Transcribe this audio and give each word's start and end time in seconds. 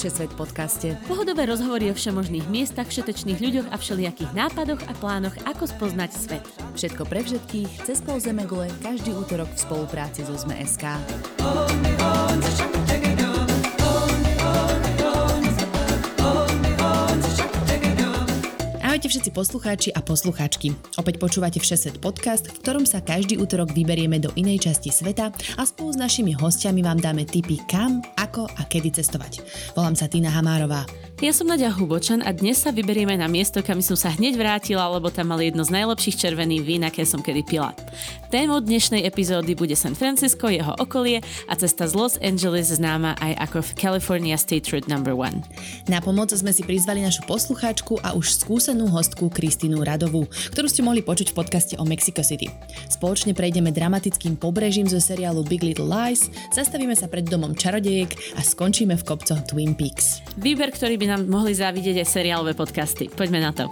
Všesvet 0.00 0.32
podcaste. 0.32 0.96
Pohodové 1.04 1.44
rozhovory 1.44 1.92
o 1.92 1.94
všemožných 1.94 2.48
miestach, 2.48 2.88
všetečných 2.88 3.36
ľuďoch 3.36 3.68
a 3.68 3.76
všelijakých 3.76 4.32
nápadoch 4.32 4.80
a 4.88 4.96
plánoch, 4.96 5.36
ako 5.44 5.68
spoznať 5.68 6.10
svet. 6.16 6.44
Všetko 6.72 7.04
pre 7.04 7.20
všetkých, 7.20 7.84
cez 7.84 8.00
pol 8.00 8.16
Zemegule, 8.16 8.72
každý 8.80 9.12
útorok 9.12 9.52
v 9.52 9.60
spolupráci 9.60 10.24
so 10.24 10.32
ZME.sk. 10.32 10.88
Ahojte 19.00 19.06
všetci 19.16 19.30
poslucháči 19.32 19.90
a 19.96 20.04
poslucháčky. 20.04 20.76
Opäť 21.00 21.22
počúvate 21.22 21.56
Všesvet 21.56 22.02
podcast, 22.02 22.52
v 22.52 22.60
ktorom 22.60 22.84
sa 22.84 22.98
každý 23.00 23.40
útorok 23.40 23.70
vyberieme 23.70 24.20
do 24.20 24.28
inej 24.36 24.68
časti 24.68 24.92
sveta 24.92 25.32
a 25.56 25.62
spolu 25.62 25.94
s 25.94 26.00
našimi 26.00 26.36
hostiami 26.36 26.84
vám 26.84 27.00
dáme 27.00 27.22
tipy 27.24 27.62
kam, 27.64 28.04
ako 28.30 28.46
a 28.46 28.62
kedy 28.62 28.94
cestovať. 28.94 29.42
Volám 29.74 29.98
sa 29.98 30.06
Tina 30.06 30.30
Hamárová. 30.30 30.86
Ja 31.20 31.36
som 31.36 31.52
Nadia 31.52 31.68
Hubočan 31.68 32.24
a 32.24 32.32
dnes 32.32 32.64
sa 32.64 32.72
vyberieme 32.72 33.12
na 33.12 33.28
miesto, 33.28 33.60
kam 33.60 33.84
som 33.84 33.92
sa 33.92 34.08
hneď 34.08 34.40
vrátila, 34.40 34.88
lebo 34.88 35.12
tam 35.12 35.36
mali 35.36 35.52
jedno 35.52 35.60
z 35.68 35.76
najlepších 35.76 36.16
červených 36.16 36.64
vín, 36.64 36.80
aké 36.80 37.04
som 37.04 37.20
kedy 37.20 37.44
pila. 37.44 37.76
Témou 38.32 38.56
dnešnej 38.64 39.04
epizódy 39.04 39.52
bude 39.52 39.76
San 39.76 39.92
Francisco, 39.92 40.48
jeho 40.48 40.72
okolie 40.80 41.20
a 41.44 41.52
cesta 41.60 41.84
z 41.84 41.92
Los 41.92 42.16
Angeles 42.24 42.72
známa 42.72 43.20
aj 43.20 43.36
ako 43.36 43.58
California 43.76 44.40
State 44.40 44.72
Route 44.72 44.88
No. 44.88 45.04
1. 45.04 45.92
Na 45.92 46.00
pomoc 46.00 46.32
sme 46.32 46.56
si 46.56 46.64
prizvali 46.64 47.04
našu 47.04 47.20
poslucháčku 47.28 48.00
a 48.00 48.16
už 48.16 48.40
skúsenú 48.40 48.88
hostku 48.88 49.28
Kristínu 49.28 49.84
Radovú, 49.84 50.24
ktorú 50.56 50.72
ste 50.72 50.80
mohli 50.80 51.04
počuť 51.04 51.36
v 51.36 51.36
podcaste 51.36 51.74
o 51.76 51.84
Mexico 51.84 52.24
City. 52.24 52.48
Spoločne 52.88 53.36
prejdeme 53.36 53.68
dramatickým 53.76 54.40
pobrežím 54.40 54.88
zo 54.88 54.96
seriálu 54.96 55.44
Big 55.44 55.60
Little 55.60 55.84
Lies, 55.84 56.32
zastavíme 56.48 56.96
sa 56.96 57.12
pred 57.12 57.28
domom 57.28 57.52
čarodejek 57.52 58.38
a 58.38 58.40
skončíme 58.40 58.96
v 58.96 59.04
kopcoch 59.04 59.44
Twin 59.44 59.76
Peaks. 59.76 60.24
Výber, 60.40 60.72
ktorý 60.72 60.96
by 60.96 61.09
nám 61.10 61.26
mohli 61.26 61.58
závidieť 61.58 62.06
aj 62.06 62.08
seriálové 62.08 62.54
podcasty. 62.54 63.10
Poďme 63.10 63.42
na 63.42 63.50
to. 63.50 63.66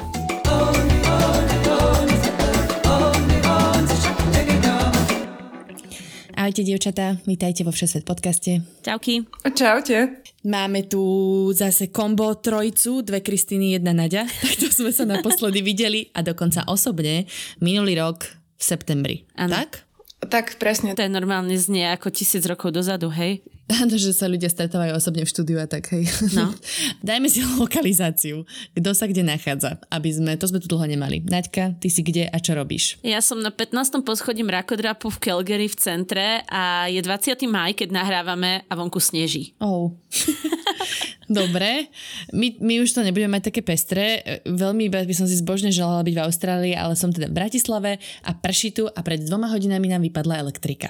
Ahojte, 6.38 6.62
dievčatá, 6.62 7.18
vítajte 7.26 7.66
vo 7.66 7.74
Všesvet 7.74 8.06
podcaste. 8.06 8.62
Čauky. 8.82 9.26
Čaute. 9.54 10.22
Máme 10.46 10.86
tu 10.86 11.02
zase 11.50 11.90
kombo 11.90 12.38
trojcu, 12.38 13.02
dve 13.02 13.22
Kristýny, 13.22 13.74
jedna 13.74 13.90
Nadia. 13.90 14.22
Takto 14.42 14.70
sme 14.70 14.90
sa 14.94 15.02
naposledy 15.06 15.62
videli 15.62 16.10
a 16.14 16.22
dokonca 16.22 16.66
osobne 16.66 17.26
minulý 17.58 17.98
rok 17.98 18.26
v 18.54 18.62
septembri. 18.62 19.16
Áno. 19.34 19.54
Tak? 19.54 19.86
Tak 20.30 20.46
presne. 20.58 20.94
To 20.98 21.02
je 21.06 21.10
normálne 21.10 21.54
znie 21.54 21.86
ako 21.90 22.10
tisíc 22.10 22.42
rokov 22.46 22.74
dozadu, 22.74 23.10
hej? 23.14 23.42
Že 23.98 24.12
sa 24.16 24.26
ľudia 24.30 24.48
stretávajú 24.48 24.96
osobne 24.96 25.24
v 25.26 25.30
štúdiu 25.30 25.58
a 25.60 25.68
tak, 25.68 25.92
hej. 25.92 26.08
No. 26.32 26.52
Dajme 27.08 27.28
si 27.28 27.44
lokalizáciu, 27.44 28.48
kto 28.72 28.90
sa 28.96 29.04
kde 29.04 29.26
nachádza, 29.26 29.76
aby 29.92 30.08
sme, 30.08 30.32
to 30.40 30.48
sme 30.48 30.62
tu 30.62 30.70
dlho 30.70 30.88
nemali. 30.88 31.20
Naďka, 31.20 31.76
ty 31.76 31.92
si 31.92 32.00
kde 32.00 32.30
a 32.30 32.36
čo 32.40 32.56
robíš? 32.56 32.96
Ja 33.04 33.20
som 33.20 33.44
na 33.44 33.52
15. 33.52 34.00
poschodí 34.06 34.40
mrakodrapu 34.40 35.12
v 35.12 35.18
Calgary 35.20 35.68
v 35.68 35.76
centre 35.76 36.26
a 36.48 36.88
je 36.88 37.00
20. 37.00 37.36
maj, 37.50 37.76
keď 37.76 37.92
nahrávame 37.92 38.64
a 38.66 38.72
vonku 38.72 39.02
sneží. 39.02 39.52
Oh. 39.60 39.92
Dobre, 41.28 41.92
my, 42.32 42.56
my 42.64 42.74
už 42.80 42.96
to 42.96 43.04
nebudeme 43.04 43.36
mať 43.36 43.52
také 43.52 43.60
pestré. 43.60 44.24
Veľmi 44.48 44.88
by 44.88 45.12
som 45.12 45.28
si 45.28 45.36
zbožne 45.36 45.68
želala 45.68 46.00
byť 46.00 46.14
v 46.16 46.24
Austrálii, 46.24 46.72
ale 46.72 46.96
som 46.96 47.12
teda 47.12 47.28
v 47.28 47.36
Bratislave 47.36 48.00
a 48.24 48.30
prší 48.32 48.72
tu 48.72 48.88
a 48.88 49.00
pred 49.04 49.20
dvoma 49.20 49.52
hodinami 49.52 49.92
nám 49.92 50.00
vypadla 50.08 50.40
elektrika. 50.40 50.88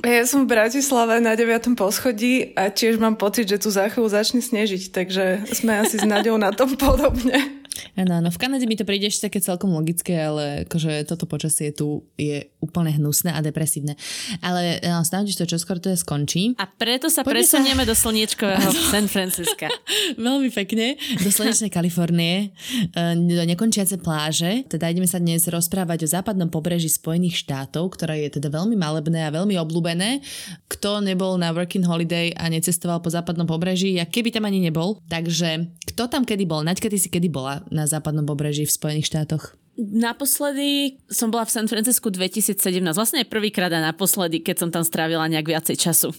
Ja 0.00 0.24
som 0.24 0.48
v 0.48 0.56
Bratislave 0.56 1.20
na 1.20 1.36
9. 1.36 1.76
poschodí 1.76 2.56
a 2.56 2.72
tiež 2.72 2.96
mám 2.96 3.20
pocit, 3.20 3.44
že 3.44 3.60
tu 3.60 3.68
za 3.68 3.92
chvíľu 3.92 4.08
začne 4.08 4.40
snežiť, 4.40 4.88
takže 4.88 5.44
sme 5.52 5.84
asi 5.84 6.00
s 6.00 6.06
Naďou 6.08 6.40
na 6.40 6.48
tom 6.48 6.72
podobne. 6.80 7.61
Áno, 7.96 8.20
áno, 8.20 8.28
v 8.28 8.40
Kanade 8.40 8.68
mi 8.68 8.76
to 8.76 8.84
príde 8.84 9.08
ešte 9.08 9.28
také 9.28 9.40
celkom 9.40 9.72
logické, 9.72 10.16
ale 10.16 10.64
akože 10.68 11.08
toto 11.08 11.24
počasie 11.24 11.72
tu 11.72 12.04
je 12.20 12.52
úplne 12.60 12.92
hnusné 12.92 13.32
a 13.32 13.40
depresívne. 13.40 13.96
Ale 14.44 14.80
no, 14.84 15.00
snáď, 15.00 15.32
že 15.32 15.44
to 15.44 15.56
čoskoro 15.56 15.80
to 15.80 15.92
skončí. 15.96 16.52
A 16.60 16.68
preto 16.68 17.08
sa 17.08 17.24
Poďme 17.24 17.44
presunieme 17.44 17.82
do 17.88 17.96
slniečkového 17.96 18.70
San 18.92 19.08
Francisca. 19.08 19.72
Veľmi 20.20 20.52
pekne. 20.52 21.00
Do 21.24 21.32
slnečnej 21.32 21.72
Kalifornie, 21.72 22.52
e, 22.92 23.16
do 23.16 23.44
nekončiace 23.44 24.00
pláže. 24.00 24.68
Teda 24.68 24.92
ideme 24.92 25.08
sa 25.08 25.20
dnes 25.20 25.48
rozprávať 25.48 26.04
o 26.04 26.08
západnom 26.08 26.52
pobreží 26.52 26.92
Spojených 26.92 27.40
štátov, 27.40 27.96
ktoré 27.96 28.28
je 28.28 28.40
teda 28.40 28.52
veľmi 28.52 28.76
malebné 28.76 29.24
a 29.24 29.34
veľmi 29.34 29.56
obľúbené. 29.56 30.20
Kto 30.68 31.00
nebol 31.00 31.40
na 31.40 31.52
working 31.56 31.84
holiday 31.84 32.36
a 32.36 32.52
necestoval 32.52 33.00
po 33.00 33.08
západnom 33.08 33.48
pobreží, 33.48 33.96
a 33.96 34.04
keby 34.04 34.28
tam 34.32 34.44
ani 34.44 34.60
nebol. 34.60 35.00
Takže 35.08 35.72
kto 35.92 36.08
tam 36.08 36.24
kedy 36.24 36.44
bol? 36.44 36.64
Naďka, 36.64 36.88
ty 36.92 36.98
si 37.00 37.08
kedy 37.08 37.28
bola 37.28 37.61
na 37.70 37.86
západnom 37.86 38.26
pobreží 38.26 38.66
v 38.66 38.74
Spojených 38.74 39.12
štátoch? 39.12 39.54
Naposledy 39.78 41.00
som 41.08 41.32
bola 41.32 41.48
v 41.48 41.54
San 41.54 41.66
Francisku 41.70 42.12
2017, 42.12 42.60
vlastne 42.92 43.24
prvýkrát 43.24 43.72
a 43.72 43.80
naposledy, 43.80 44.44
keď 44.44 44.66
som 44.66 44.68
tam 44.68 44.84
strávila 44.84 45.24
nejak 45.32 45.48
viacej 45.48 45.76
času. 45.80 46.12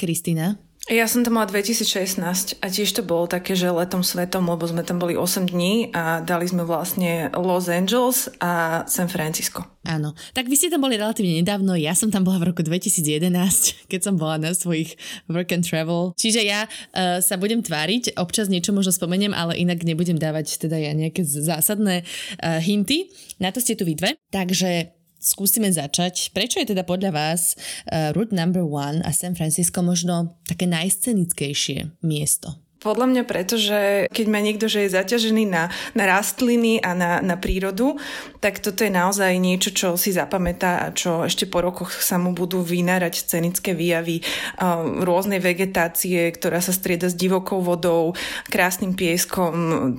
Kristýna? 0.00 0.56
Ja 0.88 1.04
som 1.04 1.20
tam 1.20 1.36
mala 1.36 1.44
2016 1.44 2.56
a 2.64 2.66
tiež 2.72 2.96
to 2.96 3.04
bolo 3.04 3.28
také, 3.28 3.52
že 3.52 3.68
letom 3.68 4.00
svetom, 4.00 4.48
lebo 4.48 4.64
sme 4.64 4.80
tam 4.80 4.96
boli 4.96 5.12
8 5.12 5.52
dní 5.52 5.92
a 5.92 6.24
dali 6.24 6.48
sme 6.48 6.64
vlastne 6.64 7.28
Los 7.36 7.68
Angeles 7.68 8.32
a 8.40 8.82
San 8.88 9.12
Francisco. 9.12 9.68
Áno. 9.84 10.16
Tak 10.32 10.48
vy 10.48 10.56
ste 10.56 10.72
tam 10.72 10.80
boli 10.80 10.96
relatívne 10.96 11.36
nedávno, 11.36 11.76
ja 11.76 11.92
som 11.92 12.08
tam 12.08 12.24
bola 12.24 12.40
v 12.40 12.56
roku 12.56 12.64
2011, 12.64 13.28
keď 13.92 14.00
som 14.00 14.16
bola 14.16 14.40
na 14.40 14.56
svojich 14.56 14.96
work 15.28 15.52
and 15.52 15.68
travel. 15.68 16.16
Čiže 16.16 16.48
ja 16.48 16.64
uh, 16.64 17.20
sa 17.20 17.36
budem 17.36 17.60
tváriť, 17.60 18.16
občas 18.16 18.48
niečo 18.48 18.72
možno 18.72 18.96
spomeniem, 18.96 19.36
ale 19.36 19.60
inak 19.60 19.84
nebudem 19.84 20.16
dávať 20.16 20.64
teda 20.64 20.80
ja 20.80 20.96
nejaké 20.96 21.28
zásadné 21.28 22.08
uh, 22.40 22.56
hinty. 22.56 23.12
Na 23.36 23.52
to 23.52 23.60
ste 23.60 23.76
tu 23.76 23.84
vy 23.84 24.00
dve. 24.00 24.16
Takže 24.32 24.99
skúsime 25.20 25.68
začať. 25.70 26.32
Prečo 26.32 26.58
je 26.58 26.72
teda 26.72 26.82
podľa 26.82 27.12
vás 27.12 27.54
uh, 27.54 28.10
Route 28.16 28.32
Number 28.32 28.64
One 28.64 29.04
a 29.04 29.12
San 29.12 29.36
Francisco 29.36 29.84
možno 29.84 30.40
také 30.48 30.64
najscenickejšie 30.66 32.00
miesto? 32.02 32.56
Podľa 32.80 33.12
mňa 33.12 33.22
preto, 33.28 33.60
že 33.60 34.08
keď 34.08 34.26
má 34.32 34.40
niekto, 34.40 34.64
že 34.64 34.88
je 34.88 34.96
zaťažený 34.96 35.44
na, 35.52 35.68
na 35.92 36.04
rastliny 36.08 36.80
a 36.80 36.96
na, 36.96 37.20
na 37.20 37.36
prírodu, 37.36 38.00
tak 38.40 38.56
toto 38.64 38.88
je 38.88 38.88
naozaj 38.88 39.36
niečo, 39.36 39.68
čo 39.68 40.00
si 40.00 40.16
zapamätá 40.16 40.80
a 40.80 40.86
čo 40.88 41.28
ešte 41.28 41.44
po 41.44 41.60
rokoch 41.60 41.92
sa 41.92 42.16
mu 42.16 42.32
budú 42.32 42.64
vynárať 42.64 43.20
scenické 43.20 43.76
výjavy 43.76 44.24
um, 44.56 45.04
rôznej 45.04 45.44
vegetácie, 45.44 46.32
ktorá 46.32 46.64
sa 46.64 46.72
strieda 46.72 47.12
s 47.12 47.20
divokou 47.20 47.60
vodou, 47.60 48.16
krásnym 48.48 48.96
pieskom, 48.96 49.52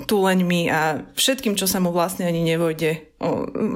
tuleňmi 0.10 0.74
a 0.74 1.06
všetkým, 1.14 1.54
čo 1.54 1.70
sa 1.70 1.78
mu 1.78 1.94
vlastne 1.94 2.26
ani 2.26 2.42
nevojde 2.42 3.11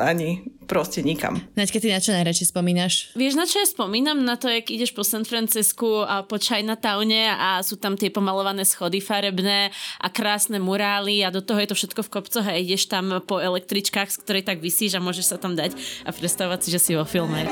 ani 0.02 0.42
proste 0.66 1.06
nikam. 1.06 1.38
Naďka, 1.54 1.78
ty 1.78 1.88
na 1.94 2.02
čo 2.02 2.12
najradšej 2.12 2.50
spomínaš? 2.50 2.94
Vieš, 3.14 3.38
na 3.38 3.46
čo 3.46 3.62
ja 3.62 3.68
spomínam? 3.70 4.26
Na 4.26 4.36
to, 4.36 4.50
jak 4.50 4.74
ideš 4.74 4.98
po 4.98 5.06
San 5.06 5.22
Francisku 5.22 6.02
a 6.02 6.26
po 6.26 6.42
Chinatowne 6.42 7.30
a 7.30 7.62
sú 7.62 7.78
tam 7.78 7.94
tie 7.94 8.10
pomalované 8.10 8.66
schody 8.66 8.98
farebné 8.98 9.70
a 10.02 10.08
krásne 10.10 10.58
murály 10.58 11.22
a 11.22 11.30
do 11.30 11.46
toho 11.46 11.62
je 11.62 11.70
to 11.70 11.78
všetko 11.78 12.02
v 12.10 12.12
kopcoch 12.12 12.46
a 12.50 12.58
ideš 12.58 12.90
tam 12.90 13.22
po 13.24 13.38
električkách, 13.38 14.10
z 14.10 14.18
ktorej 14.26 14.44
tak 14.44 14.58
vysíš 14.60 14.98
a 14.98 15.06
môžeš 15.06 15.26
sa 15.30 15.38
tam 15.38 15.54
dať 15.54 15.78
a 16.04 16.10
predstavovať 16.10 16.60
si, 16.66 16.70
že 16.74 16.80
si 16.82 16.92
vo 16.98 17.06
filme. 17.06 17.46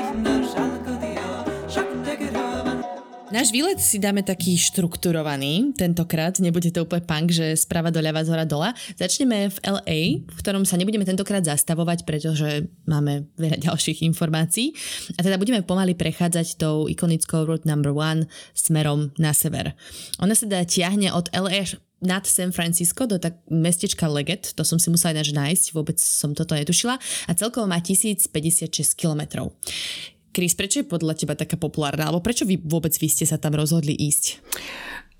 Náš 3.34 3.50
výlet 3.50 3.82
si 3.82 3.98
dáme 3.98 4.22
taký 4.22 4.54
štrukturovaný, 4.54 5.74
tentokrát, 5.74 6.38
nebude 6.38 6.70
to 6.70 6.86
úplne 6.86 7.02
punk, 7.02 7.34
že 7.34 7.58
sprava 7.58 7.90
doľava, 7.90 8.22
z 8.22 8.30
dola. 8.46 8.70
Začneme 8.94 9.50
v 9.50 9.58
LA, 9.66 10.00
v 10.22 10.38
ktorom 10.38 10.62
sa 10.62 10.78
nebudeme 10.78 11.02
tentokrát 11.02 11.42
zastavovať, 11.42 12.06
pretože 12.06 12.70
máme 12.86 13.26
veľa 13.34 13.58
ďalších 13.58 14.06
informácií. 14.06 14.70
A 15.18 15.26
teda 15.26 15.34
budeme 15.34 15.66
pomaly 15.66 15.98
prechádzať 15.98 16.62
tou 16.62 16.86
ikonickou 16.86 17.42
Route 17.42 17.66
Number 17.66 17.90
One 17.90 18.30
smerom 18.54 19.10
na 19.18 19.34
sever. 19.34 19.74
Ona 20.22 20.38
sa 20.38 20.46
teda 20.46 20.62
tiahne 20.62 21.10
od 21.10 21.26
LA 21.34 21.74
nad 22.04 22.22
San 22.28 22.54
Francisco 22.54 23.08
do 23.08 23.18
tak 23.18 23.42
mestečka 23.50 24.06
Leggett, 24.06 24.54
to 24.54 24.62
som 24.62 24.78
si 24.78 24.92
musela 24.94 25.18
ináč 25.18 25.34
nájsť, 25.34 25.64
vôbec 25.74 25.98
som 25.98 26.36
toto 26.36 26.54
netušila, 26.54 27.00
a 27.00 27.32
celkovo 27.34 27.66
má 27.66 27.82
1056 27.82 28.94
kilometrov. 28.94 29.56
Chris, 30.34 30.58
prečo 30.58 30.82
je 30.82 30.90
podľa 30.90 31.14
teba 31.14 31.38
taká 31.38 31.54
populárna? 31.54 32.10
Alebo 32.10 32.18
prečo 32.18 32.42
vy 32.42 32.58
vôbec 32.58 32.90
vy 32.98 33.06
ste 33.06 33.22
sa 33.22 33.38
tam 33.38 33.54
rozhodli 33.54 33.94
ísť? 33.94 34.42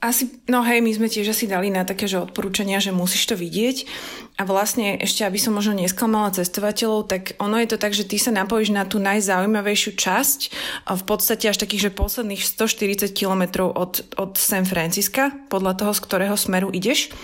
Asi, 0.04 0.28
no 0.52 0.60
hej, 0.60 0.84
my 0.84 0.92
sme 0.92 1.08
tiež 1.08 1.32
asi 1.32 1.48
dali 1.48 1.72
na 1.72 1.80
také, 1.88 2.04
že 2.04 2.20
odporúčania, 2.20 2.76
že 2.76 2.92
musíš 2.92 3.24
to 3.24 3.40
vidieť. 3.40 3.88
A 4.34 4.42
vlastne 4.44 4.98
ešte, 4.98 5.22
aby 5.22 5.38
som 5.38 5.54
možno 5.54 5.78
nesklamala 5.78 6.34
cestovateľov, 6.34 7.06
tak 7.06 7.38
ono 7.38 7.54
je 7.62 7.70
to 7.70 7.78
tak, 7.78 7.94
že 7.94 8.02
ty 8.02 8.18
sa 8.18 8.34
napojíš 8.34 8.74
na 8.74 8.82
tú 8.82 8.98
najzaujímavejšiu 8.98 9.94
časť, 9.94 10.40
v 10.90 11.04
podstate 11.06 11.48
až 11.48 11.56
takých, 11.56 11.88
že 11.88 11.96
posledných 11.96 12.42
140 12.42 13.14
kilometrov 13.14 13.70
od, 13.72 14.02
od 14.18 14.34
San 14.34 14.66
Francisca, 14.66 15.30
podľa 15.48 15.78
toho, 15.78 15.92
z 15.94 16.00
ktorého 16.02 16.36
smeru 16.36 16.68
ideš. 16.74 17.14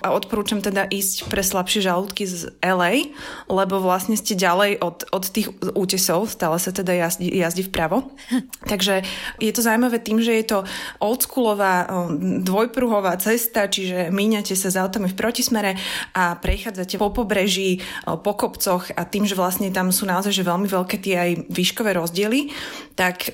A 0.00 0.14
odporúčam 0.14 0.62
teda 0.62 0.86
ísť 0.86 1.26
pre 1.26 1.42
slabšie 1.42 1.82
žalúdky 1.84 2.24
z 2.24 2.54
LA, 2.62 3.12
lebo 3.50 3.82
vlastne 3.82 4.14
ste 4.14 4.38
ďalej 4.38 4.78
od, 4.78 5.10
od 5.10 5.24
tých 5.28 5.50
útesov, 5.74 6.30
stále 6.30 6.56
sa 6.62 6.70
teda 6.72 6.94
jazdí, 6.94 7.34
jazdí 7.34 7.66
vpravo. 7.66 8.14
Takže 8.70 9.04
je 9.42 9.52
to 9.52 9.60
zaujímavé 9.60 9.98
tým, 9.98 10.22
že 10.22 10.38
je 10.38 10.44
to 10.46 10.58
oldschoolová 11.02 11.90
dvojpruhová 12.38 13.18
cesta, 13.18 13.66
čiže 13.66 14.14
míňate 14.14 14.54
sa 14.54 14.70
s 14.70 14.78
autami 14.78 15.10
v 15.10 15.18
protismere 15.18 15.74
a 16.14 16.38
prechádzate 16.38 17.02
po 17.02 17.10
pobreží, 17.10 17.82
po 18.06 18.32
kopcoch 18.38 18.94
a 18.94 19.02
tým, 19.02 19.26
že 19.26 19.34
vlastne 19.34 19.72
tam 19.74 19.90
sú 19.90 20.06
naozaj 20.06 20.30
že 20.30 20.46
veľmi 20.46 20.70
veľké 20.70 20.96
tie 21.02 21.14
aj 21.18 21.30
výškové 21.50 21.98
rozdiely, 21.98 22.54
tak 22.94 23.32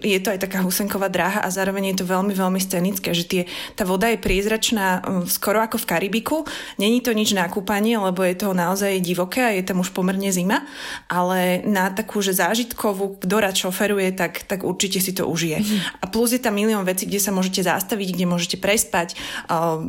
je 0.00 0.18
to 0.22 0.30
aj 0.30 0.40
taká 0.40 0.62
husenková 0.62 1.10
dráha 1.10 1.42
a 1.42 1.50
zároveň 1.50 1.92
je 1.92 1.96
to 2.00 2.06
veľmi, 2.06 2.32
veľmi 2.32 2.60
scenické, 2.62 3.10
že 3.10 3.26
tie, 3.26 3.42
tá 3.74 3.82
voda 3.82 4.06
je 4.08 4.22
priezračná 4.22 5.02
skoro 5.26 5.58
ako 5.58 5.82
v 5.82 5.88
Karibiku. 5.90 6.46
Není 6.78 7.02
to 7.02 7.10
nič 7.10 7.34
na 7.34 7.50
kúpanie, 7.50 7.98
lebo 7.98 8.22
je 8.22 8.38
to 8.38 8.54
naozaj 8.54 9.02
divoké 9.02 9.42
a 9.42 9.50
je 9.50 9.66
tam 9.66 9.82
už 9.82 9.90
pomerne 9.90 10.30
zima, 10.30 10.62
ale 11.10 11.66
na 11.66 11.90
takú, 11.90 12.22
že 12.22 12.38
zážitkovú, 12.38 13.18
kto 13.18 13.34
rád 13.42 13.58
šoferuje, 13.58 14.14
tak, 14.14 14.46
tak 14.46 14.62
určite 14.62 15.02
si 15.02 15.10
to 15.10 15.26
užije. 15.26 15.58
Mm. 15.58 15.78
A 15.98 16.04
plus 16.06 16.30
je 16.30 16.38
tam 16.38 16.54
milión 16.54 16.86
vecí, 16.86 17.02
kde 17.02 17.18
sa 17.18 17.34
môžete 17.34 17.66
zastaviť, 17.66 18.14
kde 18.14 18.24
môžete 18.30 18.37
prespať, 18.46 19.18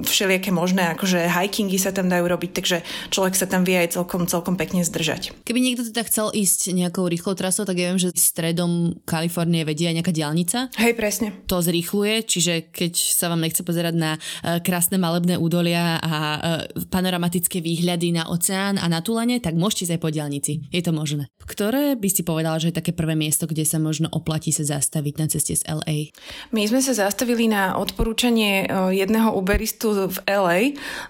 všelijaké 0.07 0.49
možné, 0.49 0.97
akože 0.97 1.29
hikingy 1.29 1.77
sa 1.77 1.93
tam 1.93 2.09
dajú 2.09 2.25
robiť, 2.25 2.51
takže 2.55 2.77
človek 3.13 3.37
sa 3.37 3.45
tam 3.45 3.61
vie 3.61 3.77
aj 3.77 3.99
celkom, 3.99 4.25
celkom 4.25 4.55
pekne 4.57 4.81
zdržať. 4.81 5.35
Keby 5.45 5.59
niekto 5.61 5.85
teda 5.85 6.01
chcel 6.07 6.33
ísť 6.33 6.73
nejakou 6.73 7.05
rýchlou 7.05 7.35
trasou, 7.37 7.67
tak 7.67 7.77
ja 7.77 7.91
viem, 7.91 8.01
že 8.01 8.15
stredom 8.15 8.95
Kalifornie 9.03 9.67
vedie 9.67 9.91
aj 9.91 9.95
nejaká 10.01 10.13
diálnica. 10.15 10.71
Hej, 10.79 10.95
presne. 10.95 11.35
To 11.51 11.59
zrýchluje, 11.59 12.23
čiže 12.23 12.71
keď 12.71 12.93
sa 12.95 13.27
vám 13.27 13.43
nechce 13.43 13.61
pozerať 13.61 13.95
na 13.99 14.11
uh, 14.15 14.63
krásne 14.63 14.95
malebné 14.95 15.35
údolia 15.35 15.99
a 15.99 16.15
uh, 16.15 16.39
panoramatické 16.87 17.59
výhľady 17.59 18.15
na 18.15 18.31
oceán 18.31 18.79
a 18.79 18.87
na 18.87 19.03
Tulane, 19.03 19.43
tak 19.43 19.59
môžete 19.59 19.91
ísť 19.91 19.93
aj 19.99 20.01
po 20.01 20.09
diálnici. 20.09 20.51
Je 20.71 20.79
to 20.79 20.95
možné. 20.95 21.27
Ktoré 21.43 21.99
by 21.99 22.09
si 22.09 22.21
povedala, 22.23 22.61
že 22.61 22.71
je 22.71 22.79
také 22.79 22.95
prvé 22.95 23.19
miesto, 23.19 23.49
kde 23.49 23.67
sa 23.67 23.81
možno 23.81 24.07
oplatí 24.13 24.55
sa 24.55 24.63
zastaviť 24.63 25.13
na 25.19 25.25
ceste 25.27 25.59
z 25.59 25.67
LA? 25.67 26.15
My 26.55 26.63
sme 26.63 26.79
sa 26.79 26.95
zastavili 26.95 27.51
na 27.51 27.75
odporúčanie 27.75 28.38
uh, 28.67 28.91
jedného 28.93 29.33
uberistu 29.35 30.09
v 30.09 30.17
LA. 30.25 30.59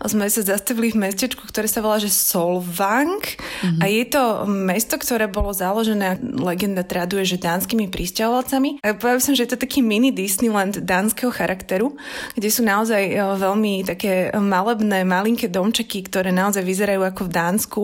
Sme 0.06 0.28
sa 0.28 0.42
zastavili 0.42 0.94
v 0.94 1.10
mestečku, 1.10 1.46
ktoré 1.48 1.68
sa 1.70 1.84
volá, 1.84 2.02
že 2.02 2.12
Solvang. 2.12 3.22
Mm-hmm. 3.22 3.82
A 3.82 3.86
je 3.88 4.04
to 4.08 4.22
mesto, 4.48 4.96
ktoré 5.00 5.30
bolo 5.30 5.54
založené, 5.54 6.20
legenda 6.22 6.82
traduje, 6.86 7.26
že 7.26 7.42
dánskymi 7.42 7.90
pristahovalcami. 7.90 8.82
A 8.82 8.96
povedal 8.96 9.22
som, 9.22 9.34
že 9.38 9.46
je 9.46 9.52
to 9.56 9.62
taký 9.62 9.80
mini 9.86 10.14
Disneyland 10.14 10.82
dánskeho 10.84 11.30
charakteru, 11.34 11.96
kde 12.36 12.50
sú 12.50 12.62
naozaj 12.66 13.04
e, 13.10 13.16
veľmi 13.18 13.86
také 13.86 14.34
malebné, 14.36 15.06
malinké 15.06 15.48
domčeky, 15.50 16.06
ktoré 16.06 16.30
naozaj 16.34 16.64
vyzerajú 16.66 17.02
ako 17.06 17.22
v 17.28 17.32
Dánsku. 17.34 17.82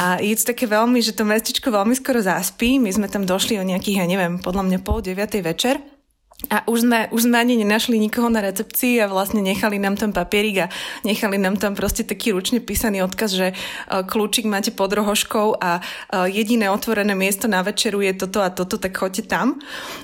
A 0.00 0.18
je 0.20 0.34
to 0.36 0.52
také 0.52 0.68
veľmi, 0.68 0.98
že 1.00 1.16
to 1.16 1.26
mestečko 1.26 1.72
veľmi 1.72 1.94
skoro 1.96 2.20
zaspí. 2.20 2.78
My 2.80 2.90
sme 2.92 3.06
tam 3.10 3.24
došli 3.24 3.58
o 3.60 3.64
nejakých, 3.64 4.02
ja 4.02 4.06
neviem, 4.06 4.38
podľa 4.40 4.64
mňa 4.66 4.78
pol 4.84 5.00
deviatej 5.00 5.42
večer. 5.42 5.95
A 6.52 6.60
už 6.68 6.84
sme, 6.84 7.08
už 7.16 7.32
sme 7.32 7.40
ani 7.40 7.56
nenašli 7.56 7.96
nikoho 7.96 8.28
na 8.28 8.44
recepcii 8.44 9.00
a 9.00 9.08
vlastne 9.08 9.40
nechali 9.40 9.80
nám 9.80 9.96
tam 9.96 10.12
papierik 10.12 10.68
a 10.68 10.70
nechali 11.00 11.40
nám 11.40 11.56
tam 11.56 11.72
proste 11.72 12.04
taký 12.04 12.36
ručne 12.36 12.60
písaný 12.60 13.00
odkaz, 13.08 13.32
že 13.32 13.46
e, 13.50 13.54
kľúčik 14.04 14.44
máte 14.44 14.68
pod 14.68 14.92
rohoškou 14.92 15.56
a 15.56 15.80
e, 15.80 16.36
jediné 16.36 16.68
otvorené 16.68 17.16
miesto 17.16 17.48
na 17.48 17.64
večeru 17.64 18.04
je 18.04 18.12
toto 18.20 18.44
a 18.44 18.52
toto, 18.52 18.76
tak 18.76 18.92
choďte 18.92 19.32
tam. 19.32 19.56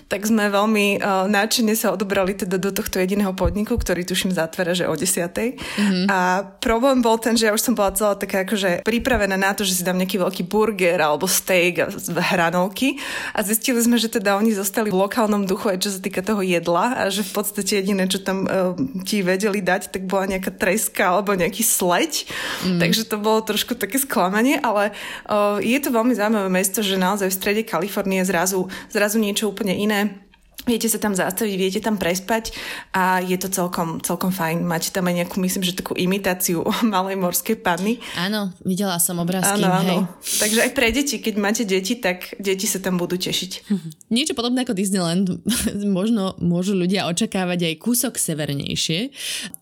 Tak 0.08 0.25
sme 0.25 0.52
veľmi 0.52 1.00
uh, 1.00 1.25
náčene 1.25 1.73
sa 1.73 1.93
odobrali 1.93 2.37
teda 2.37 2.61
do 2.61 2.69
tohto 2.69 3.00
jediného 3.00 3.32
podniku, 3.32 3.81
ktorý 3.81 4.05
tuším 4.05 4.37
zatvara, 4.37 4.76
že 4.76 4.85
o 4.85 4.93
desiatej. 4.93 5.56
Mm-hmm. 5.56 6.05
A 6.12 6.44
problém 6.61 7.00
bol 7.00 7.17
ten, 7.17 7.32
že 7.32 7.49
ja 7.49 7.56
už 7.56 7.64
som 7.64 7.73
bola 7.73 7.96
celá 7.96 8.12
taká 8.12 8.44
akože 8.44 8.85
pripravená 8.85 9.40
na 9.40 9.56
to, 9.56 9.64
že 9.64 9.81
si 9.81 9.82
dám 9.85 9.96
nejaký 9.96 10.20
veľký 10.20 10.43
burger 10.52 11.00
alebo 11.00 11.25
steak 11.25 11.75
a 11.81 11.87
hranolky 12.32 13.00
a 13.32 13.40
zistili 13.40 13.81
sme, 13.81 13.96
že 13.96 14.12
teda 14.12 14.37
oni 14.37 14.52
zostali 14.52 14.93
v 14.93 15.00
lokálnom 15.00 15.49
duchu 15.49 15.73
aj 15.73 15.81
čo 15.81 15.90
sa 15.96 16.00
týka 16.00 16.22
toho 16.23 16.41
jedla 16.41 16.97
a 16.97 17.11
že 17.11 17.27
v 17.27 17.33
podstate 17.37 17.83
jediné, 17.83 18.07
čo 18.07 18.23
tam 18.23 18.47
uh, 18.47 18.73
ti 19.05 19.21
vedeli 19.21 19.61
dať, 19.61 19.93
tak 19.93 20.09
bola 20.09 20.31
nejaká 20.31 20.55
treska 20.55 21.19
alebo 21.19 21.37
nejaký 21.37 21.61
sleď. 21.61 22.27
Mm. 22.65 22.81
Takže 22.81 23.03
to 23.11 23.21
bolo 23.21 23.45
trošku 23.45 23.75
také 23.75 24.01
sklamanie, 24.01 24.63
ale 24.63 24.95
uh, 25.29 25.59
je 25.59 25.79
to 25.83 25.91
veľmi 25.91 26.15
zaujímavé 26.15 26.49
mesto, 26.49 26.81
že 26.81 26.97
naozaj 26.97 27.29
v 27.29 27.39
strede 27.39 27.63
Kalifornie 27.67 28.25
zrazu, 28.25 28.71
zrazu 28.89 29.21
niečo 29.21 29.51
úplne 29.51 29.77
iné 29.77 30.23
Viete 30.62 30.87
sa 30.87 31.03
tam 31.03 31.11
zastaviť, 31.11 31.55
viete 31.59 31.81
tam 31.82 31.99
prespať 31.99 32.55
a 32.94 33.19
je 33.19 33.35
to 33.35 33.50
celkom, 33.50 33.99
celkom 33.99 34.31
fajn. 34.31 34.62
Máte 34.62 34.94
tam 34.94 35.11
aj 35.11 35.19
nejakú, 35.19 35.43
myslím, 35.43 35.67
že 35.67 35.75
takú 35.75 35.99
imitáciu 35.99 36.62
malej 36.94 37.19
morskej 37.19 37.59
panny. 37.59 37.99
Áno, 38.14 38.55
videla 38.62 39.03
som 39.03 39.19
obrázky. 39.19 39.59
Áno, 39.59 39.67
áno. 39.75 39.97
Takže 40.23 40.62
aj 40.62 40.70
pre 40.70 40.94
deti, 40.94 41.19
keď 41.19 41.35
máte 41.35 41.62
deti, 41.67 41.99
tak 41.99 42.38
deti 42.38 42.70
sa 42.70 42.79
tam 42.79 42.94
budú 42.94 43.19
tešiť. 43.19 43.75
Niečo 44.14 44.38
podobné 44.38 44.62
ako 44.62 44.79
Disneyland. 44.79 45.43
Možno 45.99 46.38
môžu 46.38 46.79
ľudia 46.79 47.11
očakávať 47.11 47.67
aj 47.67 47.75
kúsok 47.82 48.14
severnejšie. 48.14 49.11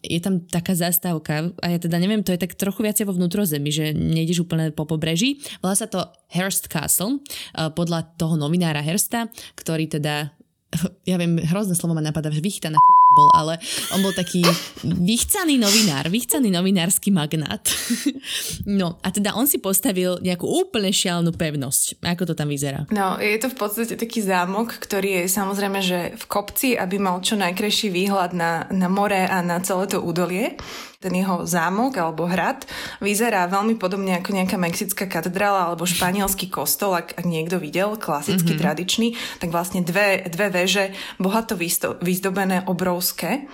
Je 0.04 0.20
tam 0.20 0.44
taká 0.44 0.76
zastávka 0.76 1.48
a 1.64 1.66
ja 1.72 1.78
teda 1.80 1.96
neviem, 1.96 2.20
to 2.20 2.36
je 2.36 2.44
tak 2.44 2.60
trochu 2.60 2.84
viacej 2.84 3.08
vo 3.08 3.16
vnútrozemi, 3.16 3.72
že 3.72 3.96
nejdeš 3.96 4.44
úplne 4.44 4.68
po 4.68 4.84
pobreží. 4.84 5.40
Volá 5.64 5.72
sa 5.72 5.88
to 5.88 6.12
Hearst 6.28 6.68
Castle 6.68 7.24
eh, 7.56 7.72
podľa 7.72 8.20
toho 8.20 8.36
novinára 8.36 8.84
Hersta, 8.84 9.32
ktorý 9.56 9.88
teda 9.88 10.36
ja 11.02 11.18
viem, 11.18 11.42
hrozné 11.42 11.74
slovo 11.74 11.98
ma 11.98 12.02
napadá, 12.04 12.30
že 12.30 12.38
vychtaná 12.38 12.78
bol, 13.18 13.30
ale 13.34 13.58
on 13.90 14.06
bol 14.06 14.14
taký 14.14 14.46
vychcaný 14.86 15.58
novinár, 15.58 16.06
vychcaný 16.06 16.50
novinársky 16.54 17.10
magnát. 17.10 17.62
No 18.68 19.00
a 19.00 19.08
teda 19.10 19.34
on 19.34 19.48
si 19.48 19.58
postavil 19.58 20.20
nejakú 20.20 20.44
úplne 20.44 20.92
šialnú 20.92 21.32
pevnosť. 21.34 22.04
Ako 22.04 22.28
to 22.28 22.34
tam 22.36 22.52
vyzerá? 22.52 22.86
No, 22.92 23.16
je 23.16 23.34
to 23.40 23.48
v 23.50 23.56
podstate 23.56 23.96
taký 23.96 24.20
zámok, 24.20 24.76
ktorý 24.76 25.24
je 25.24 25.32
samozrejme, 25.32 25.80
že 25.80 25.98
v 26.14 26.24
kopci, 26.28 26.76
aby 26.76 27.00
mal 27.00 27.24
čo 27.24 27.40
najkrajší 27.40 27.88
výhľad 27.90 28.36
na, 28.36 28.68
na 28.70 28.86
more 28.92 29.26
a 29.26 29.40
na 29.42 29.58
celé 29.64 29.88
to 29.88 29.98
údolie 30.04 30.54
ten 31.00 31.16
jeho 31.16 31.48
zámok 31.48 31.96
alebo 31.96 32.28
hrad 32.28 32.68
vyzerá 33.00 33.48
veľmi 33.48 33.80
podobne 33.80 34.20
ako 34.20 34.36
nejaká 34.36 34.60
mexická 34.60 35.08
katedrála 35.08 35.72
alebo 35.72 35.88
španielský 35.88 36.52
kostol, 36.52 36.92
ak, 36.92 37.16
ak 37.16 37.24
niekto 37.24 37.56
videl, 37.56 37.96
klasický, 37.96 38.52
mm-hmm. 38.52 38.64
tradičný, 38.68 39.08
tak 39.40 39.48
vlastne 39.48 39.80
dve, 39.80 40.28
dve 40.28 40.52
veže, 40.52 40.92
bohato 41.16 41.56
vyzdobené, 42.04 42.68
obrovské. 42.68 43.48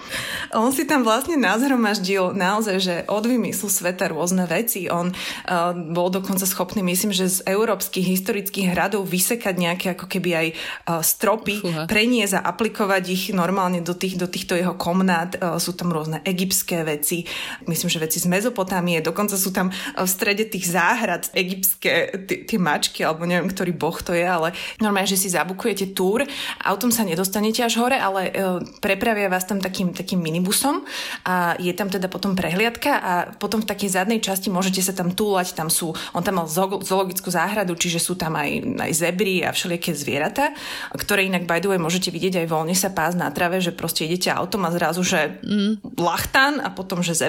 On 0.58 0.75
si 0.75 0.90
tam 0.90 1.06
vlastne 1.06 1.38
nazhromaždil 1.38 2.34
naozaj, 2.34 2.76
že 2.82 2.94
od 3.06 3.22
vymyslu 3.22 3.70
sveta 3.70 4.10
rôzne 4.10 4.43
veci. 4.50 4.90
On 4.90 5.14
uh, 5.14 5.70
bol 5.94 6.10
dokonca 6.10 6.50
schopný, 6.50 6.82
myslím, 6.82 7.15
že 7.15 7.31
z 7.31 7.46
európskych 7.46 8.10
historických 8.10 8.74
hradov 8.74 9.06
vysekať 9.06 9.55
nejaké 9.55 9.86
ako 9.94 10.10
keby 10.10 10.31
aj 10.34 10.46
uh, 10.50 10.98
stropy, 10.98 11.62
Fúha. 11.62 11.86
preniesť 11.86 12.43
a 12.43 12.50
aplikovať 12.50 13.03
ich 13.06 13.24
normálne 13.31 13.86
do, 13.86 13.94
tých, 13.94 14.19
do 14.19 14.26
týchto 14.26 14.58
jeho 14.58 14.74
komnát. 14.74 15.38
Uh, 15.38 15.62
sú 15.62 15.79
tam 15.79 15.94
rôzne 15.94 16.19
egyptské 16.26 16.82
veci, 16.82 17.35
myslím, 17.66 17.88
že 17.90 18.02
veci 18.02 18.19
z 18.22 18.26
Mezopotámie, 18.31 19.02
dokonca 19.05 19.34
sú 19.38 19.50
tam 19.50 19.72
v 19.94 20.08
strede 20.08 20.46
tých 20.46 20.70
záhrad 20.70 21.28
egyptské 21.34 22.26
tie 22.46 22.58
mačky, 22.58 23.02
alebo 23.02 23.26
neviem, 23.26 23.50
ktorý 23.50 23.72
boh 23.74 23.98
to 24.00 24.14
je, 24.14 24.24
ale 24.24 24.55
normálne, 24.81 25.08
že 25.08 25.19
si 25.19 25.28
zabukujete 25.32 25.93
túr, 25.93 26.24
autom 26.62 26.94
sa 26.94 27.02
nedostanete 27.05 27.62
až 27.62 27.78
hore, 27.82 27.98
ale 27.98 28.31
e, 28.31 28.32
prepravia 28.81 29.28
vás 29.28 29.44
tam 29.44 29.58
takým, 29.58 29.93
takým 29.93 30.22
minibusom 30.22 30.86
a 31.26 31.58
je 31.58 31.72
tam 31.74 31.90
teda 31.90 32.06
potom 32.06 32.38
prehliadka 32.38 32.93
a 32.96 33.12
potom 33.36 33.60
v 33.62 33.69
takej 33.69 33.90
zadnej 33.98 34.20
časti 34.22 34.48
môžete 34.48 34.81
sa 34.81 34.94
tam 34.94 35.12
túlať, 35.12 35.52
tam 35.52 35.69
sú, 35.69 35.93
on 36.14 36.22
tam 36.22 36.40
mal 36.43 36.46
zoologickú 36.48 37.28
záhradu, 37.28 37.74
čiže 37.74 37.98
sú 37.98 38.14
tam 38.14 38.38
aj, 38.38 38.81
aj 38.81 38.93
zebry 38.94 39.43
a 39.43 39.50
všelijaké 39.50 39.93
zvieratá, 39.93 40.55
ktoré 40.94 41.26
inak 41.26 41.44
by 41.44 41.58
the 41.58 41.69
way 41.69 41.81
môžete 41.81 42.14
vidieť 42.14 42.44
aj 42.44 42.46
voľne 42.46 42.76
sa 42.76 42.93
pás 42.93 43.19
na 43.19 43.28
trave, 43.34 43.58
že 43.58 43.74
proste 43.74 44.06
idete 44.06 44.31
autom 44.31 44.64
a 44.69 44.70
zrazu, 44.70 45.02
že 45.02 45.40
mm. 45.43 45.98
lachtan 45.98 46.62
a 46.62 46.70
potom, 46.70 47.02
že 47.02 47.12
zebra, 47.12 47.25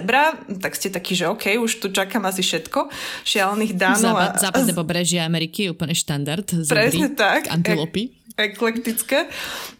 tak 0.59 0.73
ste 0.77 0.93
takí, 0.93 1.17
že 1.17 1.29
OK, 1.29 1.57
už 1.57 1.81
tu 1.81 1.87
čakám 1.89 2.23
asi 2.27 2.43
všetko. 2.43 2.91
Šialených 3.23 3.73
dánov. 3.73 4.15
Západ, 4.17 4.31
a... 4.33 4.41
Západné 4.51 4.71
pobrežie 4.75 5.19
Ameriky 5.23 5.67
je 5.67 5.69
úplne 5.73 5.95
štandard. 5.97 6.45
Zebry, 6.45 6.93
Presne 6.93 7.07
tak. 7.15 7.49
Antilopy. 7.49 8.13
Eklektické. 8.37 9.25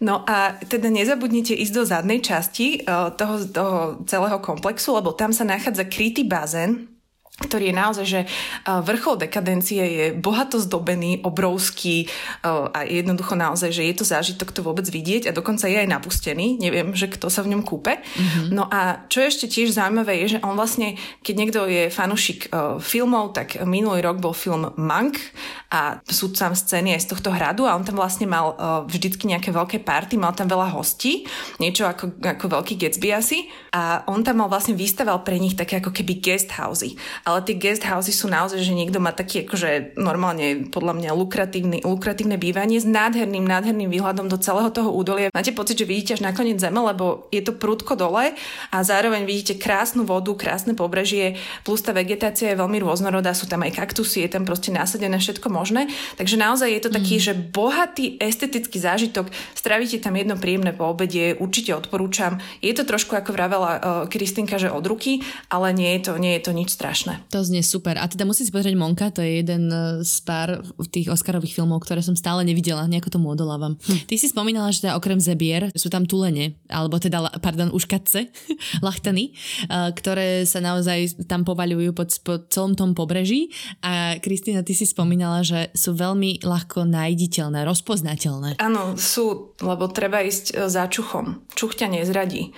No 0.02 0.26
a 0.26 0.58
teda 0.66 0.90
nezabudnite 0.90 1.54
ísť 1.54 1.72
do 1.78 1.82
zadnej 1.86 2.18
časti 2.18 2.82
uh, 2.82 3.14
toho, 3.14 3.46
toho 3.46 3.76
celého 4.10 4.42
komplexu, 4.42 4.98
lebo 4.98 5.14
tam 5.14 5.30
sa 5.30 5.46
nachádza 5.46 5.86
krytý 5.86 6.26
bazén, 6.26 6.97
ktorý 7.38 7.70
je 7.70 7.76
naozaj, 7.78 8.06
že 8.06 8.20
vrchol 8.66 9.14
dekadencie 9.22 9.78
je 9.78 10.06
bohato 10.10 10.58
zdobený, 10.58 11.22
obrovský 11.22 12.10
a 12.42 12.82
jednoducho 12.82 13.38
naozaj, 13.38 13.70
že 13.70 13.86
je 13.86 13.94
to 13.94 14.02
zážitok 14.02 14.50
to 14.50 14.66
vôbec 14.66 14.82
vidieť 14.90 15.30
a 15.30 15.36
dokonca 15.36 15.70
je 15.70 15.78
aj 15.78 15.86
napustený, 15.86 16.58
neviem, 16.58 16.90
že 16.98 17.06
kto 17.06 17.30
sa 17.30 17.46
v 17.46 17.54
ňom 17.54 17.62
kúpe. 17.62 17.94
Mm-hmm. 17.94 18.50
No 18.50 18.66
a 18.66 19.06
čo 19.06 19.22
ešte 19.22 19.46
tiež 19.46 19.70
zaujímavé 19.70 20.26
je, 20.26 20.36
že 20.36 20.42
on 20.42 20.58
vlastne, 20.58 20.98
keď 21.22 21.34
niekto 21.38 21.60
je 21.70 21.94
fanušik 21.94 22.50
filmov, 22.82 23.38
tak 23.38 23.62
minulý 23.62 24.02
rok 24.02 24.18
bol 24.18 24.34
film 24.34 24.74
Monk 24.74 25.22
a 25.70 26.02
sú 26.10 26.34
tam 26.34 26.58
scény 26.58 26.98
aj 26.98 27.06
z 27.06 27.10
tohto 27.14 27.30
hradu 27.30 27.70
a 27.70 27.78
on 27.78 27.86
tam 27.86 28.02
vlastne 28.02 28.26
mal 28.26 28.58
vždycky 28.90 29.30
nejaké 29.30 29.54
veľké 29.54 29.86
party, 29.86 30.18
mal 30.18 30.34
tam 30.34 30.50
veľa 30.50 30.74
hostí, 30.74 31.22
niečo 31.62 31.86
ako, 31.86 32.18
ako 32.18 32.44
veľký 32.50 32.74
Gatsby 32.82 33.14
asi 33.14 33.46
a 33.70 34.02
on 34.10 34.26
tam 34.26 34.42
mal 34.42 34.50
vlastne 34.50 34.74
vystaval 34.74 35.22
pre 35.22 35.38
nich 35.38 35.54
také 35.54 35.78
ako 35.78 35.94
keby 35.94 36.18
guest 36.18 36.50
housey 36.58 36.98
ale 37.28 37.44
tie 37.44 37.60
guest 37.60 37.84
houses 37.84 38.16
sú 38.16 38.32
naozaj, 38.32 38.64
že 38.64 38.72
niekto 38.72 38.96
má 39.04 39.12
taký 39.12 39.44
akože 39.44 40.00
normálne 40.00 40.64
podľa 40.72 40.96
mňa 40.96 41.10
lukratívny, 41.12 41.84
lukratívne 41.84 42.40
bývanie 42.40 42.80
s 42.80 42.88
nádherným, 42.88 43.44
nádherným 43.44 43.92
výhľadom 43.92 44.32
do 44.32 44.40
celého 44.40 44.72
toho 44.72 44.88
údolia. 44.88 45.28
Máte 45.36 45.52
pocit, 45.52 45.76
že 45.76 45.84
vidíte 45.84 46.16
až 46.16 46.24
nakoniec 46.24 46.56
zeme, 46.56 46.80
lebo 46.80 47.28
je 47.28 47.44
to 47.44 47.52
prudko 47.52 48.00
dole 48.00 48.32
a 48.72 48.76
zároveň 48.80 49.28
vidíte 49.28 49.60
krásnu 49.60 50.08
vodu, 50.08 50.32
krásne 50.32 50.72
pobrežie, 50.72 51.36
plus 51.68 51.84
tá 51.84 51.92
vegetácia 51.92 52.48
je 52.48 52.56
veľmi 52.56 52.80
rôznorodá, 52.80 53.36
sú 53.36 53.44
tam 53.44 53.60
aj 53.60 53.76
kaktusy, 53.76 54.24
je 54.24 54.32
tam 54.32 54.48
proste 54.48 54.72
nasadené 54.72 55.20
všetko 55.20 55.52
možné. 55.52 55.92
Takže 56.16 56.40
naozaj 56.40 56.72
je 56.72 56.80
to 56.80 56.90
taký, 56.96 57.20
mm. 57.20 57.24
že 57.28 57.32
bohatý 57.36 58.16
estetický 58.16 58.80
zážitok. 58.80 59.28
Stravíte 59.52 60.00
tam 60.00 60.16
jedno 60.16 60.40
príjemné 60.40 60.72
po 60.72 60.88
obede, 60.88 61.36
určite 61.36 61.76
odporúčam. 61.76 62.40
Je 62.64 62.72
to 62.72 62.88
trošku 62.88 63.12
ako 63.12 63.36
vravela 63.36 63.70
uh, 63.76 63.80
Kristinka, 64.08 64.56
že 64.56 64.72
od 64.72 64.86
ruky, 64.88 65.20
ale 65.52 65.76
nie 65.76 65.98
je 66.00 66.08
to, 66.08 66.12
nie 66.16 66.32
je 66.38 66.42
to 66.48 66.56
nič 66.56 66.72
strašné. 66.72 67.17
To 67.30 67.42
znie 67.42 67.62
super. 67.62 67.98
A 67.98 68.06
teda 68.06 68.24
musím 68.24 68.46
si 68.46 68.52
pozrieť 68.54 68.76
Monka, 68.78 69.10
to 69.10 69.20
je 69.24 69.42
jeden 69.42 69.68
e, 69.68 70.02
z 70.06 70.14
pár 70.22 70.62
tých 70.88 71.10
Oscarových 71.10 71.58
filmov, 71.58 71.82
ktoré 71.82 72.00
som 72.00 72.14
stále 72.14 72.46
nevidela, 72.46 72.86
nejako 72.86 73.18
tomu 73.18 73.34
odolávam. 73.34 73.74
Hm. 73.76 74.06
Ty 74.06 74.14
si 74.16 74.26
spomínala, 74.30 74.70
že 74.70 74.86
teda 74.86 74.94
okrem 74.94 75.18
zebier 75.18 75.72
sú 75.74 75.90
tam 75.90 76.06
tulene, 76.06 76.56
alebo 76.70 76.96
teda, 76.96 77.28
pardon, 77.42 77.74
uškatce, 77.74 78.30
lachtany, 78.86 79.32
e, 79.32 79.92
ktoré 79.96 80.46
sa 80.46 80.62
naozaj 80.62 81.26
tam 81.26 81.42
povaľujú 81.42 81.90
pod, 81.96 82.08
pod 82.22 82.40
celom 82.52 82.78
tom 82.78 82.94
pobreží. 82.94 83.50
A 83.82 84.16
Kristýna, 84.22 84.62
ty 84.62 84.72
si 84.72 84.86
spomínala, 84.86 85.42
že 85.42 85.74
sú 85.74 85.96
veľmi 85.98 86.46
ľahko 86.46 86.86
nájditeľné, 86.86 87.66
rozpoznateľné. 87.66 88.62
Áno, 88.62 88.94
sú, 88.94 89.56
lebo 89.58 89.90
treba 89.90 90.22
ísť 90.22 90.54
e, 90.54 90.70
za 90.70 90.86
čuchom. 90.86 91.42
Čuch 91.56 91.74
ťa 91.74 91.90
nezradí. 91.90 92.54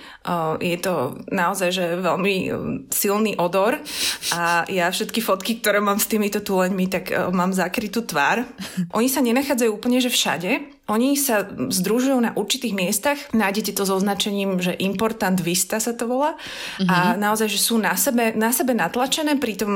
Je 0.61 0.77
to 0.77 1.17
naozaj, 1.33 1.69
že 1.73 1.85
veľmi 1.97 2.35
silný 2.93 3.33
odor 3.39 3.79
a 4.35 4.50
ja 4.67 4.91
všetky 4.91 5.19
fotky, 5.23 5.61
ktoré 5.61 5.79
mám 5.79 5.99
s 6.01 6.09
týmito 6.09 6.43
tuleňmi, 6.43 6.85
tak 6.91 7.11
mám 7.31 7.55
zakrytú 7.55 8.03
tvár. 8.03 8.43
Oni 8.97 9.07
sa 9.07 9.23
nenachádzajú 9.23 9.71
úplne, 9.71 10.01
že 10.03 10.11
všade, 10.11 10.80
oni 10.91 11.15
sa 11.15 11.47
združujú 11.47 12.19
na 12.19 12.35
určitých 12.35 12.75
miestach, 12.75 13.17
nájdete 13.31 13.71
to 13.71 13.87
so 13.87 13.95
označením, 13.95 14.59
že 14.59 14.75
Important 14.83 15.39
Vista 15.39 15.79
sa 15.79 15.95
to 15.95 16.05
volá. 16.05 16.35
Mm-hmm. 16.35 16.87
a 16.91 16.95
mhm. 17.15 17.17
naozaj, 17.23 17.47
že 17.47 17.59
sú 17.59 17.79
na 17.79 17.95
sebe, 17.95 18.35
na 18.35 18.51
sebe 18.51 18.75
natlačené, 18.75 19.39
pritom 19.39 19.71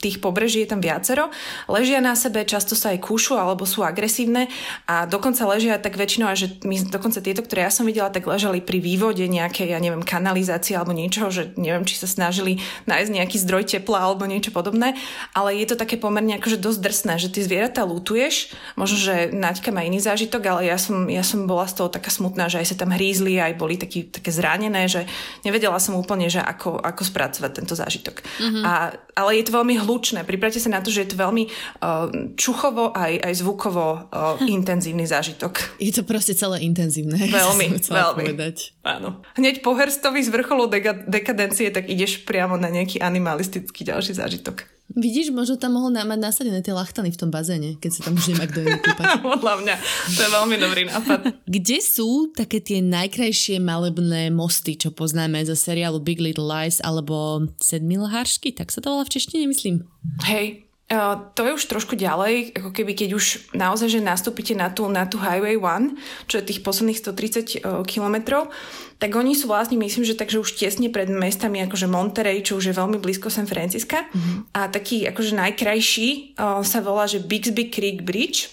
tých 0.00 0.18
pobreží 0.24 0.64
je 0.64 0.72
tam 0.72 0.80
viacero, 0.80 1.28
ležia 1.68 2.00
na 2.00 2.16
sebe, 2.16 2.42
často 2.48 2.72
sa 2.72 2.96
aj 2.96 3.04
kúšu 3.04 3.36
alebo 3.36 3.68
sú 3.68 3.84
agresívne. 3.84 4.48
A 4.88 5.04
dokonca 5.04 5.44
ležia 5.44 5.76
tak 5.76 6.00
väčšinou, 6.00 6.32
že 6.32 6.56
my, 6.64 6.88
dokonca 6.88 7.20
tieto, 7.20 7.44
ktoré 7.44 7.68
ja 7.68 7.72
som 7.72 7.84
videla, 7.84 8.08
tak 8.08 8.24
ležali 8.24 8.64
pri 8.64 8.80
vývode 8.80 9.28
nejakej, 9.28 9.76
ja 9.76 9.78
neviem, 9.78 10.00
kanalizácie 10.00 10.74
alebo 10.74 10.96
niečoho, 10.96 11.28
že 11.28 11.52
neviem, 11.60 11.84
či 11.84 12.00
sa 12.00 12.08
snažili 12.08 12.62
nájsť 12.88 13.10
nejaký 13.12 13.36
zdroj 13.44 13.68
tepla 13.68 14.00
alebo 14.08 14.24
niečo 14.24 14.54
podobné, 14.54 14.96
ale 15.36 15.58
je 15.60 15.66
to 15.68 15.76
také 15.76 16.00
pomerne 16.00 16.40
akože 16.40 16.56
dosť 16.56 16.80
drsné, 16.80 17.14
že 17.20 17.28
ty 17.28 17.44
zvieratá 17.44 17.84
lutuješ, 17.84 18.54
možno, 18.78 18.96
že 18.96 19.14
Naďka 19.34 19.74
má 19.74 19.82
iný 19.82 19.98
zážitok, 19.98 20.40
ale 20.54 20.70
ja 20.70 20.78
som, 20.78 21.10
ja 21.10 21.26
som 21.26 21.44
bola 21.44 21.66
z 21.66 21.82
toho 21.82 21.90
taká 21.90 22.08
smutná, 22.08 22.46
že 22.46 22.62
aj 22.62 22.70
sa 22.70 22.76
tam 22.78 22.94
hrízli, 22.94 23.42
aj 23.42 23.58
boli 23.58 23.74
taký, 23.74 24.06
také 24.08 24.30
zranené, 24.30 24.86
že 24.86 25.04
nevedela 25.42 25.76
som 25.82 25.98
úplne, 25.98 26.30
že 26.30 26.38
ako, 26.38 26.78
ako 26.78 27.02
spracovať 27.02 27.50
tento 27.50 27.74
zážitok. 27.74 28.22
Mm-hmm. 28.22 28.62
A, 28.62 28.72
ale 29.18 29.30
je 29.38 29.44
to 29.44 29.56
veľmi 29.58 29.74
hlučné. 29.82 30.22
Pripravte 30.22 30.62
sa 30.62 30.70
na 30.70 30.80
to, 30.80 30.94
že 30.94 31.04
je 31.04 31.10
to 31.12 31.18
veľmi 31.18 31.50
uh, 31.50 32.08
čuchovo 32.38 32.94
aj, 32.94 33.20
aj 33.20 33.34
zvukovo 33.42 34.08
uh, 34.08 34.38
intenzívny 34.56 35.04
zážitok. 35.04 35.82
Je 35.82 35.90
to 35.90 36.06
proste 36.06 36.38
celé 36.38 36.62
intenzívne. 36.62 37.18
Veľmi, 37.34 37.82
veľmi. 37.82 38.24
Povedať. 38.30 38.78
Áno. 38.86 39.20
Hneď 39.34 39.60
po 39.60 39.74
hrstovi 39.74 40.22
z 40.22 40.30
vrcholu 40.30 40.70
deka- 40.70 41.02
dekadencie, 41.04 41.68
tak 41.74 41.90
ideš 41.90 42.22
priamo 42.22 42.54
na 42.54 42.70
nejaký 42.70 43.02
animalistický 43.02 43.82
ďalší 43.82 44.14
zážitok. 44.16 44.64
Vidíš, 44.94 45.34
možno 45.34 45.58
tam 45.58 45.74
mohol 45.74 45.90
mať 45.90 46.18
nasadené 46.22 46.62
tie 46.62 46.70
lachtany 46.70 47.10
v 47.10 47.18
tom 47.18 47.30
bazéne, 47.30 47.74
keď 47.82 47.90
sa 47.90 48.00
tam 48.06 48.14
už 48.14 48.30
nemá 48.30 48.46
kto 48.46 48.62
kúpať. 48.62 49.06
Podľa 49.38 49.54
mňa, 49.62 49.74
to 50.14 50.20
je 50.22 50.30
veľmi 50.30 50.56
dobrý 50.58 50.82
nápad. 50.86 51.20
Kde 51.44 51.78
sú 51.82 52.30
také 52.30 52.62
tie 52.62 52.78
najkrajšie 52.78 53.58
malebné 53.58 54.30
mosty, 54.30 54.78
čo 54.78 54.94
poznáme 54.94 55.42
zo 55.42 55.58
seriálu 55.58 55.98
Big 55.98 56.22
Little 56.22 56.46
Lies 56.46 56.78
alebo 56.80 57.46
Sedmilhářsky, 57.58 58.54
tak 58.54 58.70
sa 58.70 58.78
to 58.80 58.94
volá 58.94 59.02
v 59.02 59.12
češtine, 59.18 59.50
myslím. 59.50 59.82
Hej, 60.24 60.63
Uh, 60.84 61.32
to 61.32 61.48
je 61.48 61.56
už 61.56 61.64
trošku 61.64 61.96
ďalej, 61.96 62.60
ako 62.60 62.68
keby 62.68 62.92
keď 62.92 63.16
už 63.16 63.56
naozaj, 63.56 63.88
že 63.88 64.04
nastúpite 64.04 64.52
na 64.52 64.68
tú, 64.68 64.84
na 64.92 65.08
tú 65.08 65.16
Highway 65.16 65.56
1, 65.56 65.96
čo 66.28 66.36
je 66.36 66.44
tých 66.44 66.60
posledných 66.60 67.00
130 67.00 67.64
uh, 67.64 67.80
kilometrov, 67.88 68.52
tak 69.00 69.16
oni 69.16 69.32
sú 69.32 69.48
vlastne, 69.48 69.80
myslím, 69.80 70.04
že 70.04 70.12
takže 70.12 70.44
už 70.44 70.60
tesne 70.60 70.92
pred 70.92 71.08
mestami 71.08 71.64
akože 71.64 71.88
Monterey, 71.88 72.44
čo 72.44 72.60
už 72.60 72.68
je 72.68 72.76
veľmi 72.76 73.00
blízko 73.00 73.32
San 73.32 73.48
Francisca. 73.48 74.04
Mm-hmm. 74.04 74.36
A 74.52 74.68
taký 74.68 75.08
akože 75.08 75.32
najkrajší 75.32 76.36
uh, 76.36 76.60
sa 76.60 76.84
volá, 76.84 77.08
že 77.08 77.24
Bixby 77.24 77.72
Creek 77.72 78.04
Bridge 78.04 78.52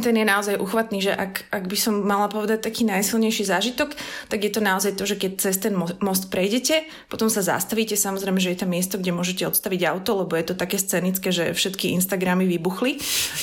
ten 0.00 0.16
je 0.16 0.24
naozaj 0.24 0.56
uchvatný, 0.56 1.04
že 1.04 1.12
ak, 1.12 1.52
ak 1.52 1.64
by 1.68 1.76
som 1.76 2.00
mala 2.00 2.32
povedať 2.32 2.64
taký 2.64 2.88
najsilnejší 2.88 3.44
zážitok, 3.44 3.92
tak 4.32 4.40
je 4.40 4.48
to 4.48 4.64
naozaj 4.64 4.96
to, 4.96 5.04
že 5.04 5.20
keď 5.20 5.32
cez 5.36 5.60
ten 5.60 5.76
most 5.76 6.32
prejdete, 6.32 6.88
potom 7.12 7.28
sa 7.28 7.44
zastavíte, 7.44 7.92
samozrejme, 7.92 8.40
že 8.40 8.56
je 8.56 8.60
tam 8.64 8.72
miesto, 8.72 8.96
kde 8.96 9.12
môžete 9.12 9.44
odstaviť 9.44 9.80
auto, 9.92 10.24
lebo 10.24 10.32
je 10.32 10.48
to 10.48 10.54
také 10.56 10.80
scenické, 10.80 11.28
že 11.28 11.52
všetky 11.52 11.92
Instagramy 11.92 12.48
vybuchli. 12.48 12.96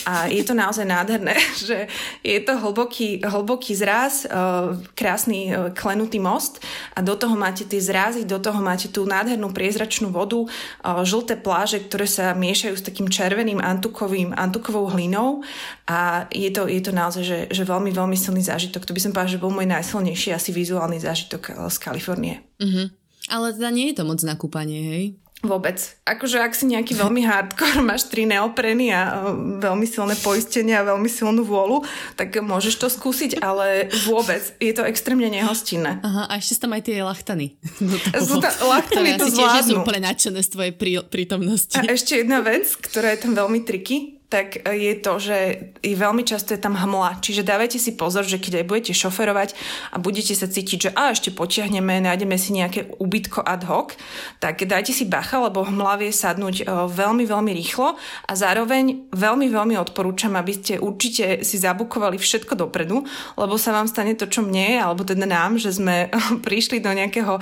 A 0.09 0.25
je 0.25 0.41
to 0.41 0.57
naozaj 0.57 0.89
nádherné, 0.89 1.37
že 1.69 1.85
je 2.25 2.39
to 2.41 2.57
hlboký, 2.57 3.21
hlboký 3.21 3.77
zraz, 3.77 4.25
e, 4.25 4.33
krásny 4.97 5.53
e, 5.53 5.69
klenutý 5.77 6.17
most 6.17 6.65
a 6.97 7.05
do 7.05 7.13
toho 7.13 7.37
máte 7.37 7.69
tie 7.69 7.77
zrázy, 7.77 8.25
do 8.25 8.41
toho 8.41 8.57
máte 8.57 8.89
tú 8.89 9.05
nádhernú 9.05 9.53
priezračnú 9.53 10.09
vodu, 10.09 10.41
e, 10.41 10.47
žlté 11.05 11.37
pláže, 11.37 11.77
ktoré 11.85 12.09
sa 12.09 12.33
miešajú 12.33 12.73
s 12.73 12.81
takým 12.81 13.05
červeným 13.05 13.61
antukovým, 13.61 14.33
antukovou 14.33 14.89
hlinou. 14.89 15.45
A 15.85 16.25
je 16.39 16.51
to, 16.55 16.63
je 16.71 16.79
to 16.79 16.91
naozaj 16.95 17.23
že, 17.27 17.39
že 17.51 17.63
veľmi, 17.67 17.91
veľmi 17.91 18.15
silný 18.15 18.39
zážitok. 18.39 18.87
To 18.87 18.95
by 18.95 19.01
som 19.03 19.11
povedala, 19.11 19.35
že 19.35 19.43
bol 19.43 19.51
môj 19.51 19.67
najsilnejší 19.67 20.31
asi 20.31 20.55
vizuálny 20.55 21.03
zážitok 21.03 21.41
eh, 21.51 21.67
z 21.67 21.77
Kalifornie. 21.77 22.35
Mm-hmm. 22.63 22.87
Ale 23.29 23.53
teda 23.53 23.69
nie 23.69 23.91
je 23.91 24.01
to 24.01 24.03
moc 24.07 24.19
na 24.23 24.33
kúpanie, 24.39 24.79
hej? 24.79 25.05
Vôbec. 25.39 25.79
Akože 26.03 26.43
ak 26.43 26.51
si 26.51 26.67
nejaký 26.67 26.99
veľmi 26.99 27.23
hardcore, 27.23 27.79
máš 27.87 28.11
tri 28.11 28.27
neopreny 28.27 28.91
a 28.91 29.23
eh, 29.23 29.59
veľmi 29.63 29.87
silné 29.87 30.19
poistenie 30.19 30.75
a 30.75 30.83
veľmi 30.83 31.07
silnú 31.07 31.47
vôľu, 31.47 31.87
tak 32.19 32.35
môžeš 32.43 32.75
to 32.75 32.87
skúsiť, 32.91 33.39
ale 33.39 33.87
vôbec. 34.03 34.43
Je 34.59 34.75
to 34.75 34.83
extrémne 34.83 35.27
nehostinné. 35.31 36.03
Aha, 36.03 36.27
a 36.27 36.33
ešte 36.35 36.67
tam 36.67 36.75
aj 36.75 36.83
tie 36.83 36.99
lachtany. 36.99 37.55
Sú 38.27 38.43
ta, 38.43 38.51
lachtany 38.75 39.15
to 39.15 39.31
zvládnu. 39.31 39.63
sú 39.63 39.73
úplne 39.79 40.11
nadšené 40.11 40.39
z 40.43 40.49
tvojej 40.51 40.73
prítomnosti. 41.07 41.75
A 41.79 41.87
ešte 41.87 42.19
jedna 42.19 42.43
vec, 42.43 42.67
ktorá 42.75 43.15
je 43.15 43.19
tam 43.23 43.31
veľmi 43.31 43.63
triky, 43.63 44.18
tak 44.29 44.61
je 44.61 44.93
to, 44.93 45.17
že 45.17 45.37
je 45.81 45.95
veľmi 45.97 46.21
často 46.21 46.53
je 46.53 46.61
tam 46.61 46.77
hmla. 46.77 47.17
Čiže 47.17 47.41
dávajte 47.41 47.81
si 47.81 47.97
pozor, 47.97 48.21
že 48.21 48.37
keď 48.37 48.61
aj 48.61 48.65
budete 48.69 48.93
šoferovať 48.93 49.57
a 49.89 49.97
budete 49.97 50.37
sa 50.37 50.45
cítiť, 50.45 50.77
že 50.77 50.91
a 50.93 51.09
ešte 51.09 51.33
potiahneme, 51.33 51.97
nájdeme 51.97 52.37
si 52.37 52.53
nejaké 52.53 52.93
ubytko 53.01 53.41
ad 53.41 53.65
hoc, 53.65 53.97
tak 54.37 54.61
dajte 54.61 54.93
si 54.93 55.09
bacha, 55.09 55.41
lebo 55.41 55.65
hmla 55.65 55.97
vie 55.97 56.13
sadnúť 56.13 56.61
e, 56.61 56.63
veľmi, 56.69 57.25
veľmi 57.25 57.51
rýchlo 57.57 57.97
a 58.29 58.31
zároveň 58.37 59.09
veľmi, 59.09 59.49
veľmi 59.49 59.75
odporúčam, 59.81 60.37
aby 60.37 60.53
ste 60.53 60.73
určite 60.77 61.41
si 61.41 61.57
zabukovali 61.57 62.21
všetko 62.21 62.53
dopredu, 62.53 63.01
lebo 63.33 63.57
sa 63.57 63.73
vám 63.73 63.89
stane 63.89 64.13
to, 64.13 64.29
čo 64.29 64.45
mne, 64.45 64.77
alebo 64.77 65.01
teda 65.01 65.25
nám, 65.25 65.57
že 65.57 65.73
sme 65.73 66.13
prišli 66.45 66.77
do 66.85 66.93
nejakého 66.93 67.41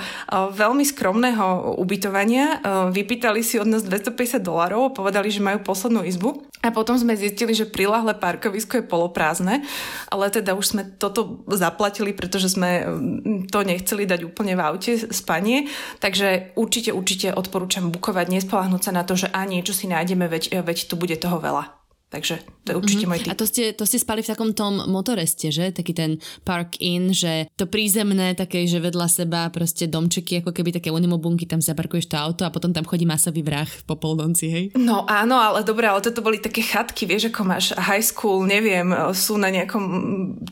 veľmi 0.56 0.88
skromného 0.88 1.76
ubytovania, 1.76 2.46
e, 2.48 2.96
vypýtali 2.96 3.44
si 3.44 3.60
od 3.60 3.68
nás 3.68 3.84
250 3.84 4.40
dolarov, 4.40 4.96
povedali, 4.96 5.28
že 5.28 5.44
majú 5.44 5.60
poslednú 5.60 6.00
izbu 6.08 6.48
a 6.64 6.74
potom 6.78 6.94
sme 6.94 7.18
zistili, 7.18 7.58
že 7.58 7.66
prilahle 7.66 8.14
parkovisko 8.14 8.78
je 8.78 8.86
poloprázdne, 8.86 9.66
ale 10.14 10.30
teda 10.30 10.54
už 10.54 10.78
sme 10.78 10.86
toto 10.86 11.42
zaplatili, 11.50 12.14
pretože 12.14 12.54
sme 12.54 12.86
mm, 12.86 13.50
to 13.50 13.66
nechceli 13.66 14.06
dať 14.06 14.22
úplne 14.22 14.54
v 14.54 14.62
aute 14.62 14.92
spanie. 15.10 15.66
Takže 15.98 16.54
určite, 16.54 16.94
určite 16.94 17.34
odporúčam 17.34 17.90
bukovať, 17.90 18.30
nespolahnúť 18.30 18.82
sa 18.86 18.92
na 18.94 19.02
to, 19.02 19.18
že 19.18 19.26
a 19.34 19.42
niečo 19.42 19.74
si 19.74 19.90
nájdeme, 19.90 20.30
veď, 20.30 20.62
veď 20.62 20.78
tu 20.86 20.94
bude 20.94 21.18
toho 21.18 21.42
veľa. 21.42 21.77
Takže 22.08 22.40
to 22.64 22.72
je 22.72 22.76
určite 22.80 23.04
mm-hmm. 23.04 23.20
môj 23.20 23.20
tip. 23.20 23.32
A 23.32 23.36
to 23.36 23.44
ste, 23.44 23.76
to 23.76 23.84
ste 23.84 24.00
spali 24.00 24.24
v 24.24 24.32
takom 24.32 24.56
tom 24.56 24.80
motoreste, 24.88 25.52
že? 25.52 25.76
Taký 25.76 25.92
ten 25.92 26.10
park 26.40 26.80
in, 26.80 27.12
že 27.12 27.52
to 27.52 27.68
prízemné, 27.68 28.32
také, 28.32 28.64
že 28.64 28.80
vedľa 28.80 29.08
seba 29.12 29.44
proste 29.52 29.84
domčeky, 29.84 30.40
ako 30.40 30.56
keby 30.56 30.72
také 30.72 30.88
unimobunky, 30.88 31.44
tam 31.44 31.60
zaparkuješ 31.60 32.08
to 32.08 32.16
auto 32.16 32.42
a 32.48 32.54
potom 32.54 32.72
tam 32.72 32.88
chodí 32.88 33.04
masový 33.04 33.44
vrah 33.44 33.68
po 33.84 34.00
polnoci, 34.00 34.46
hej? 34.48 34.64
No 34.80 35.04
áno, 35.04 35.36
ale 35.36 35.60
dobre, 35.68 35.84
ale 35.84 36.00
toto 36.00 36.24
boli 36.24 36.40
také 36.40 36.64
chatky, 36.64 37.04
vieš, 37.04 37.28
ako 37.28 37.44
máš 37.44 37.76
high 37.76 38.00
school, 38.00 38.48
neviem, 38.48 38.88
sú 39.12 39.36
na 39.36 39.52
nejakom 39.52 39.84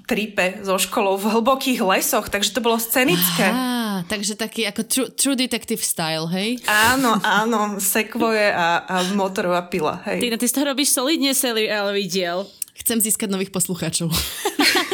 tripe 0.04 0.60
so 0.60 0.76
školou 0.76 1.16
v 1.16 1.40
hlbokých 1.40 1.80
lesoch, 1.80 2.28
takže 2.28 2.52
to 2.52 2.60
bolo 2.60 2.76
scenické. 2.76 3.48
Aha, 3.48 4.04
takže 4.12 4.36
taký 4.36 4.68
ako 4.68 4.82
true, 4.84 5.08
true 5.08 5.36
detective 5.36 5.80
style, 5.80 6.28
hej? 6.36 6.60
Áno, 6.68 7.16
áno, 7.24 7.80
sekvoje 7.80 8.52
a, 8.52 8.84
a 8.84 8.94
motorová 9.16 9.64
pila, 9.72 10.04
hej. 10.04 10.20
Ty, 10.20 10.36
ty 10.36 10.46
z 10.48 10.52
toho 10.52 10.76
robíš 10.76 10.92
solidne 10.92 11.32
celý 11.46 11.70
ale 11.70 11.94
diel. 12.10 12.42
Chcem 12.74 12.98
získať 12.98 13.30
nových 13.30 13.54
poslucháčov. 13.54 14.10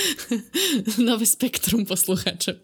nové 1.08 1.24
spektrum 1.28 1.84
poslucháčov. 1.84 2.56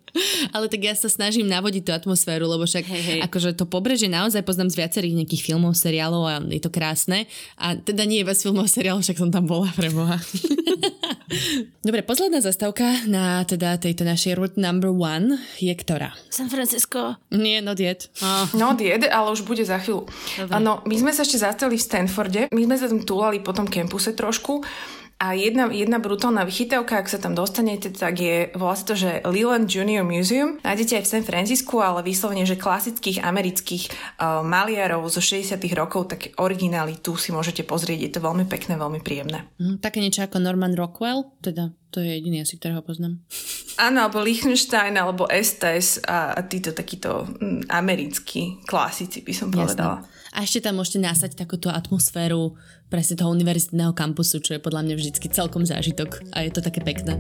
Ale 0.57 0.67
tak 0.73 0.81
ja 0.83 0.95
sa 0.97 1.13
snažím 1.13 1.47
navodiť 1.47 1.83
tú 1.85 1.93
atmosféru, 1.93 2.49
lebo 2.49 2.65
však 2.65 2.85
Hej, 2.89 3.03
hej. 3.05 3.21
akože 3.29 3.55
to 3.55 3.69
pobreže 3.69 4.09
naozaj 4.09 4.43
poznám 4.43 4.73
z 4.73 4.79
viacerých 4.81 5.15
nejakých 5.23 5.43
filmov, 5.45 5.77
seriálov 5.77 6.23
a 6.25 6.35
je 6.49 6.63
to 6.63 6.73
krásne. 6.73 7.29
A 7.61 7.77
teda 7.77 8.09
nie 8.09 8.25
je 8.25 8.29
bez 8.29 8.41
filmov 8.41 8.67
a 8.67 8.71
seriálov, 8.71 9.05
však 9.05 9.21
som 9.21 9.31
tam 9.31 9.45
bola 9.45 9.69
pre 9.77 9.93
Boha. 9.93 10.17
Dobre, 11.89 12.01
posledná 12.05 12.41
zastávka 12.41 13.05
na 13.05 13.45
teda 13.45 13.77
tejto 13.77 14.09
našej 14.09 14.33
route 14.41 14.57
number 14.57 14.89
one 14.89 15.37
je 15.61 15.73
ktorá? 15.77 16.17
San 16.33 16.49
Francisco. 16.49 17.21
Nie, 17.29 17.61
not 17.61 17.77
yet. 17.77 18.09
Oh. 18.25 18.49
No, 18.57 18.73
jed, 18.81 19.05
ale 19.09 19.29
už 19.33 19.45
bude 19.45 19.61
za 19.65 19.77
chvíľu. 19.77 20.09
Áno, 20.49 20.81
my 20.89 20.97
sme 20.97 21.13
sa 21.13 21.23
ešte 21.23 21.45
zastali 21.45 21.77
v 21.77 21.85
Stanforde, 21.85 22.43
my 22.49 22.63
sme 22.65 22.77
sa 22.81 22.89
tam 22.89 23.05
túlali 23.05 23.45
po 23.45 23.53
tom 23.53 23.69
kampuse 23.69 24.17
trošku 24.17 24.65
a 25.19 25.35
jedna, 25.35 25.67
jedna 25.67 25.99
brutálna 25.99 26.47
vychytávka, 26.47 27.03
ak 27.03 27.11
sa 27.11 27.19
tam 27.19 27.35
dostanete, 27.35 27.91
tak 27.91 28.23
je, 28.23 28.55
volá 28.55 28.79
sa 28.79 28.87
to, 28.87 28.95
že 28.95 29.19
Leland 29.27 29.67
Junior 29.67 30.07
Museum. 30.07 30.63
Nájdete 30.63 30.95
aj 30.95 31.05
v 31.05 31.11
San 31.11 31.25
Francisku, 31.27 31.83
ale 31.83 32.07
vyslovene, 32.07 32.47
že 32.47 32.55
klasických 32.55 33.27
amerických 33.27 33.91
uh, 33.91 34.47
maliarov 34.47 35.11
zo 35.11 35.19
60 35.19 35.59
rokov, 35.75 36.15
tak 36.15 36.39
originály 36.39 37.03
tu 37.03 37.19
si 37.19 37.35
môžete 37.35 37.67
pozrieť. 37.67 37.99
Je 37.99 38.13
to 38.15 38.21
veľmi 38.23 38.47
pekné, 38.47 38.79
veľmi 38.79 39.03
príjemné. 39.03 39.43
Hm, 39.59 39.83
také 39.83 39.99
niečo 39.99 40.23
ako 40.23 40.39
Norman 40.39 40.79
Rockwell, 40.79 41.35
teda 41.43 41.75
to 41.91 41.99
je 41.99 42.23
jediný 42.23 42.47
asi, 42.47 42.55
ktorého 42.55 42.87
poznám. 42.87 43.19
Áno, 43.91 44.07
alebo 44.07 44.23
Liechtenstein, 44.23 44.95
alebo 44.95 45.27
Estes 45.27 45.99
a, 46.07 46.31
a 46.31 46.47
títo 46.47 46.71
takíto 46.71 47.27
mm, 47.27 47.67
americkí 47.67 48.63
klasici, 48.63 49.27
by 49.27 49.35
som 49.35 49.51
povedala. 49.51 49.99
Jasné. 49.99 50.18
A 50.33 50.45
ešte 50.45 50.61
tam 50.61 50.77
môžete 50.77 50.99
nasať 50.99 51.35
takúto 51.35 51.69
atmosféru 51.69 52.55
presne 52.89 53.17
toho 53.17 53.33
univerzitného 53.33 53.93
kampusu, 53.93 54.39
čo 54.39 54.57
je 54.57 54.61
podľa 54.61 54.85
mňa 54.85 54.95
vždycky 54.97 55.27
celkom 55.29 55.65
zážitok 55.65 56.21
a 56.33 56.45
je 56.45 56.51
to 56.51 56.61
také 56.61 56.81
pekné. 56.81 57.17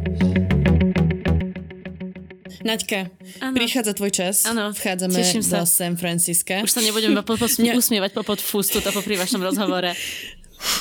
Naďka, 2.58 3.08
Áno. 3.38 3.54
prichádza 3.54 3.92
tvoj 3.94 4.10
čas. 4.10 4.42
Áno, 4.44 4.74
Vchádzame 4.74 5.14
teším 5.14 5.40
do 5.40 5.62
sa. 5.62 5.64
San 5.64 5.94
Francisca. 5.94 6.58
Už 6.60 6.72
sa 6.74 6.82
nebudem 6.82 7.14
iba 7.14 7.22
po, 7.22 7.38
po, 7.38 7.46
Ne. 7.62 7.76
usmievať 7.76 8.12
po 8.12 8.26
podfustu 8.26 8.82
to 8.82 8.90
popri 8.90 9.14
vašom 9.14 9.40
rozhovore. 9.40 9.94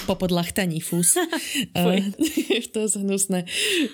po 0.10 0.18
podlachtaní 0.18 0.82
fús. 0.82 1.14
Eh, 1.78 2.02
to 2.74 2.82
je 2.82 2.98
hnusné. 2.98 3.46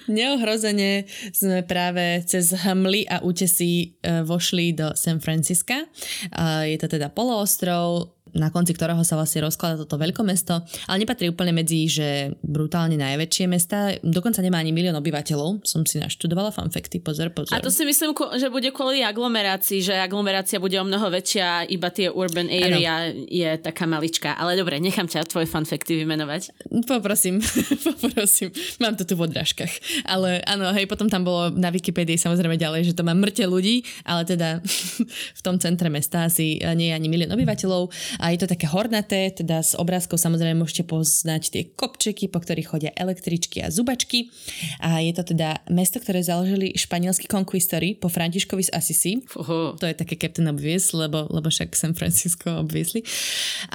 Neohrozene 0.08 1.06
sme 1.36 1.60
práve 1.64 2.24
cez 2.24 2.56
hmly 2.56 3.04
a 3.06 3.20
útesy 3.20 4.00
eh, 4.00 4.24
vošli 4.24 4.72
do 4.72 4.96
San 4.96 5.20
Francisca. 5.20 5.84
Eh, 5.84 6.72
Je 6.72 6.78
to 6.80 6.88
teda 6.88 7.12
poloostrov, 7.12 8.16
na 8.34 8.50
konci 8.50 8.74
ktorého 8.74 9.02
sa 9.06 9.16
vlastne 9.18 9.46
rozkladá 9.46 9.78
toto 9.86 9.98
veľkomesto, 10.02 10.54
ale 10.90 10.98
nepatrí 11.02 11.30
úplne 11.30 11.54
medzi, 11.54 11.86
že 11.86 12.34
brutálne 12.42 12.98
najväčšie 12.98 13.46
mesta. 13.46 13.94
Dokonca 14.02 14.42
nemá 14.42 14.60
ani 14.60 14.74
milión 14.74 14.98
obyvateľov. 14.98 15.62
Som 15.66 15.86
si 15.86 16.02
naštudovala 16.02 16.50
fanfakty, 16.50 16.98
pozor, 17.00 17.30
pozor. 17.30 17.54
A 17.54 17.62
to 17.62 17.70
si 17.70 17.86
myslím, 17.86 18.18
že 18.38 18.50
bude 18.50 18.74
kvôli 18.74 19.06
aglomerácii, 19.06 19.86
že 19.86 19.94
aglomerácia 19.98 20.58
bude 20.58 20.76
o 20.82 20.86
mnoho 20.86 21.14
väčšia, 21.14 21.70
iba 21.70 21.94
tie 21.94 22.10
urban 22.10 22.50
area 22.50 23.14
je 23.14 23.50
taká 23.62 23.86
maličká. 23.86 24.34
Ale 24.34 24.58
dobre, 24.58 24.82
nechám 24.82 25.06
ťa 25.06 25.30
tvoje 25.30 25.46
fanfakty 25.46 26.02
vymenovať. 26.02 26.74
Poprosím, 26.90 27.38
poprosím. 28.02 28.50
Mám 28.82 28.98
to 28.98 29.06
tu 29.06 29.14
v 29.14 29.30
odrážkach. 29.30 29.72
Ale 30.10 30.42
áno, 30.50 30.74
hej, 30.74 30.90
potom 30.90 31.06
tam 31.06 31.22
bolo 31.22 31.54
na 31.54 31.70
Wikipedii 31.70 32.18
samozrejme 32.18 32.58
ďalej, 32.58 32.92
že 32.92 32.98
to 32.98 33.06
má 33.06 33.14
mŕte 33.14 33.46
ľudí, 33.46 33.86
ale 34.04 34.26
teda 34.26 34.58
v 35.40 35.42
tom 35.46 35.62
centre 35.62 35.88
mesta 35.94 36.26
asi 36.26 36.58
nie 36.74 36.90
je 36.90 36.98
ani 36.98 37.08
milión 37.08 37.32
obyvateľov 37.38 37.94
a 38.24 38.32
je 38.32 38.40
to 38.40 38.48
také 38.48 38.72
hornaté, 38.72 39.36
teda 39.36 39.60
z 39.60 39.76
obrázkov 39.76 40.16
samozrejme 40.16 40.64
môžete 40.64 40.88
poznať 40.88 41.44
tie 41.52 41.64
kopčeky, 41.76 42.32
po 42.32 42.40
ktorých 42.40 42.72
chodia 42.72 42.92
električky 42.96 43.60
a 43.60 43.68
zubačky. 43.68 44.32
A 44.80 45.04
je 45.04 45.12
to 45.12 45.36
teda 45.36 45.60
mesto, 45.68 46.00
ktoré 46.00 46.24
založili 46.24 46.72
španielskí 46.72 47.28
konkvistori 47.28 48.00
po 48.00 48.08
Františkovi 48.08 48.64
z 48.64 48.72
Assisi. 48.72 49.20
Fuhu. 49.28 49.76
To 49.76 49.84
je 49.84 49.92
také 49.92 50.16
Captain 50.16 50.48
Obvious, 50.48 50.96
lebo, 50.96 51.28
lebo 51.28 51.52
však 51.52 51.76
San 51.76 51.92
Francisco 51.92 52.48
obviously. 52.64 53.04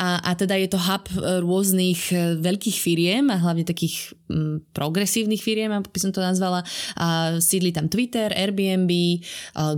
A, 0.01 0.17
a 0.25 0.33
teda 0.33 0.57
je 0.57 0.73
to 0.73 0.81
hub 0.81 1.05
e, 1.13 1.45
rôznych 1.45 2.09
e, 2.17 2.41
veľkých 2.41 2.79
firiem 2.81 3.29
a 3.29 3.37
hlavne 3.37 3.69
takých 3.69 4.17
mm, 4.33 4.73
progresívnych 4.73 5.45
firiem, 5.45 5.77
ako 5.77 5.93
by 5.93 6.01
som 6.01 6.13
to 6.17 6.25
nazvala. 6.25 6.65
A 6.97 7.37
sídli 7.45 7.69
tam 7.69 7.93
Twitter, 7.93 8.33
Airbnb, 8.33 8.89
e, 8.89 9.21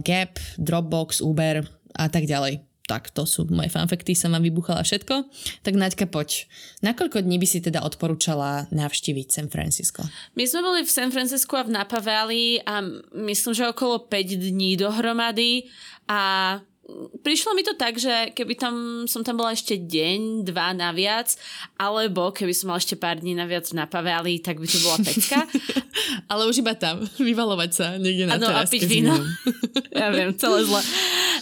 Gap, 0.06 0.38
Dropbox, 0.62 1.26
Uber 1.26 1.66
a 1.98 2.06
tak 2.06 2.30
ďalej. 2.30 2.69
Tak 2.90 3.14
to 3.14 3.22
sú 3.22 3.46
moje 3.54 3.70
fanfakty, 3.70 4.18
som 4.18 4.34
vám 4.34 4.42
vybuchala 4.42 4.82
všetko. 4.82 5.30
Tak 5.62 5.74
Naďka, 5.78 6.10
poď. 6.10 6.50
Na 6.82 6.90
koľko 6.90 7.22
dní 7.22 7.38
by 7.38 7.46
si 7.46 7.62
teda 7.62 7.86
odporúčala 7.86 8.66
navštíviť 8.74 9.26
San 9.30 9.46
Francisco? 9.46 10.02
My 10.34 10.42
sme 10.42 10.66
boli 10.66 10.82
v 10.82 10.90
San 10.90 11.14
Francisco 11.14 11.54
a 11.54 11.62
v 11.62 11.70
Napa 11.70 12.02
Valley 12.02 12.58
a 12.66 12.82
myslím, 13.14 13.54
že 13.54 13.70
okolo 13.70 14.10
5 14.10 14.42
dní 14.42 14.74
dohromady 14.74 15.70
a 16.10 16.58
prišlo 17.22 17.54
mi 17.54 17.62
to 17.62 17.78
tak, 17.78 17.96
že 17.96 18.34
keby 18.34 18.58
tam 18.58 18.74
som 19.06 19.22
tam 19.22 19.38
bola 19.38 19.54
ešte 19.54 19.78
deň, 19.78 20.42
dva 20.46 20.74
naviac, 20.74 21.34
alebo 21.78 22.34
keby 22.34 22.50
som 22.50 22.72
mala 22.72 22.82
ešte 22.82 22.98
pár 22.98 23.22
dní 23.22 23.38
naviac 23.38 23.66
v 23.70 23.78
Napa 23.78 24.02
Valley, 24.02 24.42
tak 24.42 24.58
by 24.58 24.66
to 24.66 24.78
bola 24.82 24.98
pecka. 24.98 25.46
Ale 26.30 26.50
už 26.50 26.62
iba 26.62 26.74
tam, 26.74 27.06
vyvalovať 27.18 27.70
sa 27.70 27.86
niekde 27.96 28.26
na 28.26 28.38
Áno, 28.38 28.50
a 28.50 28.66
teráske 28.66 28.82
piť 28.82 28.84
víno. 28.90 29.14
ja 30.00 30.10
viem, 30.10 30.34
celé 30.34 30.66
zle. 30.66 30.82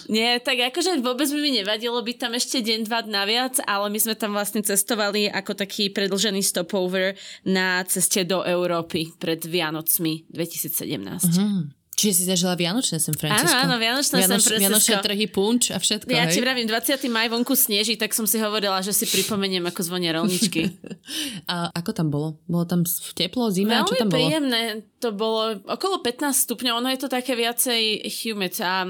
Nie, 0.08 0.40
tak 0.40 0.56
akože 0.56 1.04
vôbec 1.04 1.28
by 1.28 1.38
mi 1.38 1.52
nevadilo 1.60 2.00
byť 2.00 2.16
tam 2.16 2.32
ešte 2.32 2.64
deň, 2.64 2.88
dva 2.88 3.04
naviac, 3.04 3.60
ale 3.68 3.92
my 3.92 3.98
sme 4.00 4.16
tam 4.16 4.32
vlastne 4.32 4.64
cestovali 4.64 5.28
ako 5.28 5.52
taký 5.52 5.92
predlžený 5.92 6.40
stopover 6.40 7.12
na 7.44 7.84
ceste 7.84 8.24
do 8.24 8.40
Európy 8.40 9.12
pred 9.20 9.44
Vianocmi 9.44 10.24
2017. 10.32 10.88
Hm. 11.36 11.76
Čiže 11.98 12.14
si 12.14 12.24
zažila 12.30 12.54
Vianočné 12.54 13.02
San 13.02 13.18
Francisco. 13.18 13.50
Áno, 13.50 13.74
áno, 13.74 13.82
Vianočné 13.82 14.22
San 14.22 14.38
Francisco. 14.38 14.62
Vianočné 14.62 14.94
trhy, 15.02 15.26
punč 15.26 15.74
a 15.74 15.82
všetko, 15.82 16.06
Ja 16.14 16.30
hej? 16.30 16.38
ti 16.38 16.38
vravím, 16.38 16.70
20. 16.70 16.94
maj 17.10 17.26
vonku 17.26 17.58
sneží, 17.58 17.98
tak 17.98 18.14
som 18.14 18.22
si 18.22 18.38
hovorila, 18.38 18.78
že 18.86 18.94
si 18.94 19.02
pripomeniem, 19.02 19.66
ako 19.66 19.82
zvonia 19.82 20.14
rolničky. 20.14 20.70
A 21.50 21.74
ako 21.74 21.90
tam 21.90 22.06
bolo? 22.14 22.38
Bolo 22.46 22.70
tam 22.70 22.86
teplo, 23.18 23.50
zima? 23.50 23.82
čo 23.82 23.98
Veľmi 23.98 23.98
tam 23.98 24.08
bolo? 24.08 24.14
príjemné. 24.14 24.60
To 25.02 25.10
bolo 25.10 25.58
okolo 25.66 25.98
15 25.98 26.46
stupňov. 26.46 26.78
Ono 26.78 26.88
je 26.94 27.00
to 27.02 27.10
také 27.10 27.34
viacej 27.34 28.06
humid 28.22 28.54
a... 28.62 28.86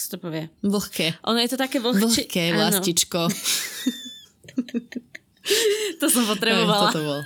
Sa 0.00 0.16
to 0.16 0.18
povie? 0.24 0.48
Vlhké. 0.64 1.20
Ono 1.28 1.36
je 1.36 1.50
to 1.52 1.60
také 1.60 1.76
vlhčie. 1.76 2.24
Vlhké, 2.24 2.44
vlastičko. 2.56 3.20
To 6.00 6.06
som 6.08 6.24
Aj, 6.24 6.36
potrebovala. 6.36 6.92
Toto 6.92 7.00
bol. 7.02 7.20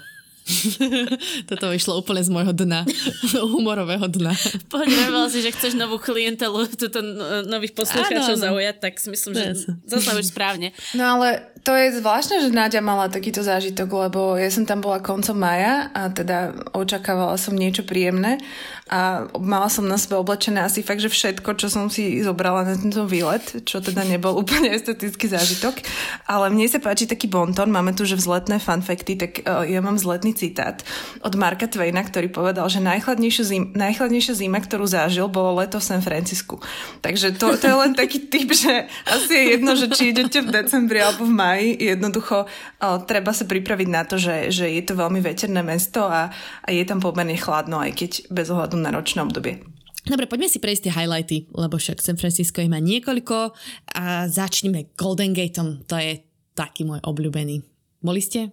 Toto 1.50 1.72
vyšlo 1.72 1.98
úplne 1.98 2.20
z 2.20 2.30
môjho 2.30 2.52
dna. 2.52 2.84
Humorového 3.54 4.06
dna. 4.10 4.32
Povedala 4.68 5.28
si, 5.32 5.40
že 5.40 5.54
chceš 5.54 5.72
novú 5.78 5.96
klientelu, 5.96 6.68
túto 6.72 7.00
no- 7.00 7.46
nových 7.48 7.72
poslucháčov 7.72 8.36
zaujať, 8.36 8.76
tak 8.80 9.00
si 9.00 9.08
myslím, 9.08 9.32
že 9.34 9.44
Jasne. 9.56 9.72
zasahuješ 9.88 10.34
správne. 10.34 10.76
No 10.92 11.16
ale 11.18 11.53
to 11.64 11.72
je 11.72 11.96
zvláštne, 11.96 12.44
že 12.44 12.52
Náďa 12.52 12.84
mala 12.84 13.08
takýto 13.08 13.40
zážitok, 13.40 13.88
lebo 13.88 14.36
ja 14.36 14.52
som 14.52 14.68
tam 14.68 14.84
bola 14.84 15.00
koncom 15.00 15.32
maja 15.32 15.88
a 15.96 16.12
teda 16.12 16.52
očakávala 16.76 17.40
som 17.40 17.56
niečo 17.56 17.88
príjemné 17.88 18.36
a 18.84 19.24
mala 19.40 19.72
som 19.72 19.88
na 19.88 19.96
sebe 19.96 20.20
oblečené 20.20 20.60
asi 20.60 20.84
fakt, 20.84 21.00
že 21.00 21.08
všetko, 21.08 21.56
čo 21.56 21.72
som 21.72 21.88
si 21.88 22.20
zobrala 22.20 22.68
na 22.68 22.76
tento 22.76 23.08
výlet, 23.08 23.64
čo 23.64 23.80
teda 23.80 24.04
nebol 24.04 24.36
úplne 24.44 24.76
estetický 24.76 25.24
zážitok. 25.24 25.80
Ale 26.28 26.52
mne 26.52 26.68
sa 26.68 26.84
páči 26.84 27.08
taký 27.08 27.24
bonton, 27.24 27.72
máme 27.72 27.96
tu, 27.96 28.04
že 28.04 28.20
vzletné 28.20 28.60
fanfekty, 28.60 29.16
tak 29.16 29.40
uh, 29.48 29.64
ja 29.64 29.80
mám 29.80 29.96
vzletný 29.96 30.36
citát 30.36 30.84
od 31.24 31.32
Marka 31.32 31.64
Twaina, 31.64 32.04
ktorý 32.04 32.28
povedal, 32.28 32.68
že 32.68 32.84
najchladnejšia 32.84 33.44
zima, 33.48 33.68
najchladnejšia 33.72 34.34
zima, 34.36 34.60
ktorú 34.60 34.84
zažil, 34.84 35.32
bolo 35.32 35.64
leto 35.64 35.80
v 35.80 35.88
San 35.88 36.04
Francisku. 36.04 36.60
Takže 37.00 37.40
to, 37.40 37.56
to 37.56 37.64
je 37.64 37.76
len 37.80 37.96
taký 37.96 38.20
typ, 38.28 38.52
že 38.52 38.84
asi 39.08 39.32
je 39.32 39.44
jedno, 39.56 39.72
že 39.80 39.88
či 39.96 40.12
idete 40.12 40.44
v 40.44 40.52
decembri 40.52 41.00
alebo 41.00 41.24
v 41.24 41.32
maji, 41.32 41.53
jednoducho 41.58 42.46
uh, 42.46 42.98
treba 43.04 43.30
sa 43.30 43.46
pripraviť 43.46 43.88
na 43.90 44.02
to, 44.06 44.18
že, 44.18 44.50
že 44.50 44.66
je 44.70 44.82
to 44.82 44.98
veľmi 44.98 45.20
veterné 45.22 45.60
mesto 45.62 46.06
a, 46.06 46.30
a 46.62 46.68
je 46.68 46.84
tam 46.86 46.98
pomerne 46.98 47.36
chladno, 47.38 47.78
aj 47.80 47.92
keď 47.94 48.10
bez 48.30 48.50
ohľadu 48.50 48.76
na 48.80 48.90
ročné 48.94 49.22
obdobie. 49.22 49.62
Dobre, 50.04 50.28
poďme 50.28 50.52
si 50.52 50.60
prejsť 50.60 50.82
tie 50.84 50.96
highlighty, 51.00 51.36
lebo 51.56 51.80
však 51.80 52.04
San 52.04 52.20
Francisco 52.20 52.60
ich 52.60 52.68
má 52.68 52.76
niekoľko 52.76 53.56
a 53.96 54.28
začneme 54.28 54.92
Golden 55.00 55.32
Gateom. 55.32 55.88
To 55.88 55.96
je 55.96 56.20
taký 56.52 56.84
môj 56.84 57.00
obľúbený. 57.00 57.64
Boli 58.04 58.20
ste? 58.20 58.52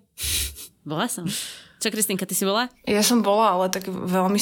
Bola 0.88 1.12
som. 1.12 1.28
Čo, 1.82 1.89
Kristýnka, 1.89 2.30
ty 2.30 2.38
si 2.38 2.46
bola? 2.46 2.70
Ja 2.86 3.02
som 3.02 3.26
bola, 3.26 3.58
ale 3.58 3.74
tak 3.74 3.89
veľmi 3.89 4.38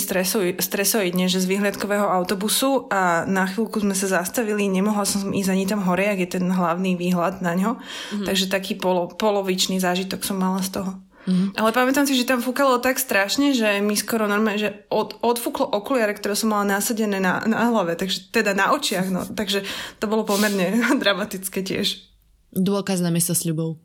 stresoidne, 0.59 1.31
že 1.31 1.39
z 1.39 1.47
výhľadkového 1.47 2.03
autobusu 2.03 2.91
a 2.91 3.23
na 3.23 3.47
chvíľku 3.47 3.79
sme 3.79 3.95
sa 3.95 4.11
zastavili, 4.11 4.67
nemohla 4.67 5.07
som 5.07 5.31
ísť 5.31 5.47
ani 5.47 5.63
tam 5.63 5.79
hore, 5.87 6.03
ak 6.03 6.19
je 6.19 6.35
ten 6.35 6.43
hlavný 6.43 6.99
výhľad 6.99 7.39
na 7.39 7.55
ňo. 7.55 7.79
Mm-hmm. 7.79 8.27
Takže 8.27 8.51
taký 8.51 8.75
polo, 8.75 9.07
polovičný 9.15 9.79
zážitok 9.79 10.19
som 10.27 10.35
mala 10.35 10.59
z 10.59 10.83
toho. 10.83 10.91
Mm-hmm. 11.31 11.55
Ale 11.55 11.71
pamätám 11.71 12.03
si, 12.03 12.19
že 12.19 12.27
tam 12.27 12.43
fúkalo 12.43 12.83
tak 12.83 12.99
strašne, 12.99 13.55
že 13.55 13.79
mi 13.79 13.95
skoro 13.95 14.27
normálne, 14.27 14.59
že 14.59 14.71
od, 14.91 15.15
odfúklo 15.23 15.63
okuliare, 15.63 16.11
ktoré 16.19 16.35
som 16.35 16.51
mala 16.51 16.67
nasadené 16.67 17.23
na, 17.23 17.39
na 17.47 17.71
hlave, 17.71 17.95
takže 17.95 18.35
teda 18.35 18.51
na 18.51 18.75
očiach, 18.75 19.07
no. 19.07 19.23
Takže 19.23 19.63
to 20.03 20.11
bolo 20.11 20.27
pomerne 20.27 20.75
dramatické 21.03 21.63
tiež. 21.63 22.08
Dôkaz 22.49 23.05
na 23.05 23.13
miesto 23.13 23.37
sľubov. 23.37 23.77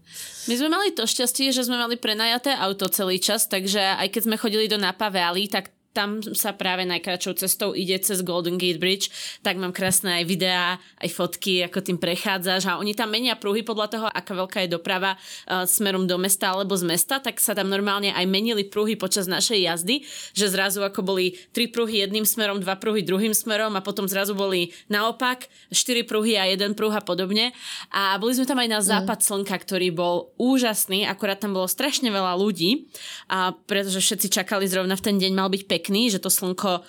My 0.48 0.54
sme 0.56 0.72
mali 0.72 0.88
to 0.96 1.04
šťastie, 1.04 1.52
že 1.52 1.68
sme 1.68 1.76
mali 1.76 2.00
prenajaté 2.00 2.56
auto 2.56 2.88
celý 2.88 3.20
čas, 3.20 3.44
takže 3.44 3.76
aj 4.00 4.08
keď 4.08 4.22
sme 4.24 4.40
chodili 4.40 4.64
do 4.72 4.80
Napa 4.80 5.12
Valley, 5.12 5.52
tak 5.52 5.73
tam 5.94 6.18
sa 6.34 6.50
práve 6.50 6.82
najkračou 6.84 7.38
cestou 7.38 7.70
ide 7.72 7.94
cez 8.02 8.26
Golden 8.26 8.58
Gate 8.58 8.82
Bridge, 8.82 9.08
tak 9.46 9.54
mám 9.56 9.70
krásne 9.70 10.20
aj 10.20 10.24
videá, 10.26 10.76
aj 10.98 11.08
fotky, 11.14 11.62
ako 11.62 11.78
tým 11.86 11.98
prechádzaš 12.02 12.66
a 12.66 12.82
oni 12.82 12.98
tam 12.98 13.14
menia 13.14 13.38
pruhy 13.38 13.62
podľa 13.62 13.86
toho, 13.88 14.06
aká 14.10 14.34
veľká 14.34 14.58
je 14.66 14.74
doprava 14.74 15.14
uh, 15.14 15.62
smerom 15.64 16.10
do 16.10 16.18
mesta 16.18 16.50
alebo 16.50 16.74
z 16.74 16.84
mesta, 16.84 17.22
tak 17.22 17.38
sa 17.38 17.54
tam 17.54 17.70
normálne 17.70 18.10
aj 18.10 18.26
menili 18.26 18.66
pruhy 18.66 18.98
počas 18.98 19.30
našej 19.30 19.70
jazdy, 19.70 20.02
že 20.34 20.50
zrazu 20.50 20.82
ako 20.82 21.06
boli 21.06 21.38
tri 21.54 21.70
pruhy 21.70 22.02
jedným 22.02 22.26
smerom, 22.26 22.58
dva 22.58 22.74
pruhy 22.74 23.06
druhým 23.06 23.30
smerom 23.30 23.78
a 23.78 23.84
potom 23.86 24.10
zrazu 24.10 24.34
boli 24.34 24.74
naopak, 24.90 25.46
štyri 25.70 26.02
pruhy 26.02 26.34
a 26.34 26.50
jeden 26.50 26.74
pruh 26.74 26.90
a 26.90 26.98
podobne. 26.98 27.54
A 27.94 28.18
boli 28.18 28.34
sme 28.34 28.50
tam 28.50 28.58
aj 28.58 28.68
na 28.68 28.80
mm. 28.82 28.86
západ 28.90 29.18
slnka, 29.22 29.54
ktorý 29.62 29.94
bol 29.94 30.34
úžasný, 30.42 31.06
akorát 31.06 31.38
tam 31.38 31.54
bolo 31.54 31.70
strašne 31.70 32.10
veľa 32.10 32.34
ľudí, 32.34 32.90
a 33.30 33.54
pretože 33.54 34.02
všetci 34.02 34.26
čakali 34.42 34.66
zrovna 34.66 34.98
v 34.98 35.04
ten 35.04 35.16
deň 35.22 35.32
mal 35.36 35.46
byť 35.52 35.62
pekný 35.70 35.83
pekný, 35.84 36.08
že 36.08 36.16
to 36.16 36.32
slnko 36.32 36.80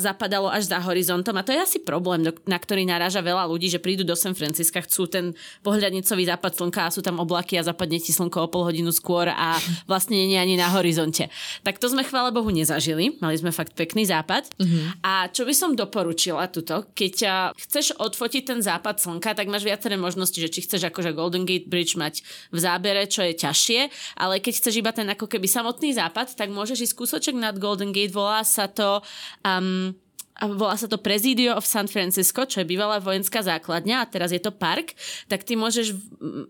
zapadalo 0.00 0.48
až 0.48 0.72
za 0.72 0.80
horizontom 0.80 1.36
a 1.36 1.44
to 1.44 1.52
je 1.52 1.60
asi 1.60 1.78
problém, 1.84 2.24
na 2.48 2.56
ktorý 2.56 2.88
naráža 2.88 3.20
veľa 3.20 3.44
ľudí, 3.44 3.68
že 3.68 3.76
prídu 3.76 4.08
do 4.08 4.16
San 4.16 4.32
Francisca, 4.32 4.80
chcú 4.80 5.04
ten 5.04 5.36
pohľadnicový 5.60 6.24
západ 6.24 6.56
slnka 6.56 6.88
a 6.88 6.94
sú 6.94 7.04
tam 7.04 7.20
oblaky 7.20 7.60
a 7.60 7.66
zapadne 7.68 8.00
ti 8.00 8.16
slnko 8.16 8.46
o 8.46 8.48
pol 8.48 8.64
hodinu 8.64 8.88
skôr 8.88 9.28
a 9.28 9.60
vlastne 9.84 10.16
nie 10.16 10.32
je 10.32 10.40
ani 10.40 10.56
na 10.56 10.72
horizonte. 10.72 11.28
Tak 11.60 11.76
to 11.76 11.92
sme 11.92 12.08
chvála 12.08 12.32
Bohu 12.32 12.48
nezažili, 12.48 13.20
mali 13.20 13.36
sme 13.36 13.52
fakt 13.52 13.76
pekný 13.76 14.08
západ. 14.08 14.48
Uh-huh. 14.56 14.96
A 15.04 15.28
čo 15.28 15.44
by 15.44 15.52
som 15.52 15.76
doporučila 15.76 16.48
tuto, 16.48 16.88
keď 16.96 17.52
chceš 17.60 17.92
odfotiť 18.00 18.48
ten 18.48 18.60
západ 18.64 18.96
slnka, 18.96 19.36
tak 19.36 19.52
máš 19.52 19.68
viaceré 19.68 20.00
možnosti, 20.00 20.40
že 20.40 20.48
či 20.48 20.64
chceš 20.64 20.88
akože 20.88 21.12
Golden 21.12 21.44
Gate 21.44 21.68
Bridge 21.68 22.00
mať 22.00 22.24
v 22.48 22.58
zábere, 22.62 23.04
čo 23.04 23.20
je 23.20 23.36
ťažšie, 23.36 23.80
ale 24.16 24.40
keď 24.40 24.52
chceš 24.56 24.74
iba 24.80 24.94
ten 24.96 25.04
ako 25.10 25.28
keby 25.28 25.44
samotný 25.44 25.92
západ, 25.92 26.32
tak 26.38 26.48
môžeš 26.48 26.88
ísť 26.88 26.94
kúsoček 26.94 27.36
nad 27.36 27.58
Golden 27.58 27.90
Gate, 27.90 28.14
volá 28.14 28.37
volá 28.38 28.46
sa 28.46 28.70
to 28.70 29.02
um, 29.42 29.90
volá 30.38 30.78
sa 30.78 30.86
to 30.86 31.02
Presidio 31.02 31.58
of 31.58 31.66
San 31.66 31.90
Francisco, 31.90 32.46
čo 32.46 32.62
je 32.62 32.70
bývalá 32.70 33.02
vojenská 33.02 33.42
základňa 33.42 33.98
a 33.98 34.06
teraz 34.06 34.30
je 34.30 34.38
to 34.38 34.54
park, 34.54 34.94
tak 35.26 35.42
ty 35.42 35.58
môžeš 35.58 35.98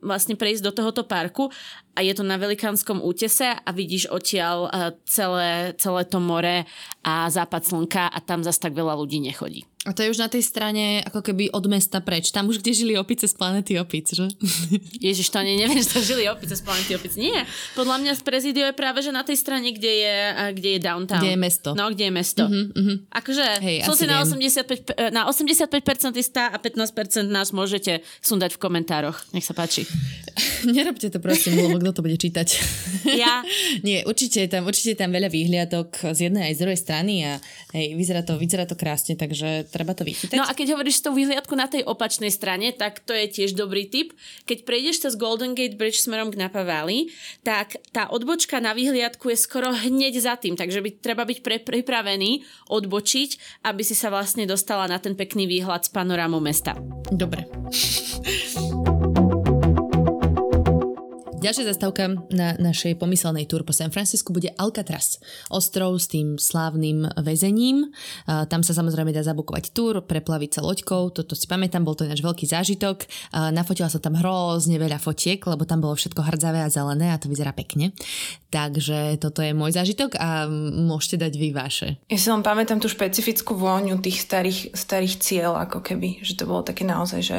vlastne 0.05 0.37
prejsť 0.37 0.61
do 0.61 0.77
tohoto 0.77 1.09
parku 1.09 1.49
a 1.97 2.05
je 2.05 2.13
to 2.13 2.21
na 2.21 2.37
velikánskom 2.37 3.01
útese 3.01 3.49
a 3.49 3.71
vidíš 3.73 4.13
odtiaľ 4.13 4.69
celé, 5.09 5.73
celé 5.81 6.05
to 6.05 6.21
more 6.21 6.69
a 7.01 7.15
západ 7.33 7.65
slnka 7.65 8.13
a 8.13 8.19
tam 8.21 8.45
zase 8.45 8.61
tak 8.61 8.77
veľa 8.77 8.93
ľudí 8.93 9.25
nechodí. 9.25 9.65
A 9.89 9.97
to 9.97 10.05
je 10.05 10.13
už 10.13 10.21
na 10.21 10.29
tej 10.29 10.45
strane 10.45 11.01
ako 11.01 11.25
keby 11.25 11.49
od 11.49 11.65
mesta 11.65 12.05
preč. 12.05 12.29
Tam 12.29 12.45
už 12.45 12.61
kde 12.61 12.77
žili 12.77 12.95
opice 13.01 13.25
z 13.25 13.33
planety 13.33 13.81
opic, 13.81 14.13
že? 14.13 14.29
Ježiš, 15.09 15.33
to 15.33 15.41
ani 15.41 15.57
neviem, 15.57 15.81
že 15.81 15.89
to 15.89 16.05
žili 16.05 16.29
opice 16.29 16.53
z 16.53 16.61
planety 16.61 16.93
opic. 16.93 17.17
Nie. 17.17 17.49
Podľa 17.73 17.97
mňa 18.05 18.13
z 18.21 18.23
prezidio 18.23 18.69
je 18.69 18.77
práve, 18.77 19.01
že 19.01 19.09
na 19.09 19.25
tej 19.25 19.41
strane, 19.41 19.73
kde 19.73 19.89
je, 19.89 20.17
kde 20.53 20.69
je 20.77 20.81
downtown. 20.85 21.25
Kde 21.25 21.33
je 21.33 21.41
mesto. 21.41 21.71
No, 21.73 21.89
kde 21.89 22.05
je 22.05 22.13
mesto. 22.13 22.45
Uh-huh, 22.45 22.69
uh-huh. 22.69 22.97
Akože 23.17 23.45
Hej, 23.65 23.89
som 23.89 23.97
si 23.97 24.05
na 24.05 24.21
85, 24.21 25.09
na 25.09 25.25
85% 25.25 26.21
istá 26.21 26.53
a 26.53 26.61
15% 26.61 27.25
nás 27.33 27.57
môžete 27.57 28.05
sundať 28.21 28.61
v 28.61 28.69
komentároch. 28.69 29.17
Nech 29.33 29.49
sa 29.49 29.57
páči. 29.57 29.89
Nerobte 30.77 31.09
to 31.09 31.17
prosím, 31.17 31.65
lebo 31.65 31.81
kto 31.81 31.97
to 31.97 32.05
bude 32.05 32.21
čítať. 32.21 32.49
Ja? 33.09 33.41
Nie, 33.83 34.05
určite 34.05 34.45
tam, 34.53 34.69
určite 34.69 34.93
tam 34.99 35.11
veľa 35.11 35.33
výhliadok 35.33 36.13
z 36.13 36.29
jednej 36.29 36.53
aj 36.53 36.55
z 36.55 36.61
druhej 36.61 36.79
strany 36.79 37.15
a 37.25 37.41
hej, 37.73 37.97
vyzerá 37.97 38.21
to, 38.21 38.37
vyzerá 38.37 38.69
to 38.69 38.77
krásne, 38.77 39.17
takže 39.17 39.65
treba 39.79 39.95
to 39.95 40.03
vychytať. 40.03 40.35
No 40.35 40.43
a 40.43 40.51
keď 40.51 40.75
hovoríš 40.75 41.07
tú 41.07 41.15
vyhliadku 41.15 41.55
na 41.55 41.71
tej 41.71 41.87
opačnej 41.87 42.35
strane, 42.35 42.75
tak 42.75 42.99
to 43.07 43.15
je 43.15 43.31
tiež 43.31 43.55
dobrý 43.55 43.87
tip. 43.87 44.11
Keď 44.51 44.67
prejdeš 44.67 45.07
cez 45.07 45.15
Golden 45.15 45.55
Gate 45.55 45.79
Bridge 45.79 46.03
smerom 46.03 46.35
k 46.35 46.43
Napa 46.43 46.67
Valley, 46.67 47.15
tak 47.47 47.79
tá 47.95 48.11
odbočka 48.11 48.59
na 48.59 48.75
vyhliadku 48.75 49.31
je 49.31 49.39
skoro 49.39 49.71
hneď 49.71 50.19
za 50.19 50.35
tým, 50.35 50.59
takže 50.59 50.83
by 50.83 50.91
treba 50.99 51.23
byť 51.23 51.39
pre, 51.47 51.63
pripravený 51.63 52.43
odbočiť, 52.67 53.63
aby 53.71 53.83
si 53.87 53.95
sa 53.95 54.11
vlastne 54.11 54.43
dostala 54.51 54.91
na 54.91 54.99
ten 54.99 55.15
pekný 55.15 55.47
výhľad 55.47 55.87
z 55.87 55.95
panorámu 55.95 56.43
mesta. 56.43 56.75
Dobre. 57.15 57.47
Ďalšia 61.49 61.73
zastávka 61.73 62.13
na 62.29 62.61
našej 62.61 63.01
pomyselnej 63.01 63.49
túr 63.49 63.65
po 63.65 63.73
San 63.73 63.89
Francisku 63.89 64.37
bude 64.37 64.53
Alcatraz. 64.61 65.17
Ostrov 65.49 65.97
s 65.97 66.05
tým 66.05 66.37
slávnym 66.37 67.09
väzením. 67.25 67.89
Tam 68.29 68.61
sa 68.61 68.77
samozrejme 68.77 69.17
dá 69.17 69.25
zabukovať 69.25 69.73
túr, 69.73 70.05
preplaviť 70.05 70.51
sa 70.53 70.61
loďkou. 70.61 71.09
Toto 71.09 71.33
si 71.33 71.49
pamätám, 71.49 71.89
bol 71.89 71.97
to 71.97 72.05
ináč 72.05 72.21
veľký 72.21 72.45
zážitok. 72.45 73.09
Nafotila 73.57 73.89
sa 73.89 73.97
tam 73.97 74.21
hrozne 74.21 74.77
veľa 74.77 75.01
fotiek, 75.01 75.41
lebo 75.41 75.65
tam 75.65 75.81
bolo 75.81 75.97
všetko 75.97 76.21
hrdzavé 76.21 76.61
a 76.61 76.69
zelené 76.69 77.17
a 77.17 77.21
to 77.21 77.33
vyzerá 77.33 77.57
pekne. 77.57 77.97
Takže 78.53 79.17
toto 79.17 79.41
je 79.41 79.57
môj 79.57 79.73
zážitok 79.73 80.21
a 80.21 80.45
môžete 80.53 81.17
dať 81.17 81.33
vy 81.33 81.57
vaše. 81.57 81.97
Ja 82.13 82.21
si 82.21 82.29
len 82.29 82.45
pamätám 82.45 82.77
tú 82.77 82.93
špecifickú 82.93 83.57
vôňu 83.57 83.97
tých 84.05 84.21
starých, 84.21 84.77
starých 84.77 85.17
cieľ, 85.17 85.57
ako 85.65 85.81
keby. 85.81 86.21
Že 86.21 86.45
to 86.45 86.45
bolo 86.45 86.61
také 86.61 86.85
naozaj, 86.85 87.25
že 87.25 87.39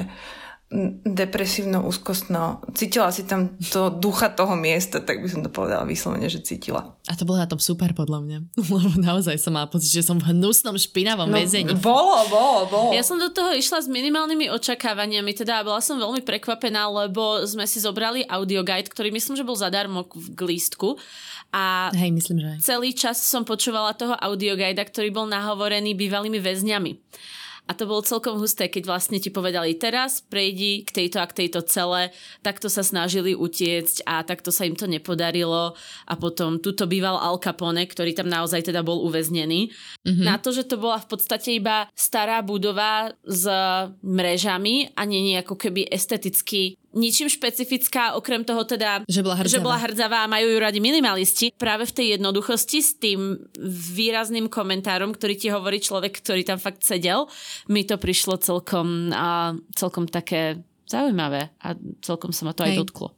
depresívno, 1.02 1.82
úzkostno. 1.82 2.62
Cítila 2.78 3.10
si 3.10 3.26
tam 3.26 3.58
to 3.58 3.90
ducha 3.90 4.30
toho 4.30 4.54
miesta, 4.54 5.02
tak 5.02 5.18
by 5.18 5.26
som 5.26 5.42
to 5.42 5.50
povedala 5.50 5.82
vyslovene, 5.82 6.30
že 6.30 6.46
cítila. 6.46 6.94
A 7.10 7.18
to 7.18 7.26
bolo 7.26 7.42
na 7.42 7.50
tom 7.50 7.58
super 7.58 7.90
podľa 7.98 8.22
mňa. 8.22 8.38
Lebo 8.78 8.94
naozaj 9.02 9.42
som 9.42 9.58
mala 9.58 9.66
pocit, 9.66 9.90
že 9.90 10.06
som 10.06 10.22
v 10.22 10.30
hnusnom 10.30 10.78
špinavom 10.78 11.26
no, 11.26 11.34
väzení. 11.34 11.74
Bolo, 11.82 12.22
bolo, 12.30 12.62
bolo. 12.70 12.90
Ja 12.94 13.02
som 13.02 13.18
do 13.18 13.34
toho 13.34 13.50
išla 13.50 13.82
s 13.82 13.90
minimálnymi 13.90 14.54
očakávaniami, 14.54 15.34
teda 15.34 15.66
bola 15.66 15.82
som 15.82 15.98
veľmi 15.98 16.22
prekvapená, 16.22 16.86
lebo 16.86 17.42
sme 17.50 17.66
si 17.66 17.82
zobrali 17.82 18.22
audioguide, 18.30 18.94
ktorý 18.94 19.10
myslím, 19.10 19.42
že 19.42 19.48
bol 19.48 19.58
zadarmo 19.58 20.06
v 20.06 20.28
glístku. 20.38 21.02
A 21.50 21.90
Hej, 21.98 22.14
myslím, 22.14 22.46
že 22.46 22.48
aj. 22.54 22.58
celý 22.62 22.94
čas 22.94 23.18
som 23.26 23.42
počúvala 23.42 23.98
toho 23.98 24.14
audioguida, 24.14 24.86
ktorý 24.86 25.10
bol 25.10 25.26
nahovorený 25.26 25.98
bývalými 25.98 26.38
väzňami. 26.38 26.94
A 27.70 27.78
to 27.78 27.86
bolo 27.86 28.02
celkom 28.02 28.42
husté, 28.42 28.66
keď 28.66 28.90
vlastne 28.90 29.22
ti 29.22 29.30
povedali 29.30 29.78
teraz 29.78 30.26
prejdi 30.26 30.82
k 30.82 30.90
tejto 30.90 31.22
a 31.22 31.30
k 31.30 31.46
tejto 31.46 31.62
cele, 31.70 32.10
takto 32.42 32.66
sa 32.66 32.82
snažili 32.82 33.38
utiecť 33.38 34.10
a 34.10 34.26
takto 34.26 34.50
sa 34.50 34.66
im 34.66 34.74
to 34.74 34.90
nepodarilo 34.90 35.78
a 36.10 36.14
potom 36.18 36.58
tuto 36.58 36.90
býval 36.90 37.22
Al 37.22 37.38
Capone, 37.38 37.86
ktorý 37.86 38.18
tam 38.18 38.26
naozaj 38.26 38.66
teda 38.66 38.82
bol 38.82 39.06
uväznený. 39.06 39.70
Mm-hmm. 40.02 40.26
Na 40.26 40.42
to, 40.42 40.50
že 40.50 40.66
to 40.66 40.82
bola 40.82 40.98
v 40.98 41.14
podstate 41.14 41.62
iba 41.62 41.86
stará 41.94 42.42
budova 42.42 43.14
s 43.22 43.46
mrežami 44.02 44.90
a 44.98 45.06
nie 45.06 45.38
ako 45.38 45.54
keby 45.54 45.86
esteticky 45.94 46.79
ničím 46.94 47.30
špecifická, 47.30 48.18
okrem 48.18 48.42
toho 48.42 48.66
teda, 48.66 49.06
že 49.06 49.22
bola 49.22 49.38
hrdzavá, 49.38 49.54
že 49.54 49.60
bola 49.62 49.78
hrdzavá 49.78 50.18
a 50.26 50.32
majú 50.32 50.48
ju 50.50 50.58
radi 50.58 50.80
minimalisti. 50.82 51.54
Práve 51.54 51.86
v 51.86 51.94
tej 51.96 52.08
jednoduchosti 52.18 52.80
s 52.82 52.98
tým 52.98 53.38
výrazným 53.94 54.50
komentárom, 54.50 55.14
ktorý 55.14 55.36
ti 55.38 55.48
hovorí 55.54 55.78
človek, 55.78 56.22
ktorý 56.22 56.42
tam 56.46 56.58
fakt 56.58 56.82
sedel, 56.82 57.30
mi 57.70 57.86
to 57.86 58.02
prišlo 58.02 58.42
celkom, 58.42 59.14
a, 59.14 59.54
celkom 59.78 60.10
také 60.10 60.62
zaujímavé 60.90 61.54
a 61.62 61.78
celkom 62.02 62.34
sa 62.34 62.50
ma 62.50 62.54
to 62.58 62.66
Hej. 62.66 62.74
aj 62.74 62.80
dotklo. 62.82 63.10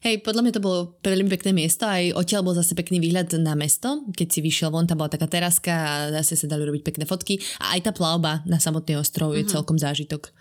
Hej, 0.00 0.24
podľa 0.24 0.42
mňa 0.46 0.54
to 0.56 0.64
bolo 0.64 0.80
veľmi 1.04 1.28
pekné 1.28 1.52
miesto, 1.52 1.84
aj 1.84 2.16
odtiaľ 2.16 2.48
bol 2.48 2.56
zase 2.56 2.72
pekný 2.72 2.96
výhľad 2.96 3.28
na 3.40 3.52
mesto, 3.52 4.04
keď 4.12 4.28
si 4.28 4.40
vyšiel 4.40 4.72
von, 4.72 4.88
tam 4.88 5.04
bola 5.04 5.12
taká 5.12 5.28
teraska 5.28 5.72
a 5.72 5.92
zase 6.22 6.38
sa 6.38 6.46
dali 6.48 6.64
robiť 6.64 6.82
pekné 6.84 7.04
fotky 7.04 7.36
a 7.60 7.76
aj 7.76 7.90
tá 7.90 7.92
plavba 7.92 8.40
na 8.48 8.56
samotný 8.56 8.96
ostrov 8.96 9.32
mm-hmm. 9.32 9.40
je 9.40 9.44
mhm. 9.44 9.52
celkom 9.52 9.76
zážitok. 9.76 10.32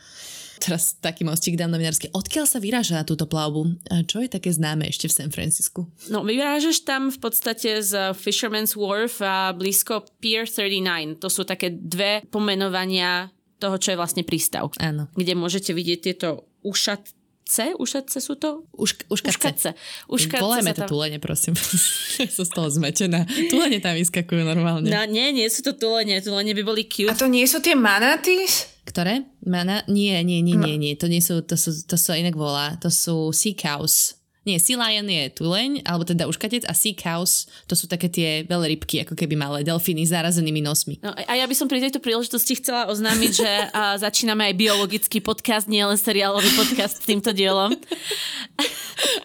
Teraz 0.66 0.98
taký 0.98 1.22
mostík 1.22 1.62
dám 1.62 1.70
novinársky. 1.70 2.10
Odkiaľ 2.10 2.50
sa 2.50 2.58
vyráža 2.58 2.98
na 2.98 3.06
túto 3.06 3.30
plavbu? 3.30 3.78
A 3.94 4.02
čo 4.02 4.18
je 4.26 4.34
také 4.34 4.50
známe 4.50 4.90
ešte 4.90 5.06
v 5.06 5.14
San 5.14 5.30
Francisku? 5.30 5.86
No, 6.10 6.26
vyrážaš 6.26 6.82
tam 6.82 7.14
v 7.14 7.22
podstate 7.22 7.86
z 7.86 8.18
Fisherman's 8.18 8.74
Wharf 8.74 9.22
a 9.22 9.54
blízko 9.54 10.10
Pier 10.18 10.50
39. 10.50 11.22
To 11.22 11.30
sú 11.30 11.46
také 11.46 11.70
dve 11.70 12.26
pomenovania 12.34 13.30
toho, 13.62 13.78
čo 13.78 13.94
je 13.94 13.98
vlastne 14.02 14.26
prístav. 14.26 14.74
Áno. 14.82 15.06
Kde 15.14 15.38
môžete 15.38 15.70
vidieť 15.70 16.00
tieto 16.02 16.50
ušat 16.66 17.14
C? 17.46 17.78
Ušatce 17.78 18.18
sú 18.18 18.34
to? 18.42 18.66
Už, 18.74 19.06
uškatce. 19.06 19.78
Uškatce. 20.10 20.42
Volajme 20.42 20.74
to 20.74 20.82
tam... 20.82 20.90
tulene, 20.90 21.22
prosím. 21.22 21.54
som 22.36 22.42
z 22.42 22.52
toho 22.52 22.74
zmetená. 22.74 23.30
Tulene 23.54 23.78
tam 23.78 23.94
vyskakujú 23.94 24.42
normálne. 24.42 24.90
No, 24.90 25.06
nie, 25.06 25.30
nie 25.30 25.46
sú 25.46 25.62
to 25.62 25.78
tulene. 25.78 26.26
Tulene 26.26 26.58
by 26.58 26.64
boli 26.66 26.90
cute. 26.90 27.14
A 27.14 27.14
to 27.14 27.30
nie 27.30 27.46
sú 27.46 27.62
tie 27.62 27.78
manatis? 27.78 28.75
Ktoré? 28.86 29.26
Mana? 29.42 29.82
Nie, 29.90 30.22
nie, 30.22 30.46
nie, 30.46 30.54
nie, 30.54 30.78
nie. 30.78 30.94
To 30.96 31.10
nie 31.10 31.20
sú, 31.20 31.42
to 31.42 31.58
sú, 31.58 31.74
to 31.90 31.98
sú 31.98 32.14
inak 32.14 32.38
volá. 32.38 32.78
To 32.80 32.94
sú 32.94 33.34
sea 33.34 33.58
cows. 33.58 34.22
Nie, 34.46 34.62
sea 34.62 34.78
lion 34.78 35.10
je 35.10 35.34
tuleň, 35.34 35.82
alebo 35.90 36.06
teda 36.06 36.30
uškatec 36.30 36.70
a 36.70 36.74
sea 36.78 36.94
cows, 36.94 37.50
to 37.66 37.74
sú 37.74 37.90
také 37.90 38.14
tie 38.14 38.46
veľrybky, 38.46 39.02
ako 39.02 39.18
keby 39.18 39.34
malé 39.34 39.66
delfíny 39.66 40.06
s 40.06 40.14
zárazenými 40.14 40.62
nosmi. 40.62 41.02
No, 41.02 41.18
a 41.18 41.34
ja 41.34 41.50
by 41.50 41.56
som 41.58 41.66
pri 41.66 41.82
tejto 41.82 41.98
príležitosti 41.98 42.62
chcela 42.62 42.86
oznámiť, 42.94 43.32
že 43.34 43.52
a, 43.74 43.98
začíname 43.98 44.46
aj 44.46 44.54
biologický 44.54 45.18
podcast, 45.18 45.66
nie 45.66 45.82
len 45.82 45.98
seriálový 45.98 46.46
podcast 46.54 47.02
s 47.02 47.10
týmto 47.10 47.34
dielom. 47.34 47.74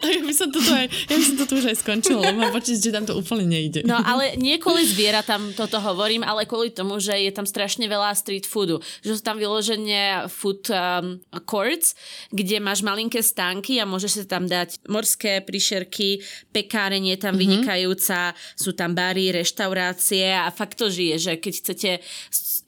A 0.01 0.05
ja 0.09 0.21
by 0.23 0.35
som 0.35 0.49
to 0.53 0.61
tu 0.61 0.73
aj, 0.73 0.87
ja 0.88 1.14
by 1.16 1.25
som 1.25 1.37
to 1.40 1.45
tu 1.49 1.55
už 1.59 1.66
aj 1.73 1.79
skončila, 1.81 2.21
lebo 2.31 2.38
mám 2.40 2.55
pocit, 2.55 2.81
že 2.81 2.95
tam 2.95 3.05
to 3.05 3.16
úplne 3.16 3.47
nejde. 3.47 3.85
No 3.85 3.99
ale 4.01 4.37
nie 4.37 4.57
kvôli 4.57 4.85
zviera 4.87 5.21
tam 5.25 5.53
toto 5.53 5.81
hovorím, 5.81 6.25
ale 6.25 6.49
kvôli 6.49 6.73
tomu, 6.73 7.01
že 7.03 7.16
je 7.16 7.33
tam 7.33 7.45
strašne 7.45 7.85
veľa 7.87 8.14
street 8.16 8.47
foodu. 8.47 8.81
Že 9.05 9.21
sú 9.21 9.23
tam 9.23 9.37
vyloženie 9.40 10.29
food 10.29 10.69
um, 10.73 11.21
courts, 11.45 11.97
kde 12.33 12.61
máš 12.61 12.85
malinké 12.85 13.21
stánky 13.25 13.81
a 13.81 13.88
môžeš 13.88 14.25
sa 14.25 14.38
tam 14.38 14.47
dať 14.47 14.85
morské 14.88 15.40
príšerky, 15.45 16.21
pekáreň 16.53 17.14
je 17.14 17.19
tam 17.19 17.35
mm-hmm. 17.35 17.43
vynikajúca, 17.43 18.35
sú 18.57 18.73
tam 18.73 18.93
bary, 18.93 19.33
reštaurácie 19.33 20.31
a 20.33 20.49
fakt 20.53 20.81
to 20.81 20.88
žije, 20.88 21.16
že 21.19 21.33
keď 21.40 21.53
chcete 21.61 21.90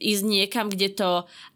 ísť 0.03 0.25
niekam, 0.27 0.67
kde 0.67 0.93
to 0.93 1.11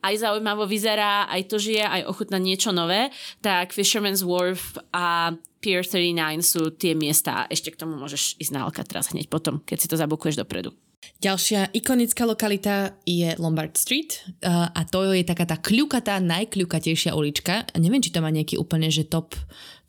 aj 0.07 0.15
zaujímavo 0.23 0.71
vyzerá, 0.71 1.27
aj 1.27 1.51
to 1.51 1.57
žije, 1.59 1.83
aj 1.83 2.07
ochutná 2.07 2.39
niečo 2.39 2.71
nové, 2.71 3.11
tak 3.43 3.75
Fisherman's 3.75 4.23
Wharf 4.23 4.79
a 4.95 5.35
Pier 5.67 5.83
39 5.83 6.47
sú 6.47 6.71
tie 6.79 6.95
miesta 6.95 7.43
a 7.43 7.47
ešte 7.51 7.75
k 7.75 7.83
tomu 7.83 7.99
môžeš 7.99 8.39
ísť 8.39 8.55
na 8.55 8.63
Alcatraz 8.71 9.11
hneď 9.11 9.27
potom, 9.27 9.59
keď 9.67 9.83
si 9.83 9.91
to 9.91 9.99
zabukuješ 9.99 10.39
dopredu. 10.39 10.71
Ďalšia 11.19 11.75
ikonická 11.75 12.23
lokalita 12.23 12.95
je 13.03 13.35
Lombard 13.43 13.75
Street 13.75 14.23
a 14.47 14.81
to 14.87 15.11
je 15.11 15.27
taká 15.27 15.43
tá 15.43 15.59
kľukatá, 15.59 16.23
najkľukatejšia 16.23 17.19
ulička. 17.19 17.67
Neviem, 17.83 17.99
či 17.99 18.15
to 18.15 18.23
má 18.23 18.31
nejaký 18.31 18.63
úplne, 18.63 18.95
že 18.95 19.11
top, 19.11 19.35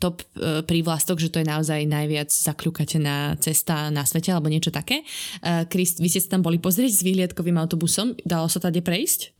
top 0.01 0.25
uh, 0.41 0.65
prívlastok, 0.65 1.21
že 1.21 1.29
to 1.29 1.45
je 1.45 1.45
naozaj 1.45 1.85
najviac 1.85 2.33
zakľukatená 2.33 3.37
cesta 3.37 3.93
na 3.93 4.01
svete 4.01 4.33
alebo 4.33 4.49
niečo 4.49 4.73
také. 4.73 5.05
Uh, 5.45 5.61
Chris, 5.69 6.01
vy 6.01 6.09
ste 6.09 6.25
sa 6.25 6.33
tam 6.33 6.41
boli 6.41 6.57
pozrieť 6.57 6.89
s 6.89 7.05
výhliadkovým 7.05 7.61
autobusom? 7.61 8.17
Dalo 8.25 8.49
sa 8.49 8.57
tady 8.57 8.81
prejsť? 8.81 9.36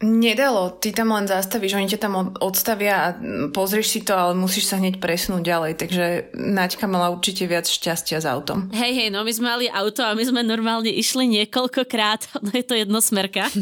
Nedalo, 0.00 0.72
ty 0.80 0.96
tam 0.96 1.12
len 1.12 1.28
zastavíš, 1.28 1.76
oni 1.76 1.92
ťa 1.92 2.00
tam 2.00 2.32
odstavia 2.40 2.94
a 2.96 3.06
pozrieš 3.52 3.92
si 3.92 4.00
to, 4.00 4.16
ale 4.16 4.32
musíš 4.32 4.72
sa 4.72 4.80
hneď 4.80 4.96
presnúť 4.96 5.44
ďalej, 5.44 5.72
takže 5.76 6.04
Naďka 6.50 6.88
mala 6.88 7.12
určite 7.12 7.44
viac 7.44 7.68
šťastia 7.68 8.20
s 8.20 8.26
autom. 8.26 8.72
Hej, 8.72 8.92
hej, 8.96 9.08
no 9.12 9.22
my 9.22 9.32
sme 9.32 9.46
mali 9.52 9.66
auto 9.68 10.00
a 10.00 10.16
my 10.16 10.24
sme 10.24 10.40
normálne 10.40 10.88
išli 10.88 11.28
niekoľkokrát, 11.28 12.32
no 12.44 12.50
je 12.56 12.64
to 12.64 12.74
jednosmerka. 12.80 13.44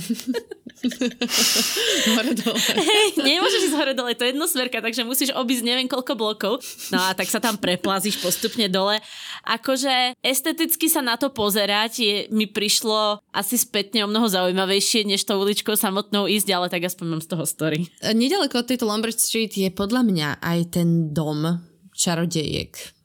hore 2.15 2.33
dole. 2.39 2.61
Hej, 2.79 3.07
nemôžeš 3.19 3.63
ísť 3.71 3.77
hore 3.77 3.95
dole, 3.99 4.15
to 4.15 4.23
je 4.23 4.31
jednosmerka, 4.31 4.79
takže 4.79 5.03
musíš 5.03 5.35
obísť 5.35 5.67
neviem 5.67 5.91
koľko 5.91 6.15
blokov. 6.15 6.63
No 6.95 7.03
a 7.03 7.19
tak 7.19 7.27
sa 7.27 7.43
tam 7.43 7.59
preplazíš 7.59 8.23
postupne 8.23 8.71
dole. 8.71 9.03
Akože 9.43 10.15
esteticky 10.23 10.87
sa 10.87 11.03
na 11.03 11.19
to 11.19 11.35
pozerať 11.35 11.93
je, 11.99 12.15
mi 12.31 12.47
prišlo 12.47 13.27
asi 13.39 13.55
spätne 13.55 14.03
o 14.03 14.11
mnoho 14.11 14.27
zaujímavejšie, 14.27 15.07
než 15.07 15.23
to 15.23 15.39
uličkou 15.39 15.79
samotnou 15.79 16.27
ísť, 16.27 16.49
ale 16.51 16.67
tak 16.67 16.91
aspoň 16.91 17.07
mám 17.07 17.23
z 17.23 17.31
toho 17.31 17.45
story. 17.47 17.87
Nedaleko 18.03 18.61
od 18.61 18.67
tejto 18.67 18.91
Lombard 18.91 19.15
Street 19.15 19.55
je 19.55 19.71
podľa 19.71 20.03
mňa 20.03 20.29
aj 20.43 20.59
ten 20.75 21.15
dom 21.15 21.63
čarodejek 21.95 22.99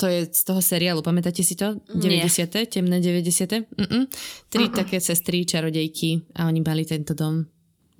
to 0.00 0.08
je 0.08 0.20
z 0.32 0.42
toho 0.48 0.64
seriálu, 0.64 1.04
pamätáte 1.04 1.44
si 1.44 1.52
to? 1.52 1.76
90. 1.92 2.00
Nie. 2.00 2.64
Temné 2.64 3.04
90. 3.04 3.68
Mm-mm. 3.76 4.08
Tri 4.48 4.64
uh-uh. 4.64 4.72
také 4.72 4.96
sestry, 4.96 5.44
čarodejky 5.44 6.40
a 6.40 6.48
oni 6.48 6.64
mali 6.64 6.88
tento 6.88 7.12
dom. 7.12 7.44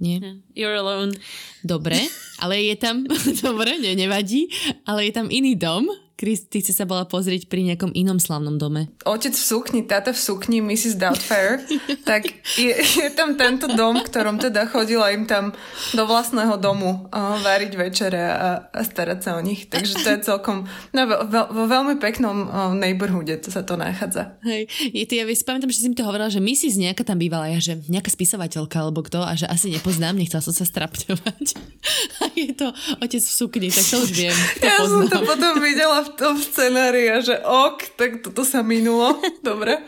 Nie? 0.00 0.40
You're 0.56 0.80
alone. 0.80 1.12
Dobre, 1.60 2.00
ale 2.40 2.72
je 2.72 2.76
tam, 2.80 3.04
dobre, 3.44 3.76
ne, 3.76 3.92
nevadí, 3.92 4.48
ale 4.88 5.04
je 5.04 5.12
tam 5.12 5.28
iný 5.28 5.60
dom, 5.60 5.92
Kristi 6.20 6.60
si 6.60 6.76
sa 6.76 6.84
bola 6.84 7.08
pozrieť 7.08 7.48
pri 7.48 7.64
nejakom 7.64 7.96
inom 7.96 8.20
slavnom 8.20 8.60
dome. 8.60 8.92
Otec 9.08 9.32
v 9.32 9.40
sukni, 9.40 9.80
táta 9.88 10.12
v 10.12 10.20
sukni, 10.20 10.60
Mrs. 10.60 11.00
Doubtfire, 11.00 11.64
tak 12.10 12.28
je, 12.60 12.76
je 12.76 13.08
tam 13.16 13.40
tento 13.40 13.64
dom, 13.72 14.04
ktorom 14.04 14.36
teda 14.36 14.68
chodila 14.68 15.16
im 15.16 15.24
tam 15.24 15.56
do 15.96 16.02
vlastného 16.04 16.60
domu 16.60 17.08
uh, 17.08 17.40
váriť 17.40 17.72
večere 17.72 18.20
a, 18.20 18.68
a 18.68 18.80
starať 18.84 19.18
sa 19.24 19.30
o 19.36 19.40
nich. 19.40 19.72
Takže 19.72 20.04
to 20.04 20.08
je 20.12 20.18
celkom, 20.20 20.68
no 20.92 21.00
vo, 21.08 21.40
vo 21.48 21.64
veľmi 21.64 21.96
peknom 21.96 22.52
uh, 22.52 22.76
neighborhoode 22.76 23.40
to 23.40 23.48
sa 23.48 23.64
to 23.64 23.80
nachádza. 23.80 24.36
Hej, 24.44 24.68
je 24.92 25.08
to, 25.08 25.16
ja 25.16 25.24
si 25.24 25.40
pamätám, 25.48 25.72
že 25.72 25.80
si 25.80 25.88
mi 25.88 25.96
to 25.96 26.04
hovorila, 26.04 26.28
že 26.28 26.44
Mrs. 26.44 26.76
nejaká 26.76 27.00
tam 27.00 27.16
bývala, 27.16 27.48
ja, 27.48 27.64
že 27.64 27.80
nejaká 27.88 28.12
spisovateľka 28.12 28.76
alebo 28.76 29.00
kto 29.08 29.24
a 29.24 29.32
že 29.40 29.48
asi 29.48 29.72
nepoznám, 29.72 30.20
nechcela 30.20 30.44
som 30.44 30.52
sa 30.52 30.68
strapňovať. 30.68 31.56
A 32.20 32.28
je 32.36 32.52
to 32.52 32.68
otec 33.00 33.22
v 33.22 33.32
sukni, 33.32 33.68
tak 33.72 33.84
to 33.86 33.96
už 34.04 34.12
viem. 34.12 34.36
To 34.60 34.66
ja 34.68 34.76
poznám. 34.84 34.92
som 34.92 35.04
to 35.08 35.18
potom 35.24 35.54
videla 35.64 36.04
v 36.04 36.09
v 36.10 36.18
tom 36.18 36.34
scenári 36.36 37.08
a 37.08 37.22
že 37.22 37.38
ok, 37.38 37.94
tak 37.94 38.10
toto 38.26 38.42
sa 38.42 38.60
minulo. 38.60 39.16
Dobre. 39.46 39.78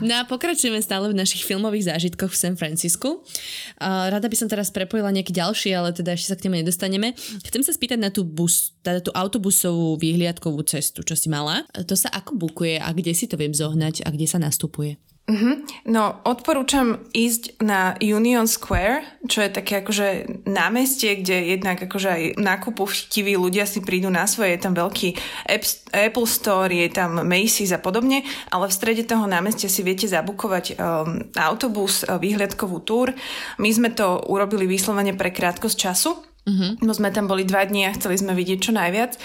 No 0.00 0.12
a 0.16 0.22
pokračujeme 0.24 0.80
stále 0.80 1.12
v 1.12 1.16
našich 1.16 1.44
filmových 1.44 1.92
zážitkoch 1.92 2.32
v 2.32 2.40
San 2.40 2.54
Francisku. 2.56 3.20
Rada 3.80 4.24
by 4.24 4.36
som 4.36 4.48
teraz 4.48 4.72
prepojila 4.72 5.12
nejaký 5.12 5.36
ďalší, 5.36 5.76
ale 5.76 5.92
teda 5.92 6.16
ešte 6.16 6.32
sa 6.32 6.36
k 6.40 6.48
nemu 6.48 6.64
nedostaneme. 6.64 7.12
Chcem 7.44 7.60
sa 7.60 7.76
spýtať 7.76 7.98
na 8.00 8.08
tú, 8.08 8.24
bus, 8.24 8.72
teda 8.80 9.04
tú 9.04 9.12
autobusovú 9.12 10.00
výhliadkovú 10.00 10.64
cestu, 10.64 11.04
čo 11.04 11.12
si 11.12 11.28
mala. 11.28 11.68
To 11.76 11.94
sa 11.94 12.08
ako 12.10 12.36
bukuje 12.36 12.80
a 12.80 12.88
kde 12.96 13.12
si 13.12 13.28
to 13.28 13.36
viem 13.36 13.52
zohnať 13.52 14.02
a 14.04 14.08
kde 14.08 14.26
sa 14.26 14.40
nastupuje? 14.40 14.96
Mm-hmm. 15.30 15.86
No, 15.94 16.18
odporúčam 16.26 17.06
ísť 17.14 17.62
na 17.62 17.94
Union 18.02 18.50
Square, 18.50 19.06
čo 19.30 19.46
je 19.46 19.54
také 19.54 19.78
akože 19.78 20.42
námestie, 20.50 21.22
kde 21.22 21.54
jednak 21.54 21.78
akože 21.78 22.08
aj 22.10 22.22
chtiví 22.90 23.38
ľudia 23.38 23.62
si 23.62 23.78
prídu 23.78 24.10
na 24.10 24.26
svoje, 24.26 24.58
je 24.58 24.64
tam 24.66 24.74
veľký 24.74 25.14
Apple 25.94 26.26
Store, 26.26 26.74
je 26.74 26.90
tam 26.90 27.22
Macy's 27.22 27.70
a 27.70 27.78
podobne, 27.78 28.26
ale 28.50 28.66
v 28.66 28.74
strede 28.74 29.06
toho 29.06 29.30
námestia 29.30 29.70
si 29.70 29.86
viete 29.86 30.10
zabukovať 30.10 30.74
um, 30.74 31.22
autobus, 31.38 32.02
uh, 32.02 32.18
výhľadkovú 32.18 32.82
túr. 32.82 33.14
My 33.62 33.70
sme 33.70 33.94
to 33.94 34.26
urobili 34.26 34.66
vyslovene 34.66 35.14
pre 35.14 35.30
krátkosť 35.30 35.76
času, 35.78 36.29
Uh-huh. 36.48 36.72
No 36.80 36.96
sme 36.96 37.12
tam 37.12 37.28
boli 37.28 37.44
dva 37.44 37.68
dní 37.68 37.84
a 37.84 37.92
chceli 37.92 38.16
sme 38.16 38.32
vidieť 38.32 38.58
čo 38.64 38.72
najviac. 38.72 39.20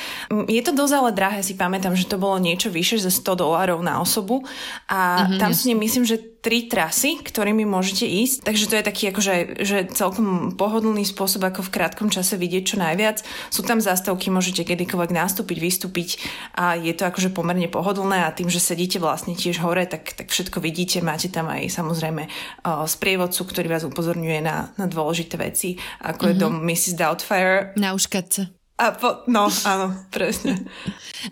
Je 0.52 0.62
to 0.62 0.76
dosť 0.76 0.94
ale 1.00 1.12
drahé, 1.16 1.40
si 1.42 1.56
pamätám, 1.56 1.96
že 1.96 2.12
to 2.12 2.20
bolo 2.20 2.36
niečo 2.38 2.68
vyššie 2.68 3.08
za 3.08 3.12
100 3.12 3.40
dolárov 3.40 3.80
na 3.80 4.04
osobu 4.04 4.44
a 4.92 5.24
uh-huh, 5.24 5.40
tam 5.40 5.56
si 5.56 5.72
myslím, 5.72 6.04
že 6.04 6.35
tri 6.46 6.70
trasy, 6.70 7.18
ktorými 7.26 7.66
môžete 7.66 8.06
ísť. 8.06 8.46
Takže 8.46 8.70
to 8.70 8.78
je 8.78 8.86
taký 8.86 9.04
akože, 9.10 9.66
že 9.66 9.90
celkom 9.90 10.54
pohodlný 10.54 11.02
spôsob, 11.02 11.42
ako 11.42 11.66
v 11.66 11.74
krátkom 11.74 12.14
čase 12.14 12.38
vidieť 12.38 12.64
čo 12.70 12.78
najviac. 12.78 13.26
Sú 13.50 13.66
tam 13.66 13.82
zástavky, 13.82 14.30
môžete 14.30 14.62
kedykoľvek 14.62 15.10
nastúpiť, 15.10 15.58
vystúpiť 15.58 16.22
a 16.54 16.78
je 16.78 16.94
to 16.94 17.10
akože 17.10 17.34
pomerne 17.34 17.66
pohodlné 17.66 18.30
a 18.30 18.30
tým, 18.30 18.54
že 18.54 18.62
sedíte 18.62 19.02
vlastne 19.02 19.34
tiež 19.34 19.58
hore, 19.66 19.90
tak, 19.90 20.14
tak 20.14 20.30
všetko 20.30 20.62
vidíte. 20.62 21.02
Máte 21.02 21.34
tam 21.34 21.50
aj 21.50 21.66
samozrejme 21.66 22.30
uh, 22.30 22.86
sprievodcu, 22.86 23.42
ktorý 23.42 23.68
vás 23.74 23.82
upozorňuje 23.90 24.46
na, 24.46 24.70
na 24.78 24.86
dôležité 24.86 25.42
veci, 25.42 25.82
ako 26.06 26.30
mm-hmm. 26.30 26.30
je 26.30 26.36
mhm. 26.38 26.42
dom 26.46 26.54
Mrs. 26.62 26.94
Doubtfire. 26.94 27.74
Na 27.74 27.98
uškatce. 27.98 28.65
A 28.76 28.92
po, 28.92 29.24
no, 29.32 29.48
áno, 29.64 29.96
presne. 30.12 30.68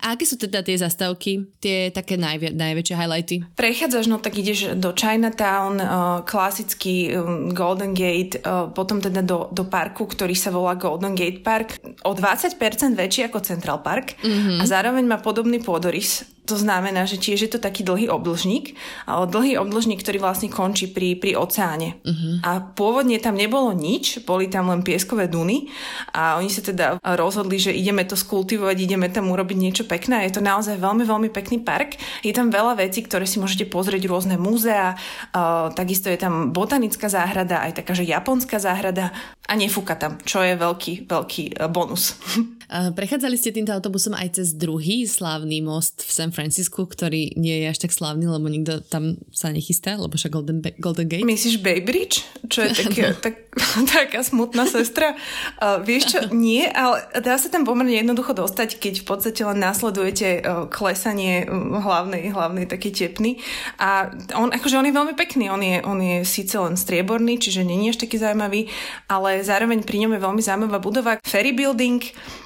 A 0.00 0.16
aké 0.16 0.24
sú 0.24 0.40
teda 0.40 0.64
tie 0.64 0.80
zastavky, 0.80 1.44
tie 1.60 1.92
také 1.92 2.16
najvi- 2.16 2.56
najväčšie 2.56 2.96
highlighty? 2.96 3.36
Prechádzaš, 3.52 4.08
no 4.08 4.16
tak 4.16 4.40
ideš 4.40 4.72
do 4.80 4.96
Chinatown, 4.96 5.76
uh, 5.76 6.24
klasický 6.24 7.12
um, 7.12 7.52
Golden 7.52 7.92
Gate, 7.92 8.40
uh, 8.40 8.72
potom 8.72 8.96
teda 9.04 9.20
do, 9.20 9.52
do 9.52 9.68
parku, 9.68 10.08
ktorý 10.08 10.32
sa 10.32 10.48
volá 10.48 10.72
Golden 10.80 11.12
Gate 11.12 11.44
Park. 11.44 11.76
O 12.08 12.16
20% 12.16 12.56
väčší 12.96 13.28
ako 13.28 13.44
Central 13.44 13.84
Park 13.84 14.16
mm-hmm. 14.24 14.58
a 14.58 14.64
zároveň 14.64 15.04
má 15.04 15.20
podobný 15.20 15.60
pôdorys 15.60 16.24
to 16.44 16.60
znamená, 16.60 17.08
že 17.08 17.16
tiež 17.16 17.48
je 17.48 17.50
to 17.56 17.60
taký 17.60 17.80
dlhý 17.80 18.12
obdlžník, 18.12 18.76
ale 19.08 19.24
dlhý 19.32 19.56
obdlžník, 19.64 20.04
ktorý 20.04 20.20
vlastne 20.20 20.52
končí 20.52 20.92
pri, 20.92 21.16
pri 21.16 21.40
oceáne. 21.40 21.96
Uh-huh. 22.04 22.44
A 22.44 22.60
pôvodne 22.60 23.16
tam 23.16 23.40
nebolo 23.40 23.72
nič, 23.72 24.20
boli 24.28 24.52
tam 24.52 24.68
len 24.68 24.84
pieskové 24.84 25.24
duny 25.24 25.72
a 26.12 26.36
oni 26.36 26.52
sa 26.52 26.60
teda 26.60 27.00
rozhodli, 27.00 27.56
že 27.56 27.72
ideme 27.72 28.04
to 28.04 28.12
skultivovať, 28.12 28.76
ideme 28.76 29.08
tam 29.08 29.32
urobiť 29.32 29.56
niečo 29.56 29.84
pekné. 29.88 30.28
Je 30.28 30.36
to 30.36 30.44
naozaj 30.44 30.76
veľmi, 30.76 31.08
veľmi 31.08 31.28
pekný 31.32 31.64
park. 31.64 31.96
Je 32.20 32.36
tam 32.36 32.52
veľa 32.52 32.76
vecí, 32.76 33.00
ktoré 33.00 33.24
si 33.24 33.40
môžete 33.40 33.64
pozrieť, 33.64 34.04
rôzne 34.04 34.36
múzea, 34.36 35.00
uh, 35.32 35.72
takisto 35.72 36.12
je 36.12 36.20
tam 36.20 36.52
botanická 36.52 37.08
záhrada, 37.08 37.64
aj 37.64 37.80
taká, 37.80 37.96
že 37.96 38.04
japonská 38.04 38.60
záhrada 38.60 39.16
a 39.48 39.52
nefúka 39.56 39.96
tam, 39.96 40.20
čo 40.20 40.44
je 40.44 40.60
veľký, 40.60 41.08
veľký 41.08 41.56
uh, 41.56 41.72
bonus. 41.72 42.20
Prechádzali 42.70 43.36
ste 43.36 43.52
týmto 43.52 43.76
autobusom 43.76 44.16
aj 44.16 44.40
cez 44.40 44.56
druhý 44.56 45.04
slávny 45.04 45.60
most 45.60 46.00
v 46.02 46.10
San 46.10 46.30
Francisku, 46.32 46.88
ktorý 46.88 47.36
nie 47.36 47.64
je 47.64 47.66
až 47.68 47.78
tak 47.84 47.92
slávny, 47.92 48.24
lebo 48.24 48.48
nikto 48.48 48.80
tam 48.80 49.20
sa 49.30 49.52
nechystá, 49.52 50.00
lebo 50.00 50.16
však 50.16 50.32
Golden, 50.32 50.58
Golden 50.80 51.06
Gate. 51.08 51.28
Myslíš 51.28 51.60
Bay 51.60 51.84
Bridge? 51.84 52.24
Čo 52.48 52.64
je 52.64 52.70
také, 52.84 53.02
no. 53.12 53.20
tak, 53.20 53.34
taká 53.94 54.20
smutná 54.24 54.64
sestra? 54.64 55.12
Uh, 55.60 55.84
vieš 55.84 56.16
čo, 56.16 56.18
nie, 56.34 56.64
ale 56.64 57.04
dá 57.20 57.36
sa 57.36 57.52
tam 57.52 57.68
pomerne 57.68 57.92
jednoducho 57.94 58.32
dostať, 58.32 58.80
keď 58.80 58.94
v 59.02 59.06
podstate 59.06 59.40
len 59.44 59.60
následujete 59.60 60.40
uh, 60.40 60.66
klesanie 60.66 61.44
hlavnej, 61.52 62.32
hlavnej 62.32 62.64
takej 62.64 62.92
tepny. 62.92 63.38
A 63.76 64.08
on, 64.34 64.50
akože 64.50 64.80
on 64.80 64.88
je 64.88 64.94
veľmi 64.96 65.14
pekný, 65.14 65.52
on 65.52 65.60
je, 65.60 65.76
on 65.84 65.98
je 66.00 66.16
síce 66.24 66.56
len 66.56 66.74
strieborný, 66.74 67.36
čiže 67.38 67.62
je 67.64 67.92
až 67.92 68.00
taký 68.00 68.16
zaujímavý, 68.16 68.70
ale 69.10 69.44
zároveň 69.44 69.84
pri 69.84 70.06
ňom 70.06 70.16
je 70.16 70.24
veľmi 70.24 70.42
zaujímavá 70.42 70.78
budova. 70.80 71.20
Ferry 71.20 71.52
Building, 71.52 72.00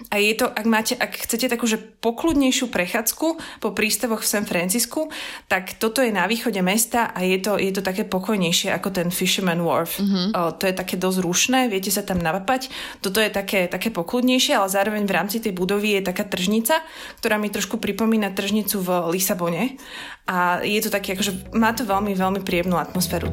a 0.08 0.16
je 0.16 0.32
to, 0.40 0.48
ak 0.48 0.64
máte, 0.64 0.96
ak 0.96 1.28
chcete 1.28 1.52
takú, 1.52 1.68
že 1.68 1.76
pokludnejšiu 1.76 2.72
prechádzku 2.72 3.26
po 3.60 3.68
prístavoch 3.76 4.24
v 4.24 4.30
San 4.30 4.48
Francisku, 4.48 5.12
tak 5.52 5.76
toto 5.76 6.00
je 6.00 6.08
na 6.08 6.24
východe 6.24 6.64
mesta 6.64 7.12
a 7.12 7.20
je 7.20 7.36
to, 7.36 7.60
je 7.60 7.68
to 7.76 7.84
také 7.84 8.08
pokojnejšie 8.08 8.72
ako 8.72 8.88
ten 8.88 9.12
Fisherman 9.12 9.60
Wharf. 9.60 10.00
Mm-hmm. 10.00 10.26
O, 10.32 10.40
to 10.56 10.64
je 10.64 10.72
také 10.72 10.96
dosť 10.96 11.18
rušné, 11.20 11.60
viete 11.68 11.92
sa 11.92 12.00
tam 12.00 12.24
navapať. 12.24 12.72
Toto 13.04 13.20
je 13.20 13.28
také, 13.28 13.68
také 13.68 13.92
pokludnejšie, 13.92 14.56
ale 14.56 14.72
zároveň 14.72 15.04
v 15.04 15.12
rámci 15.12 15.44
tej 15.44 15.52
budovy 15.52 16.00
je 16.00 16.08
taká 16.08 16.24
tržnica, 16.24 16.80
ktorá 17.20 17.36
mi 17.36 17.52
trošku 17.52 17.76
pripomína 17.76 18.32
tržnicu 18.32 18.80
v 18.80 18.88
Lisabone. 19.12 19.76
A 20.24 20.64
je 20.64 20.80
to 20.80 20.88
také, 20.88 21.12
akože 21.12 21.52
má 21.52 21.76
to 21.76 21.84
veľmi, 21.84 22.16
veľmi 22.16 22.40
príjemnú 22.40 22.80
atmosféru. 22.80 23.28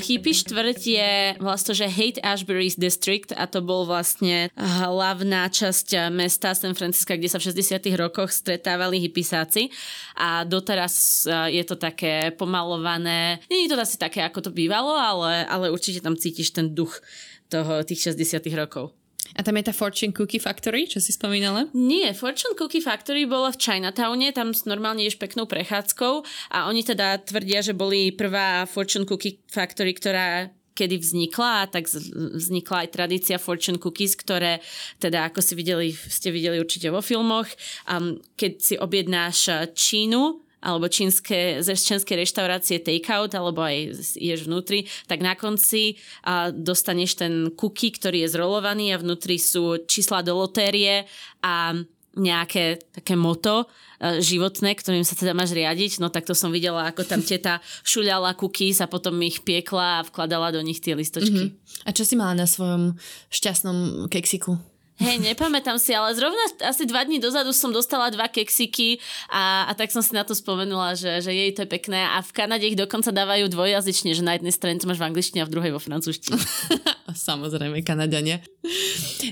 Hippie 0.00 0.32
štvrť 0.32 0.80
je 0.80 1.12
vlastne, 1.38 1.76
že 1.76 1.86
Hate 1.86 2.20
Ashbury's 2.24 2.80
District 2.80 3.30
a 3.36 3.44
to 3.44 3.60
bol 3.60 3.84
vlastne 3.84 4.48
hlavná 4.56 5.52
časť 5.52 6.08
mesta 6.08 6.56
San 6.56 6.72
Francisca, 6.72 7.20
kde 7.20 7.28
sa 7.28 7.36
v 7.36 7.52
60 7.52 7.84
rokoch 8.00 8.32
stretávali 8.32 8.96
hippisáci 9.04 9.68
a 10.16 10.48
doteraz 10.48 11.26
je 11.52 11.64
to 11.68 11.76
také 11.76 12.32
pomalované. 12.32 13.44
Nie 13.52 13.68
je 13.68 13.76
to 13.76 13.78
asi 13.78 14.00
také, 14.00 14.24
ako 14.24 14.48
to 14.48 14.50
bývalo, 14.50 14.96
ale, 14.96 15.44
ale 15.44 15.68
určite 15.68 16.00
tam 16.00 16.16
cítiš 16.16 16.56
ten 16.56 16.72
duch 16.72 17.04
toho, 17.52 17.84
tých 17.84 18.16
60 18.16 18.40
rokov. 18.56 18.96
A 19.32 19.40
tam 19.40 19.56
je 19.56 19.64
tá 19.64 19.72
Fortune 19.72 20.12
Cookie 20.12 20.38
Factory, 20.38 20.84
čo 20.84 21.00
si 21.00 21.10
spomínala? 21.10 21.66
Nie, 21.72 22.12
Fortune 22.12 22.52
Cookie 22.54 22.84
Factory 22.84 23.24
bola 23.24 23.50
v 23.50 23.58
Chinatowne, 23.58 24.30
tam 24.36 24.52
normálne 24.68 25.00
ješ 25.02 25.16
peknou 25.16 25.48
prechádzkou 25.48 26.14
a 26.52 26.68
oni 26.68 26.84
teda 26.84 27.24
tvrdia, 27.24 27.64
že 27.64 27.72
boli 27.72 28.12
prvá 28.12 28.68
Fortune 28.68 29.08
Cookie 29.08 29.40
Factory, 29.48 29.96
ktorá 29.96 30.52
kedy 30.74 30.98
vznikla, 30.98 31.70
tak 31.70 31.86
vznikla 32.34 32.84
aj 32.84 32.88
tradícia 32.90 33.38
Fortune 33.38 33.78
Cookies, 33.78 34.18
ktoré 34.18 34.58
teda 34.98 35.30
ako 35.30 35.38
si 35.38 35.54
videli, 35.54 35.94
ste 35.94 36.34
videli 36.34 36.58
určite 36.58 36.90
vo 36.90 36.98
filmoch, 36.98 37.46
um, 37.86 38.18
keď 38.34 38.52
si 38.58 38.74
objednáš 38.74 39.70
Čínu, 39.72 40.43
alebo 40.64 40.88
čínske, 40.88 41.60
z 41.60 41.68
čínskej 41.68 42.24
reštaurácie 42.24 42.80
takeout, 42.80 43.36
alebo 43.36 43.60
aj 43.60 43.92
ješ 44.16 44.48
vnútri, 44.48 44.88
tak 45.04 45.20
na 45.20 45.36
konci 45.36 46.00
a 46.24 46.48
dostaneš 46.48 47.20
ten 47.20 47.52
cookie, 47.52 47.92
ktorý 47.92 48.24
je 48.24 48.32
zrolovaný 48.32 48.96
a 48.96 49.00
vnútri 49.00 49.36
sú 49.36 49.84
čísla 49.84 50.24
do 50.24 50.32
lotérie 50.40 51.04
a 51.44 51.76
nejaké 52.14 52.78
také 52.94 53.18
moto 53.18 53.66
e, 53.98 54.22
životné, 54.22 54.78
ktorým 54.78 55.02
sa 55.02 55.18
teda 55.18 55.34
máš 55.34 55.50
riadiť. 55.50 55.98
No 55.98 56.08
tak 56.08 56.24
to 56.26 56.34
som 56.34 56.54
videla, 56.54 56.86
ako 56.86 57.02
tam 57.02 57.20
teta 57.20 57.58
šuľala 57.82 58.38
cookies 58.38 58.78
a 58.78 58.86
potom 58.86 59.18
ich 59.26 59.42
piekla 59.42 60.00
a 60.00 60.06
vkladala 60.06 60.54
do 60.54 60.62
nich 60.62 60.78
tie 60.78 60.94
listočky. 60.94 61.50
Mm-hmm. 61.50 61.86
A 61.86 61.90
čo 61.90 62.06
si 62.06 62.14
mala 62.14 62.38
na 62.38 62.46
svojom 62.46 62.94
šťastnom 63.34 64.06
keksiku? 64.06 64.73
Hej, 64.94 65.26
nepamätám 65.26 65.74
si, 65.74 65.90
ale 65.90 66.14
zrovna 66.14 66.38
asi 66.62 66.86
dva 66.86 67.02
dní 67.02 67.18
dozadu 67.18 67.50
som 67.50 67.74
dostala 67.74 68.14
dva 68.14 68.30
keksiky 68.30 69.02
a, 69.26 69.66
a 69.66 69.72
tak 69.74 69.90
som 69.90 69.98
si 69.98 70.14
na 70.14 70.22
to 70.22 70.38
spomenula, 70.38 70.94
že, 70.94 71.18
že 71.18 71.34
jej 71.34 71.50
to 71.50 71.66
je 71.66 71.68
pekné 71.68 71.98
a 71.98 72.22
v 72.22 72.30
Kanade 72.30 72.62
ich 72.62 72.78
dokonca 72.78 73.10
dávajú 73.10 73.50
dvojjazyčne, 73.50 74.14
že 74.14 74.22
na 74.22 74.38
jednej 74.38 74.54
strane 74.54 74.78
to 74.78 74.86
máš 74.86 75.02
v 75.02 75.10
angličtine 75.10 75.42
a 75.42 75.48
v 75.50 75.54
druhej 75.54 75.74
vo 75.74 75.82
francúzštine. 75.82 76.38
Samozrejme, 77.26 77.82
Kanadania. 77.82 78.38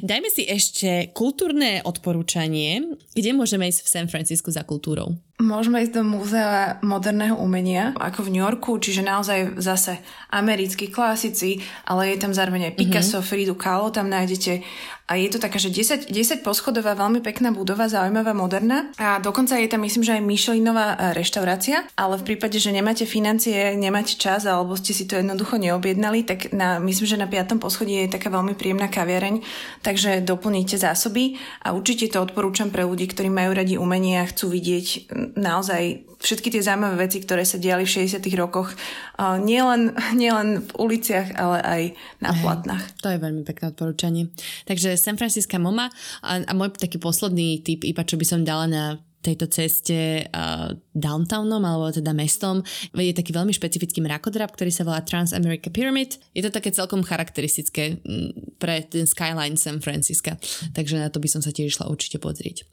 Dajme 0.03 0.29
si 0.35 0.51
ešte 0.51 1.15
kultúrne 1.15 1.79
odporúčanie, 1.87 2.99
kde 3.15 3.31
môžeme 3.31 3.71
ísť 3.71 3.87
v 3.87 3.93
San 3.95 4.07
Francisco 4.11 4.51
za 4.51 4.67
kultúrou. 4.67 5.15
Môžeme 5.43 5.83
ísť 5.83 5.99
do 5.99 6.03
Múzea 6.07 6.79
moderného 6.87 7.35
umenia, 7.35 7.91
ako 7.99 8.31
v 8.31 8.39
New 8.39 8.47
Yorku, 8.47 8.79
čiže 8.79 9.03
naozaj 9.03 9.59
zase 9.59 9.99
americkí 10.31 10.87
klasici, 10.87 11.59
ale 11.83 12.15
je 12.15 12.23
tam 12.23 12.31
zároveň 12.31 12.71
aj 12.71 12.79
Picasso, 12.79 13.19
mm-hmm. 13.19 13.27
Fridu 13.27 13.55
Kahlo 13.59 13.91
tam 13.91 14.07
nájdete. 14.07 14.63
A 15.11 15.19
je 15.19 15.29
to 15.29 15.43
taká, 15.43 15.59
že 15.59 15.69
10, 15.69 16.09
10 16.15 16.47
poschodová, 16.47 16.95
veľmi 16.95 17.21
pekná 17.21 17.51
budova, 17.51 17.91
zaujímavá, 17.91 18.33
moderná. 18.33 18.89
A 18.97 19.19
dokonca 19.19 19.59
je 19.59 19.67
tam, 19.67 19.83
myslím, 19.83 20.07
že 20.07 20.15
aj 20.17 20.23
Michelinová 20.25 20.95
e, 20.95 21.19
reštaurácia, 21.19 21.85
ale 21.99 22.17
v 22.17 22.33
prípade, 22.33 22.57
že 22.63 22.73
nemáte 22.73 23.03
financie, 23.05 23.75
nemáte 23.75 24.15
čas, 24.15 24.47
alebo 24.47 24.79
ste 24.79 24.95
si 24.95 25.05
to 25.05 25.19
jednoducho 25.19 25.59
neobjednali, 25.59 26.23
tak 26.25 26.55
na, 26.55 26.79
myslím, 26.79 27.05
že 27.05 27.21
na 27.21 27.27
5. 27.27 27.59
poschodí 27.59 28.07
je 28.07 28.15
taká 28.15 28.31
veľmi 28.31 28.55
príjemná 28.55 28.87
kaviareň, 28.89 29.43
takže 29.83 30.23
doplníte 30.23 30.79
zásoby 30.79 31.37
a 31.67 31.75
určite 31.75 32.09
to 32.09 32.23
odporúčam 32.23 32.71
pre 32.71 32.87
ľudí, 32.87 33.11
ktorí 33.11 33.29
majú 33.29 33.59
radi 33.59 33.77
umenie 33.77 34.23
a 34.23 34.31
chcú 34.31 34.55
vidieť 34.55 35.13
naozaj 35.35 36.09
všetky 36.23 36.49
tie 36.55 36.63
zaujímavé 36.63 37.09
veci, 37.09 37.19
ktoré 37.21 37.43
sa 37.43 37.59
diali 37.59 37.83
v 37.83 38.07
60 38.07 38.23
rokoch, 38.39 38.73
nielen, 39.19 39.93
nielen 40.21 40.63
v 40.63 40.71
uliciach, 40.79 41.35
ale 41.37 41.59
aj 41.61 41.83
na 42.23 42.31
platnách. 42.37 42.85
To 43.03 43.11
je 43.11 43.19
veľmi 43.19 43.43
pekné 43.43 43.75
odporúčanie. 43.75 44.25
Takže 44.65 44.95
San 44.95 45.19
Francisco 45.19 45.59
MoMA 45.59 45.91
a, 46.23 46.43
a 46.43 46.53
môj 46.55 46.79
taký 46.79 47.03
posledný 47.03 47.61
tip, 47.61 47.83
iba 47.83 48.07
čo 48.07 48.15
by 48.17 48.27
som 48.27 48.47
dala 48.47 48.67
na 48.71 48.85
tejto 49.23 49.47
ceste 49.47 50.27
uh, 50.27 50.75
downtownom, 50.99 51.63
alebo 51.63 51.95
teda 51.95 52.11
mestom, 52.11 52.61
je 52.91 53.15
taký 53.15 53.31
veľmi 53.31 53.55
špecifický 53.55 54.03
mrakodrap, 54.03 54.51
ktorý 54.51 54.75
sa 54.75 54.83
volá 54.83 54.99
Trans-America 55.07 55.71
Pyramid. 55.71 56.19
Je 56.35 56.43
to 56.43 56.51
také 56.51 56.75
celkom 56.75 57.07
charakteristické 57.07 58.03
pre 58.59 58.83
ten 58.83 59.07
skyline 59.07 59.55
San 59.55 59.79
Francisca, 59.79 60.35
takže 60.75 60.99
na 60.99 61.09
to 61.09 61.23
by 61.23 61.31
som 61.31 61.41
sa 61.41 61.55
tiež 61.55 61.79
išla 61.79 61.87
určite 61.87 62.19
pozrieť. 62.19 62.67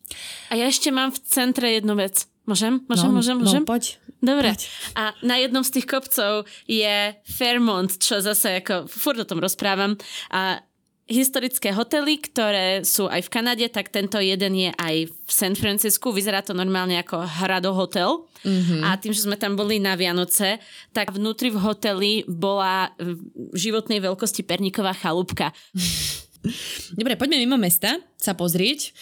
A 0.49 0.57
ja 0.57 0.65
ešte 0.65 0.89
mám 0.89 1.13
v 1.13 1.21
centre 1.21 1.69
jednu 1.69 1.93
vec. 1.93 2.25
Môžem? 2.49 2.81
Môžem? 2.89 3.09
No, 3.13 3.15
môžem? 3.21 3.37
Môžem? 3.37 3.61
No, 3.61 3.69
poď. 3.69 4.01
Dobre. 4.17 4.57
Poď. 4.57 4.61
A 4.97 5.13
na 5.21 5.37
jednom 5.37 5.61
z 5.61 5.77
tých 5.77 5.85
kopcov 5.85 6.49
je 6.65 7.13
Fairmont, 7.29 7.93
čo 8.01 8.17
zase 8.25 8.65
ako, 8.65 8.89
furt 8.89 9.21
o 9.21 9.29
tom 9.29 9.37
rozprávam. 9.37 9.93
A 10.33 10.65
historické 11.09 11.73
hotely, 11.73 12.21
ktoré 12.21 12.85
sú 12.85 13.09
aj 13.09 13.25
v 13.25 13.33
Kanade, 13.33 13.65
tak 13.69 13.89
tento 13.89 14.21
jeden 14.21 14.53
je 14.53 14.69
aj 14.73 14.95
v 15.09 15.29
San 15.29 15.57
Francisku. 15.57 16.13
Vyzerá 16.13 16.45
to 16.45 16.53
normálne 16.57 16.97
ako 17.01 17.21
Hrado 17.21 17.73
hotel. 17.73 18.29
Mm-hmm. 18.45 18.81
A 18.85 18.97
tým, 18.97 19.13
že 19.13 19.25
sme 19.25 19.37
tam 19.37 19.57
boli 19.57 19.81
na 19.81 19.97
Vianoce, 19.97 20.61
tak 20.93 21.13
vnútri 21.13 21.49
v 21.49 21.61
hoteli 21.61 22.13
bola 22.29 22.93
v 22.97 23.57
životnej 23.57 24.01
veľkosti 24.01 24.41
perníková 24.45 24.93
chalúbka. 24.97 25.53
Dobre, 26.99 27.19
poďme 27.19 27.43
mimo 27.43 27.59
mesta 27.59 27.99
sa 28.15 28.31
pozrieť. 28.31 28.95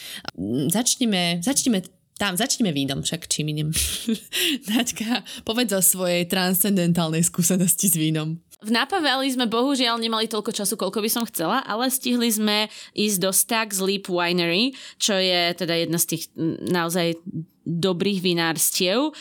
Začneme, 0.74 1.44
začneme 1.44 1.86
tam 2.18 2.34
začneme 2.34 2.74
vínom, 2.74 3.06
však 3.06 3.30
čím 3.30 3.54
iným. 3.54 3.70
Naďka, 4.74 5.22
povedz 5.46 5.72
o 5.78 5.82
svojej 5.82 6.26
transcendentálnej 6.26 7.22
skúsenosti 7.22 7.88
s 7.88 7.96
vínom. 7.96 8.42
V 8.58 8.74
Napa 8.74 8.98
Valley 8.98 9.30
sme 9.30 9.46
bohužiaľ 9.46 10.02
nemali 10.02 10.26
toľko 10.26 10.50
času, 10.50 10.82
koľko 10.82 11.06
by 11.06 11.10
som 11.14 11.24
chcela, 11.30 11.62
ale 11.62 11.94
stihli 11.94 12.26
sme 12.34 12.74
ísť 12.98 13.18
do 13.22 13.30
Stag's 13.30 13.78
Leap 13.78 14.10
Winery, 14.10 14.74
čo 14.98 15.14
je 15.14 15.54
teda 15.54 15.86
jedna 15.86 16.02
z 16.02 16.18
tých 16.18 16.24
naozaj 16.66 17.22
dobrých 17.70 18.26
vinárstiev, 18.26 19.14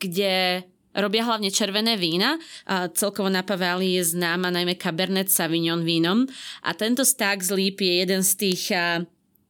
kde 0.00 0.64
robia 0.96 1.22
hlavne 1.28 1.52
červené 1.52 2.00
vína. 2.00 2.40
A 2.64 2.88
celkovo 2.88 3.28
Napa 3.28 3.60
Valley 3.60 4.00
je 4.00 4.16
známa 4.16 4.48
najmä 4.48 4.80
Cabernet 4.80 5.28
Sauvignon 5.28 5.84
vínom. 5.84 6.24
A 6.64 6.72
tento 6.72 7.04
Stag's 7.04 7.52
Leap 7.52 7.84
je 7.84 8.00
jeden 8.00 8.24
z 8.24 8.32
tých 8.48 8.72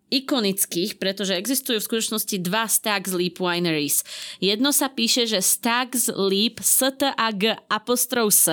ikonických, 0.08 1.00
pretože 1.00 1.36
existujú 1.38 1.78
v 1.78 1.88
skutočnosti 1.88 2.36
dva 2.42 2.66
Stags 2.66 3.12
Leap 3.14 3.38
wineries. 3.38 4.02
Jedno 4.42 4.74
sa 4.74 4.90
píše, 4.90 5.28
že 5.28 5.44
Stags 5.44 6.10
Leap 6.12 6.60
S-T-A-G 6.60 7.68
apostrof 7.68 8.32
S 8.34 8.48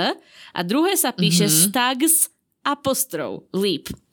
a 0.53 0.59
druhé 0.61 0.93
sa 0.99 1.15
píše 1.15 1.47
mm-hmm. 1.49 1.63
Stags 1.71 2.15
apostrof 2.63 3.47
Leap. 3.55 4.04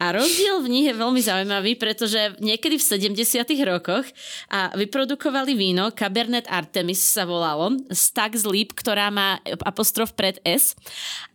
A 0.00 0.10
rozdiel 0.16 0.58
v 0.64 0.68
nich 0.72 0.86
je 0.88 0.96
veľmi 0.96 1.20
zaujímavý, 1.22 1.76
pretože 1.78 2.34
niekedy 2.40 2.80
v 2.80 3.14
70 3.14 3.44
rokoch 3.68 4.06
a 4.50 4.72
vyprodukovali 4.74 5.54
víno, 5.54 5.92
Cabernet 5.94 6.48
Artemis 6.48 6.98
sa 7.04 7.22
volalo, 7.28 7.76
Stags 7.92 8.42
Leap, 8.48 8.74
ktorá 8.74 9.12
má 9.12 9.38
apostrof 9.62 10.16
pred 10.16 10.40
S. 10.42 10.74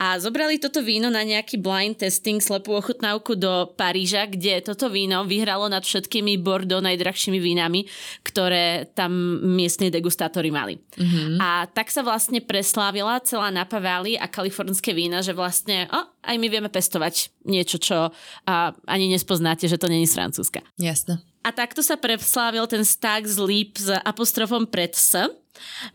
A 0.01 0.17
zobrali 0.19 0.59
toto 0.59 0.81
víno 0.83 1.07
na 1.07 1.23
nejaký 1.23 1.61
blind 1.61 2.01
testing, 2.01 2.41
slepú 2.43 2.75
ochutnávku 2.75 3.37
do 3.39 3.71
Paríža, 3.77 4.27
kde 4.27 4.59
toto 4.65 4.91
víno 4.91 5.23
vyhralo 5.23 5.71
nad 5.71 5.85
všetkými 5.85 6.41
Bordeaux 6.41 6.83
najdrahšími 6.83 7.39
vínami, 7.39 7.87
ktoré 8.25 8.89
tam 8.91 9.13
miestni 9.55 9.87
degustátori 9.87 10.51
mali. 10.51 10.81
Mm-hmm. 10.97 11.39
A 11.39 11.69
tak 11.71 11.93
sa 11.93 12.03
vlastne 12.03 12.43
preslávila 12.43 13.21
celá 13.23 13.53
Napa 13.53 13.79
Valley 13.79 14.19
a 14.19 14.27
kalifornské 14.27 14.91
vína, 14.91 15.23
že 15.23 15.31
vlastne 15.31 15.87
o, 15.93 15.99
aj 16.27 16.35
my 16.35 16.47
vieme 16.51 16.67
pestovať 16.67 17.31
niečo, 17.47 17.79
čo 17.79 18.06
a 18.47 18.75
ani 18.85 19.07
nespoznáte, 19.11 19.67
že 19.67 19.77
to 19.77 19.87
není 19.87 20.07
z 20.07 20.15
Francúzska. 20.15 20.61
Jasne. 20.79 21.19
A 21.47 21.55
takto 21.55 21.79
sa 21.79 21.95
preslávil 21.95 22.67
ten 22.67 22.83
Stags 22.83 23.39
Leap 23.39 23.79
s 23.79 23.87
apostrofom 24.03 24.67
pred 24.67 24.91
S. 24.91 25.15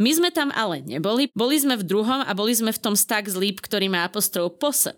My 0.01 0.11
sme 0.11 0.33
tam 0.35 0.51
ale 0.57 0.83
neboli. 0.83 1.31
Boli 1.37 1.61
sme 1.61 1.79
v 1.79 1.87
druhom 1.87 2.25
a 2.25 2.33
boli 2.35 2.57
sme 2.57 2.73
v 2.75 2.83
tom 2.83 2.97
Stags 2.97 3.37
Leap, 3.37 3.63
ktorý 3.63 3.93
má 3.93 4.09
apostrof 4.09 4.59
po 4.59 4.73
S. 4.75 4.91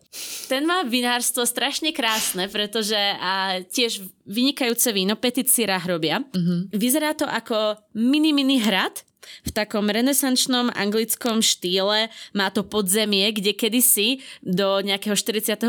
Ten 0.49 0.65
má 0.65 0.87
vinárstvo 0.87 1.45
strašne 1.45 1.93
krásne, 1.93 2.49
pretože 2.49 2.97
a 2.97 3.61
tiež 3.67 4.07
vynikajúce 4.25 4.95
víno 4.95 5.19
Petit 5.19 5.51
Syrah 5.51 5.83
robia. 5.85 6.23
Uh-huh. 6.23 6.71
Vyzerá 6.73 7.13
to 7.13 7.29
ako 7.29 7.77
mini 7.93 8.33
mini 8.33 8.63
hrad, 8.63 9.05
v 9.45 9.51
takom 9.51 9.89
renesančnom 9.89 10.73
anglickom 10.75 11.41
štýle. 11.45 12.09
Má 12.33 12.47
to 12.51 12.65
podzemie, 12.65 13.31
kde 13.35 13.53
kedysi 13.55 14.25
do 14.41 14.81
nejakého 14.81 15.17
44. 15.17 15.65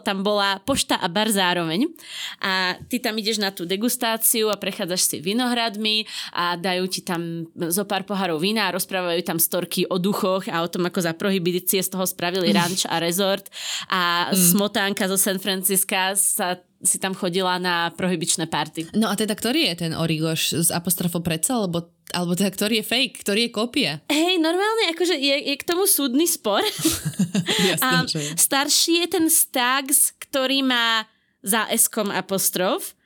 tam 0.00 0.18
bola 0.22 0.62
pošta 0.62 0.96
a 0.98 1.06
bar 1.10 1.28
zároveň. 1.30 1.90
A 2.40 2.78
ty 2.88 3.02
tam 3.02 3.18
ideš 3.18 3.42
na 3.42 3.50
tú 3.50 3.66
degustáciu 3.66 4.48
a 4.48 4.60
prechádzaš 4.60 5.02
si 5.06 5.16
vinohradmi 5.18 6.06
a 6.34 6.54
dajú 6.56 6.84
ti 6.88 7.00
tam 7.04 7.46
zo 7.56 7.84
pár 7.84 8.06
pohárov 8.06 8.40
vína 8.40 8.68
a 8.68 8.74
rozprávajú 8.74 9.20
tam 9.26 9.38
storky 9.42 9.84
o 9.88 9.98
duchoch 9.98 10.46
a 10.48 10.62
o 10.64 10.68
tom, 10.70 10.86
ako 10.86 11.00
za 11.02 11.12
prohibície 11.16 11.82
z 11.82 11.90
toho 11.90 12.06
spravili 12.06 12.54
ranč 12.54 12.86
a 12.86 13.02
rezort. 13.02 13.48
A 13.90 14.30
mm. 14.30 14.36
smotánka 14.36 15.10
zo 15.10 15.18
San 15.18 15.42
Francisca 15.42 16.14
sa 16.16 16.60
si 16.80 16.96
tam 16.96 17.12
chodila 17.12 17.60
na 17.60 17.92
prohybičné 17.92 18.48
party. 18.48 18.96
No 18.96 19.12
a 19.12 19.14
teda 19.16 19.36
ktorý 19.36 19.68
je 19.68 19.86
ten 19.86 19.92
Origoš 19.92 20.64
s 20.64 20.68
apostrofou 20.72 21.20
predsa, 21.20 21.60
alebo, 21.60 21.92
alebo 22.10 22.32
teda 22.32 22.48
ktorý 22.48 22.80
je 22.80 22.88
fake, 22.88 23.16
ktorý 23.20 23.40
je 23.48 23.50
kópia? 23.52 23.92
Hej, 24.08 24.40
normálne 24.40 24.88
akože 24.96 25.16
je, 25.16 25.36
je 25.52 25.54
k 25.60 25.64
tomu 25.68 25.84
súdny 25.84 26.24
spor. 26.24 26.64
Jasne, 27.68 27.84
a 27.84 28.04
starší 28.36 29.04
je 29.04 29.08
ten 29.12 29.26
Stags, 29.28 30.16
ktorý 30.16 30.64
má 30.64 31.04
za 31.44 31.68
eskom 31.68 32.08
apostrof, 32.08 32.96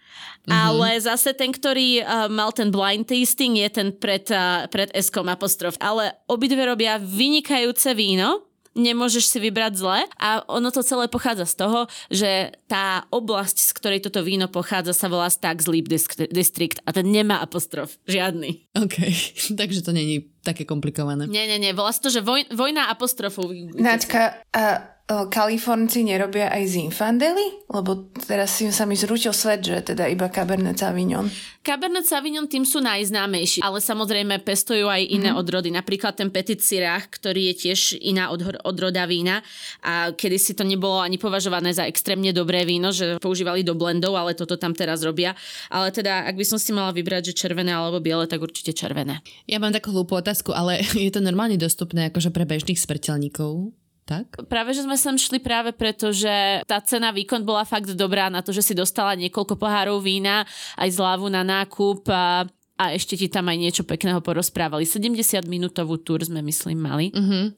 Mm-hmm. 0.45 0.61
Ale 0.61 0.89
zase 1.01 1.33
ten, 1.33 1.49
ktorý 1.49 2.05
uh, 2.05 2.29
mal 2.29 2.53
ten 2.53 2.69
blind 2.69 3.09
tasting, 3.09 3.57
je 3.65 3.69
ten 3.73 3.89
pred, 3.97 4.29
uh, 4.29 4.69
pred 4.69 4.93
eskom 4.93 5.25
apostrof. 5.33 5.73
Ale 5.81 6.13
obidve 6.29 6.69
robia 6.69 7.01
vynikajúce 7.01 7.97
víno 7.97 8.45
nemôžeš 8.75 9.31
si 9.31 9.39
vybrať 9.39 9.73
zle 9.79 9.99
a 10.19 10.43
ono 10.51 10.71
to 10.71 10.83
celé 10.83 11.07
pochádza 11.11 11.47
z 11.47 11.55
toho, 11.65 11.81
že 12.11 12.55
tá 12.67 13.07
oblasť, 13.11 13.57
z 13.59 13.71
ktorej 13.75 14.01
toto 14.03 14.21
víno 14.27 14.51
pochádza, 14.51 14.95
sa 14.95 15.07
volá 15.11 15.31
Stags 15.31 15.67
Leap 15.71 15.89
District 16.31 16.79
a 16.85 16.91
ten 16.95 17.07
nemá 17.09 17.43
apostrof. 17.43 17.97
Žiadny. 18.07 18.75
OK, 18.75 18.97
takže 19.61 19.81
to 19.83 19.95
není 19.95 20.31
také 20.45 20.69
komplikované. 20.69 21.25
Nie, 21.27 21.49
nie, 21.49 21.57
nie. 21.57 21.73
Volá 21.73 21.95
sa 21.95 22.05
to, 22.05 22.13
že 22.13 22.21
voj, 22.21 22.45
vojna 22.53 22.93
apostrofov. 22.93 23.49
Náčka, 23.75 24.45
a 24.53 24.94
Kalifornci 25.05 26.01
nerobia 26.01 26.49
aj 26.49 26.65
Zinfandeli? 26.65 27.69
Lebo 27.69 28.09
teraz 28.25 28.57
si 28.57 28.73
sa 28.73 28.89
mi 28.89 28.97
zrútil 28.97 29.37
svet, 29.37 29.61
že 29.61 29.93
teda 29.93 30.09
iba 30.09 30.33
Cabernet 30.33 30.81
Sauvignon. 30.81 31.29
Cabernet 31.61 32.09
Sauvignon 32.09 32.49
tým 32.49 32.65
sú 32.65 32.81
najznámejší, 32.81 33.61
ale 33.61 33.85
samozrejme 33.85 34.41
pestujú 34.41 34.89
aj 34.89 35.05
iné 35.05 35.29
mm. 35.29 35.37
odrody. 35.37 35.69
Napríklad 35.69 36.17
ten 36.17 36.33
Petit 36.33 36.57
Syrah, 36.57 37.05
ktorý 37.05 37.53
je 37.53 37.69
tiež 37.69 38.01
iná 38.01 38.33
odroda 38.65 39.05
vína. 39.05 39.45
A 39.85 40.17
kedy 40.17 40.41
si 40.41 40.57
to 40.57 40.65
nebolo 40.65 41.05
ani 41.05 41.21
považované 41.21 41.77
za 41.77 41.85
extrémne 41.85 42.33
dobré 42.33 42.65
víno, 42.65 42.89
že 42.89 43.21
používali 43.21 43.61
do 43.61 43.77
blendov, 43.77 44.17
ale 44.17 44.33
toto 44.33 44.57
tam 44.57 44.73
teraz 44.73 45.05
robia. 45.05 45.37
Ale 45.69 45.93
teda, 45.93 46.25
ak 46.33 46.41
by 46.41 46.49
som 46.49 46.57
si 46.57 46.73
mala 46.73 46.97
vybrať, 46.97 47.29
že 47.29 47.45
červené 47.45 47.77
alebo 47.77 48.01
biele, 48.01 48.25
tak 48.25 48.41
určite 48.41 48.73
červené. 48.73 49.21
Ja 49.45 49.61
mám 49.61 49.77
takú 49.77 49.93
hlúpu 49.93 50.17
otázku, 50.17 50.57
ale 50.57 50.81
je 50.97 51.13
to 51.13 51.21
normálne 51.21 51.61
dostupné 51.61 52.09
akože 52.09 52.33
pre 52.33 52.49
bežných 52.49 52.81
smrteľníkov? 52.81 53.84
Tak? 54.05 54.29
Práve, 54.47 54.77
že 54.77 54.85
sme 54.85 55.01
sem 55.01 55.17
šli 55.17 55.41
práve 55.41 55.73
preto, 55.73 56.13
že 56.13 56.61
tá 56.69 56.79
cena 56.85 57.09
výkon 57.11 57.41
bola 57.43 57.65
fakt 57.65 57.89
dobrá 57.97 58.29
na 58.29 58.45
to, 58.45 58.53
že 58.53 58.61
si 58.61 58.73
dostala 58.77 59.17
niekoľko 59.17 59.57
pohárov 59.57 59.99
vína, 60.05 60.45
aj 60.77 61.01
zľavu 61.01 61.33
na 61.33 61.41
nákup 61.41 62.05
a, 62.13 62.45
a 62.77 62.85
ešte 62.93 63.17
ti 63.17 63.33
tam 63.33 63.49
aj 63.49 63.59
niečo 63.59 63.83
pekného 63.89 64.21
porozprávali. 64.21 64.85
70 64.85 65.49
minútovú 65.49 65.97
tur 65.97 66.21
sme 66.21 66.45
myslím 66.45 66.85
mali. 66.85 67.07
Uh-huh. 67.17 67.57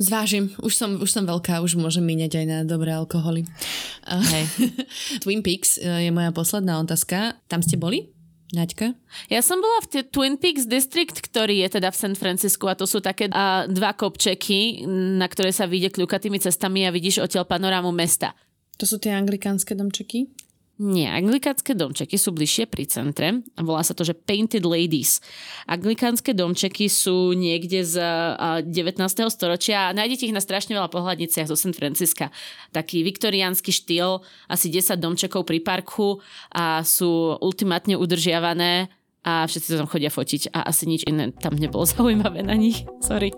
Zvážim, 0.00 0.50
už 0.58 0.72
som, 0.74 0.90
už 0.98 1.10
som 1.12 1.22
veľká, 1.22 1.62
už 1.62 1.78
môžem 1.78 2.02
míňať 2.02 2.42
aj 2.42 2.46
na 2.48 2.58
dobré 2.66 2.90
alkoholy. 2.90 3.46
Hey. 4.08 4.50
Twin 5.22 5.44
Peaks 5.44 5.78
e, 5.78 6.08
je 6.08 6.10
moja 6.10 6.34
posledná 6.34 6.82
otázka. 6.82 7.38
Tam 7.46 7.62
ste 7.62 7.78
boli? 7.78 8.10
Naďka? 8.52 8.92
Ja 9.32 9.40
som 9.40 9.64
bola 9.64 9.80
v 9.80 9.88
t- 9.88 10.06
Twin 10.06 10.36
Peaks 10.36 10.68
District, 10.68 11.16
ktorý 11.16 11.64
je 11.64 11.80
teda 11.80 11.88
v 11.88 11.96
San 11.96 12.14
Francisku 12.14 12.68
a 12.68 12.76
to 12.76 12.84
sú 12.84 13.00
také 13.00 13.32
uh, 13.32 13.64
dva 13.64 13.96
kopčeky, 13.96 14.84
na 15.16 15.24
ktoré 15.24 15.48
sa 15.48 15.64
vyjde 15.64 15.96
kľukatými 15.96 16.36
cestami 16.36 16.84
a 16.84 16.92
vidíš 16.92 17.24
odtiaľ 17.24 17.48
panorámu 17.48 17.88
mesta. 17.90 18.36
To 18.76 18.84
sú 18.84 19.00
tie 19.00 19.16
anglikánske 19.16 19.72
domčeky? 19.72 20.28
Nie, 20.74 21.14
anglikánske 21.14 21.78
domčeky 21.78 22.18
sú 22.18 22.34
bližšie 22.34 22.66
pri 22.66 22.84
centre 22.90 23.46
volá 23.62 23.86
sa 23.86 23.94
to, 23.94 24.02
že 24.02 24.14
Painted 24.14 24.66
Ladies. 24.66 25.22
Anglikánske 25.70 26.34
domčeky 26.34 26.90
sú 26.90 27.30
niekde 27.30 27.86
z 27.86 28.02
19. 28.66 28.98
storočia 29.30 29.90
a 29.90 29.94
nájdete 29.94 30.26
ich 30.26 30.34
na 30.34 30.42
strašne 30.42 30.74
veľa 30.74 30.90
pohľadniciach 30.90 31.46
zo 31.46 31.54
San 31.54 31.72
Francisca. 31.72 32.34
Taký 32.74 33.06
viktoriánsky 33.06 33.70
štýl, 33.70 34.26
asi 34.50 34.66
10 34.66 34.98
domčekov 34.98 35.46
pri 35.46 35.62
parku 35.62 36.18
a 36.50 36.82
sú 36.82 37.38
ultimátne 37.38 37.94
udržiavané 37.94 38.90
a 39.24 39.48
všetci 39.48 39.68
sa 39.72 39.80
tam 39.80 39.88
chodia 39.88 40.12
fotiť 40.12 40.52
a 40.52 40.68
asi 40.68 40.84
nič 40.84 41.08
iné 41.08 41.32
tam 41.32 41.56
nebolo 41.56 41.88
zaujímavé 41.90 42.44
na 42.44 42.58
nich. 42.58 42.84
Sorry. 43.00 43.32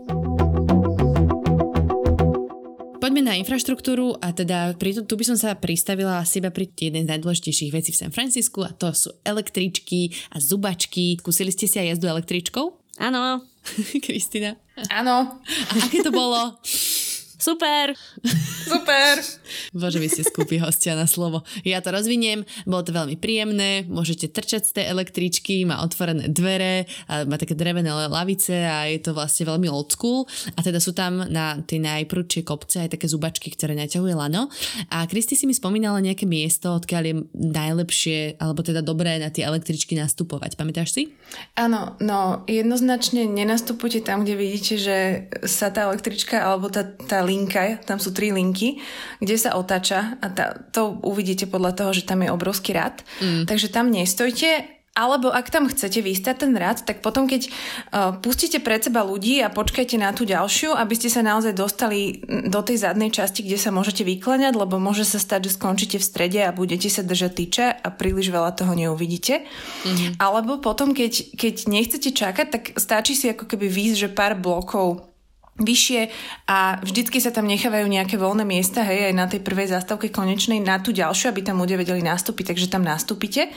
Poďme 3.06 3.22
na 3.22 3.38
infraštruktúru 3.38 4.18
a 4.18 4.34
teda 4.34 4.74
pri, 4.74 4.98
tu 5.06 5.14
by 5.14 5.22
som 5.22 5.38
sa 5.38 5.54
pristavila 5.54 6.18
asi 6.18 6.42
iba 6.42 6.50
pri 6.50 6.66
jeden 6.74 7.06
z 7.06 7.10
najdôležitejších 7.14 7.70
vecí 7.70 7.94
v 7.94 8.00
San 8.02 8.10
Francisku 8.10 8.66
a 8.66 8.74
to 8.74 8.90
sú 8.90 9.14
električky 9.22 10.10
a 10.34 10.42
zubačky. 10.42 11.14
Skúsili 11.22 11.54
ste 11.54 11.70
si 11.70 11.78
aj 11.78 11.94
jazdu 11.94 12.10
električkou? 12.10 12.66
Áno. 12.98 13.46
Kristina? 14.10 14.58
Áno. 14.90 15.38
A 15.38 15.72
aké 15.86 16.02
to 16.02 16.10
bolo? 16.10 16.58
Super! 17.46 17.94
Super! 18.66 19.22
Bože, 19.78 20.02
vy 20.02 20.10
ste 20.10 20.26
skúpi 20.26 20.58
hostia 20.58 20.98
na 20.98 21.06
slovo. 21.06 21.46
Ja 21.62 21.78
to 21.78 21.94
rozviniem, 21.94 22.42
bolo 22.66 22.82
to 22.82 22.90
veľmi 22.90 23.14
príjemné, 23.22 23.86
môžete 23.86 24.34
trčať 24.34 24.66
z 24.66 24.72
tej 24.82 24.84
električky, 24.90 25.62
má 25.62 25.78
otvorené 25.86 26.26
dvere, 26.26 26.90
a 27.06 27.22
má 27.22 27.38
také 27.38 27.54
drevené 27.54 27.86
lavice 28.10 28.66
a 28.66 28.90
je 28.90 28.98
to 28.98 29.14
vlastne 29.14 29.46
veľmi 29.46 29.70
old 29.70 29.94
school. 29.94 30.26
A 30.58 30.66
teda 30.66 30.82
sú 30.82 30.90
tam 30.90 31.22
na 31.30 31.62
tie 31.62 31.78
najprudšie 31.78 32.42
kopce 32.42 32.82
aj 32.82 32.98
také 32.98 33.06
zubačky, 33.06 33.54
ktoré 33.54 33.78
naťahuje 33.78 34.18
lano. 34.18 34.50
A 34.90 35.06
Kristi 35.06 35.38
si 35.38 35.46
mi 35.46 35.54
spomínala 35.54 36.02
nejaké 36.02 36.26
miesto, 36.26 36.74
odkiaľ 36.74 37.02
je 37.06 37.14
najlepšie, 37.30 38.42
alebo 38.42 38.66
teda 38.66 38.82
dobré 38.82 39.22
na 39.22 39.30
tie 39.30 39.46
električky 39.46 39.94
nastupovať. 39.94 40.58
Pamätáš 40.58 40.98
si? 40.98 41.14
Áno, 41.54 41.94
no 42.02 42.42
jednoznačne 42.50 43.30
nenastupujte 43.30 44.02
tam, 44.02 44.26
kde 44.26 44.34
vidíte, 44.34 44.74
že 44.82 44.98
sa 45.46 45.70
tá 45.70 45.86
električka 45.86 46.42
alebo 46.42 46.66
tá, 46.74 46.82
tá 46.82 47.22
linka, 47.36 47.76
tam 47.84 48.00
sú 48.00 48.16
tri 48.16 48.32
linky, 48.32 48.80
kde 49.20 49.36
sa 49.36 49.60
otáča 49.60 50.16
a 50.24 50.26
tá, 50.32 50.56
to 50.72 50.96
uvidíte 51.04 51.44
podľa 51.44 51.76
toho, 51.76 51.90
že 51.92 52.08
tam 52.08 52.24
je 52.24 52.32
obrovský 52.32 52.72
rad. 52.72 53.04
Mm. 53.20 53.44
Takže 53.44 53.68
tam 53.68 53.92
nestojte, 53.92 54.76
alebo 54.96 55.28
ak 55.28 55.52
tam 55.52 55.68
chcete 55.68 56.00
vystať 56.00 56.48
ten 56.48 56.56
rad, 56.56 56.80
tak 56.80 57.04
potom 57.04 57.28
keď 57.28 57.52
uh, 57.52 58.16
pustíte 58.16 58.64
pred 58.64 58.80
seba 58.80 59.04
ľudí 59.04 59.44
a 59.44 59.52
počkajte 59.52 60.00
na 60.00 60.16
tú 60.16 60.24
ďalšiu, 60.24 60.72
aby 60.72 60.96
ste 60.96 61.12
sa 61.12 61.20
naozaj 61.20 61.52
dostali 61.52 62.24
do 62.24 62.64
tej 62.64 62.80
zadnej 62.80 63.12
časti, 63.12 63.44
kde 63.44 63.60
sa 63.60 63.68
môžete 63.68 64.08
vykláňať, 64.08 64.56
lebo 64.56 64.80
môže 64.80 65.04
sa 65.04 65.20
stať, 65.20 65.52
že 65.52 65.60
skončíte 65.60 66.00
v 66.00 66.08
strede 66.08 66.40
a 66.40 66.56
budete 66.56 66.88
sa 66.88 67.04
držať 67.04 67.32
tyče 67.36 67.66
a 67.76 67.88
príliš 67.92 68.32
veľa 68.32 68.56
toho 68.56 68.72
neuvidíte. 68.72 69.44
Mm-hmm. 69.44 70.16
Alebo 70.16 70.64
potom, 70.64 70.96
keď, 70.96 71.36
keď 71.36 71.68
nechcete 71.68 72.16
čakať, 72.16 72.46
tak 72.48 72.62
stačí 72.80 73.12
si 73.12 73.28
ako 73.28 73.44
keby 73.44 73.68
výjsť, 73.68 73.96
že 74.00 74.08
pár 74.08 74.32
blokov 74.32 75.04
vyššie 75.56 76.00
a 76.52 76.76
vždycky 76.84 77.16
sa 77.20 77.32
tam 77.32 77.48
nechávajú 77.48 77.88
nejaké 77.88 78.20
voľné 78.20 78.44
miesta, 78.44 78.84
hej, 78.84 79.12
aj 79.12 79.14
na 79.16 79.26
tej 79.26 79.40
prvej 79.40 79.72
zástavke 79.72 80.12
konečnej, 80.12 80.60
na 80.60 80.76
tú 80.80 80.92
ďalšiu, 80.92 81.32
aby 81.32 81.40
tam 81.40 81.60
ľudia 81.60 81.80
vedeli 81.80 82.04
nastúpiť, 82.04 82.52
takže 82.52 82.68
tam 82.68 82.84
nastúpite. 82.84 83.48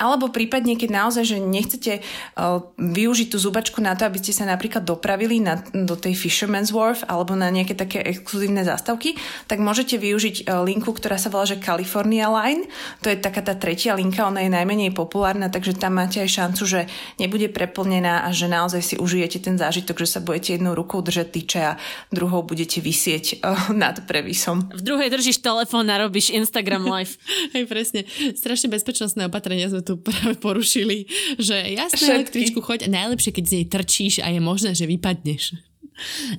Alebo 0.00 0.32
prípadne, 0.32 0.80
keď 0.80 0.90
naozaj, 0.96 1.24
že 1.28 1.36
nechcete 1.36 1.92
uh, 2.00 2.64
využiť 2.80 3.28
tú 3.28 3.36
zubačku 3.36 3.84
na 3.84 3.92
to, 3.92 4.08
aby 4.08 4.16
ste 4.16 4.32
sa 4.32 4.48
napríklad 4.48 4.80
dopravili 4.80 5.44
na, 5.44 5.60
do 5.60 5.92
tej 5.92 6.16
Fisherman's 6.16 6.72
Wharf 6.72 7.04
alebo 7.04 7.36
na 7.36 7.52
nejaké 7.52 7.76
také 7.76 8.00
exkluzívne 8.00 8.64
zástavky, 8.64 9.20
tak 9.44 9.60
môžete 9.60 10.00
využiť 10.00 10.48
uh, 10.48 10.64
linku, 10.64 10.96
ktorá 10.96 11.20
sa 11.20 11.28
volá, 11.28 11.44
že 11.44 11.60
California 11.60 12.32
Line. 12.32 12.64
To 13.04 13.12
je 13.12 13.20
taká 13.20 13.44
tá 13.44 13.52
tretia 13.52 13.92
linka, 13.92 14.24
ona 14.24 14.40
je 14.40 14.48
najmenej 14.48 14.96
populárna, 14.96 15.52
takže 15.52 15.76
tam 15.76 16.00
máte 16.00 16.24
aj 16.24 16.32
šancu, 16.32 16.62
že 16.64 16.80
nebude 17.20 17.52
preplnená 17.52 18.24
a 18.24 18.32
že 18.32 18.48
naozaj 18.48 18.80
si 18.80 18.94
užijete 18.96 19.44
ten 19.44 19.60
zážitok, 19.60 20.00
že 20.00 20.16
sa 20.16 20.24
budete 20.24 20.56
jednou 20.56 20.72
rukou 20.72 21.04
držať 21.04 21.28
tyče 21.28 21.60
a 21.60 21.72
druhou 22.08 22.40
budete 22.40 22.80
vysieť 22.80 23.44
uh, 23.44 23.68
nad 23.76 24.00
previsom. 24.08 24.72
V 24.72 24.80
druhej 24.80 25.12
držíš 25.12 25.44
telefón 25.44 25.92
a 25.92 26.00
robíš 26.00 26.32
Instagram 26.32 26.88
live. 26.88 27.20
Hej, 27.54 27.64
presne. 27.68 28.00
Strašne 28.32 28.72
bezpečnostné 28.72 29.28
opatrenia 29.28 29.68
sme 29.68 29.82
tu 29.84 29.89
tu 29.90 29.98
práve 29.98 30.38
porušili, 30.38 31.10
že 31.34 31.74
jasné, 31.74 32.22
električku 32.22 32.62
choď 32.62 32.86
najlepšie, 32.86 33.34
keď 33.34 33.44
z 33.44 33.54
nej 33.58 33.66
trčíš 33.66 34.14
a 34.22 34.30
je 34.30 34.38
možné, 34.38 34.70
že 34.78 34.86
vypadneš. 34.86 35.58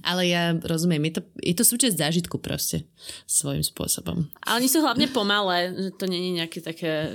Ale 0.01 0.25
ja 0.25 0.55
rozumiem, 0.57 1.11
je 1.11 1.19
to, 1.19 1.21
je 1.37 1.53
to 1.53 1.63
súčasť 1.67 1.99
zážitku 1.99 2.39
proste 2.39 2.87
svojím 3.27 3.61
spôsobom. 3.61 4.25
Ale 4.47 4.63
oni 4.63 4.69
sú 4.71 4.79
hlavne 4.81 5.05
pomalé, 5.11 5.75
že 5.75 5.91
to 5.99 6.09
nie 6.09 6.31
je 6.31 6.31
nejaké 6.41 6.59
také 6.63 7.11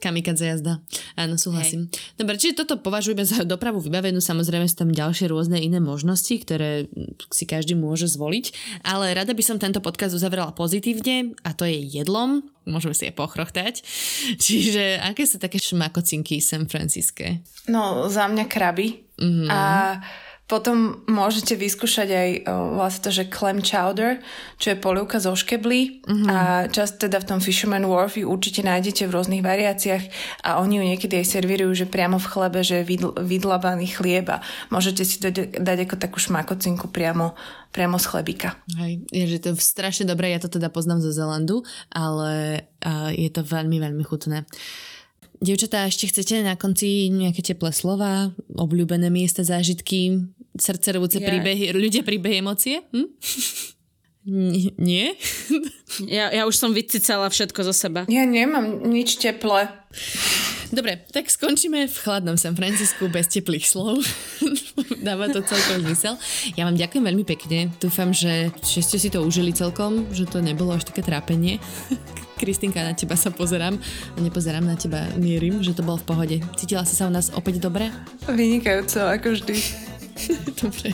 Kamikadze 0.00 0.48
jazda. 0.48 0.80
Áno, 1.14 1.36
súhlasím. 1.36 1.92
Hej. 1.92 2.16
Dobre, 2.16 2.40
čiže 2.40 2.64
toto 2.64 2.80
považujeme 2.80 3.22
za 3.22 3.44
dopravu 3.44 3.78
vybavenú. 3.78 4.18
Samozrejme 4.18 4.64
sú 4.66 4.82
tam 4.82 4.90
ďalšie 4.90 5.28
rôzne 5.28 5.60
iné 5.60 5.78
možnosti, 5.78 6.32
ktoré 6.32 6.88
si 7.28 7.44
každý 7.44 7.76
môže 7.76 8.08
zvoliť. 8.08 8.80
Ale 8.82 9.12
rada 9.12 9.36
by 9.36 9.42
som 9.44 9.60
tento 9.60 9.84
podcast 9.84 10.16
uzavrela 10.16 10.56
pozitívne 10.56 11.36
a 11.44 11.52
to 11.52 11.68
je 11.68 11.76
jedlom. 11.76 12.40
Môžeme 12.64 12.96
si 12.96 13.06
je 13.08 13.12
pochrochtať. 13.12 13.84
Čiže 14.40 15.04
aké 15.04 15.28
sú 15.28 15.36
také 15.36 15.60
šmakocinky 15.60 16.40
San 16.40 16.64
Franciske? 16.64 17.44
No, 17.68 18.08
za 18.08 18.24
mňa 18.24 18.44
kraby 18.48 19.10
Mm-hmm. 19.20 19.48
A 19.52 19.60
potom 20.50 21.06
môžete 21.06 21.54
vyskúšať 21.54 22.08
aj 22.10 22.30
vlastne 22.74 23.02
to, 23.06 23.10
že 23.14 23.30
clam 23.30 23.62
chowder, 23.62 24.18
čo 24.58 24.74
je 24.74 24.82
polievka 24.82 25.22
zo 25.22 25.38
škeblí 25.38 26.02
mm-hmm. 26.02 26.26
a 26.26 26.66
čas 26.66 26.98
teda 26.98 27.22
v 27.22 27.28
tom 27.30 27.38
Fisherman 27.38 27.86
Wharf 27.86 28.18
ju 28.18 28.26
určite 28.26 28.66
nájdete 28.66 29.06
v 29.06 29.14
rôznych 29.14 29.46
variáciách 29.46 30.10
a 30.42 30.58
oni 30.58 30.82
ju 30.82 30.84
niekedy 30.90 31.22
aj 31.22 31.38
servírujú, 31.38 31.86
že 31.86 31.86
priamo 31.86 32.18
v 32.18 32.26
chlebe, 32.26 32.66
že 32.66 32.82
je 32.82 32.88
vydl- 32.90 33.14
vydlabaný 33.14 33.94
chlieb 33.94 34.26
a 34.26 34.42
môžete 34.74 35.06
si 35.06 35.22
to 35.22 35.30
dať 35.38 35.86
ako 35.86 35.94
takú 36.02 36.18
šmakocinku 36.18 36.90
priamo, 36.90 37.38
priamo 37.70 38.02
z 38.02 38.10
chlebika. 38.10 38.58
Hej, 38.74 39.06
je, 39.14 39.24
že 39.30 39.38
to 39.38 39.46
je 39.54 39.62
strašne 39.62 40.10
dobré, 40.10 40.34
ja 40.34 40.42
to 40.42 40.50
teda 40.50 40.66
poznám 40.66 40.98
zo 40.98 41.14
Zelandu, 41.14 41.62
ale 41.94 42.66
uh, 42.82 43.14
je 43.14 43.30
to 43.30 43.46
veľmi, 43.46 43.78
veľmi 43.78 44.02
chutné. 44.02 44.42
Dievčatá, 45.40 45.88
ešte 45.88 46.12
chcete 46.12 46.44
na 46.44 46.52
konci 46.52 47.08
nejaké 47.08 47.40
teplé 47.40 47.72
slova, 47.72 48.28
obľúbené 48.60 49.08
miesta, 49.08 49.40
zážitky, 49.40 50.28
srdcervúce 50.52 51.16
yeah. 51.16 51.32
príbehy, 51.32 51.72
ľudia 51.72 52.04
príbehy, 52.04 52.44
emócie? 52.44 52.84
Hm? 52.92 53.08
Nie? 54.76 55.16
Ja, 56.06 56.30
ja 56.30 56.46
už 56.46 56.54
som 56.54 56.70
vycicala 56.70 57.26
všetko 57.26 57.66
zo 57.66 57.74
seba. 57.74 58.06
Ja 58.06 58.22
nemám 58.22 58.86
nič 58.86 59.18
teplé. 59.18 59.74
Dobre, 60.70 61.02
tak 61.10 61.26
skončíme 61.26 61.90
v 61.90 61.96
chladnom 61.98 62.38
San 62.38 62.54
Francisku 62.54 63.10
bez 63.10 63.26
teplých 63.26 63.66
slov. 63.66 63.98
Dáva 65.06 65.26
to 65.34 65.42
celkom 65.42 65.82
zmysel. 65.82 66.14
Ja 66.54 66.70
vám 66.70 66.78
ďakujem 66.78 67.02
veľmi 67.02 67.26
pekne. 67.26 67.74
Dúfam, 67.82 68.14
že, 68.14 68.54
že 68.62 68.86
ste 68.86 69.02
si 69.02 69.10
to 69.10 69.26
užili 69.26 69.50
celkom, 69.50 70.06
že 70.14 70.30
to 70.30 70.38
nebolo 70.38 70.78
až 70.78 70.86
také 70.86 71.02
trápenie. 71.02 71.58
Kristinka, 72.40 72.80
na 72.80 72.96
teba 72.96 73.20
sa 73.20 73.28
pozerám. 73.28 73.76
Nepozerám 74.16 74.64
na 74.64 74.80
teba, 74.80 75.04
mierim, 75.20 75.60
že 75.60 75.76
to 75.76 75.84
bolo 75.84 76.00
v 76.00 76.08
pohode. 76.08 76.36
Cítila 76.56 76.88
si 76.88 76.96
sa 76.96 77.04
u 77.04 77.12
nás 77.12 77.28
opäť 77.36 77.60
dobre? 77.60 77.92
Vynikajúco, 78.24 79.04
ako 79.04 79.36
vždy. 79.36 79.56
Dobre. 80.60 80.92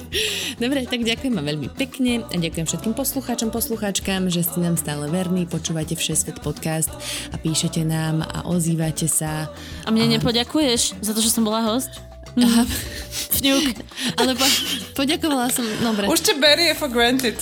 Dobre, 0.55 0.87
tak 0.87 1.03
ďakujem 1.03 1.35
vám 1.35 1.47
veľmi 1.51 1.69
pekne 1.75 2.23
a 2.31 2.35
ďakujem 2.39 2.63
všetkým 2.63 2.95
poslucháčom, 2.95 3.51
poslucháčkam, 3.51 4.31
že 4.31 4.47
ste 4.47 4.63
nám 4.63 4.79
stále 4.79 5.11
verní, 5.11 5.51
počúvate 5.51 5.99
Všesvet 5.99 6.39
podcast 6.47 6.95
a 7.35 7.37
píšete 7.37 7.83
nám 7.83 8.23
a 8.23 8.47
ozývate 8.47 9.11
sa. 9.11 9.51
A 9.83 9.91
mne 9.91 10.07
a... 10.07 10.13
nepoďakuješ 10.19 11.03
za 11.03 11.11
to, 11.11 11.19
že 11.19 11.35
som 11.35 11.43
bola 11.43 11.67
host? 11.67 11.91
Aha. 12.37 12.63
Fňuk. 13.37 13.65
Ale 14.21 14.33
po, 14.37 14.47
poďakovala 14.97 15.49
som, 15.49 15.65
dobre. 15.81 16.09
Už 16.09 16.21
te 16.21 16.37
berie 16.37 16.73
for 16.77 16.89
granted. 16.89 17.37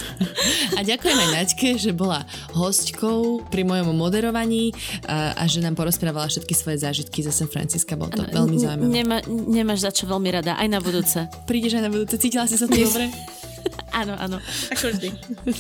A 0.79 0.87
ďakujem 0.87 1.19
aj 1.19 1.31
Naďke, 1.35 1.69
že 1.79 1.91
bola 1.91 2.23
hostkou 2.55 3.43
pri 3.51 3.67
mojom 3.67 3.95
moderovaní 3.95 4.71
a, 5.07 5.35
a 5.35 5.43
že 5.51 5.63
nám 5.63 5.75
porozprávala 5.75 6.31
všetky 6.31 6.55
svoje 6.55 6.83
zážitky 6.83 7.23
za 7.27 7.35
San 7.35 7.51
Francisca. 7.51 7.99
Bolo 7.99 8.15
to 8.15 8.23
ano, 8.23 8.35
veľmi 8.43 8.57
zaujímavé. 8.59 8.91
Nemá, 8.91 9.19
nemáš 9.27 9.87
za 9.87 9.91
čo 9.91 10.07
veľmi 10.07 10.31
rada, 10.31 10.55
aj 10.59 10.69
na 10.71 10.79
budúce. 10.79 11.27
Prídeš 11.47 11.79
aj 11.79 11.83
na 11.87 11.91
budúce, 11.91 12.15
cítila 12.19 12.47
si 12.47 12.55
sa 12.55 12.71
to 12.71 12.75
dobre? 12.75 13.11
áno, 14.01 14.15
áno, 14.19 14.37
ako 14.71 14.95
vždy. 14.95 15.09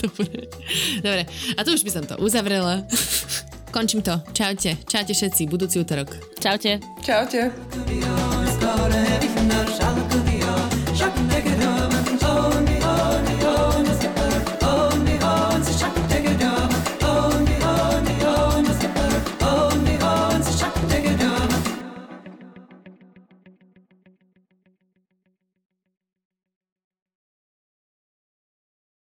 dobre. 0.03 0.35
dobre, 1.03 1.23
a 1.55 1.61
tu 1.63 1.71
už 1.75 1.83
by 1.83 1.91
som 1.91 2.05
to 2.07 2.15
uzavrela. 2.23 2.87
Končím 3.75 4.07
to. 4.07 4.15
Čaute. 4.31 4.79
Čaute 4.87 5.19
všetci. 5.19 5.51
Budúci 5.51 5.83
útorok. 5.83 6.39
Čaute. 6.39 6.79
Čaute. 7.03 7.51
ahora 8.85 9.03
es 9.17 9.74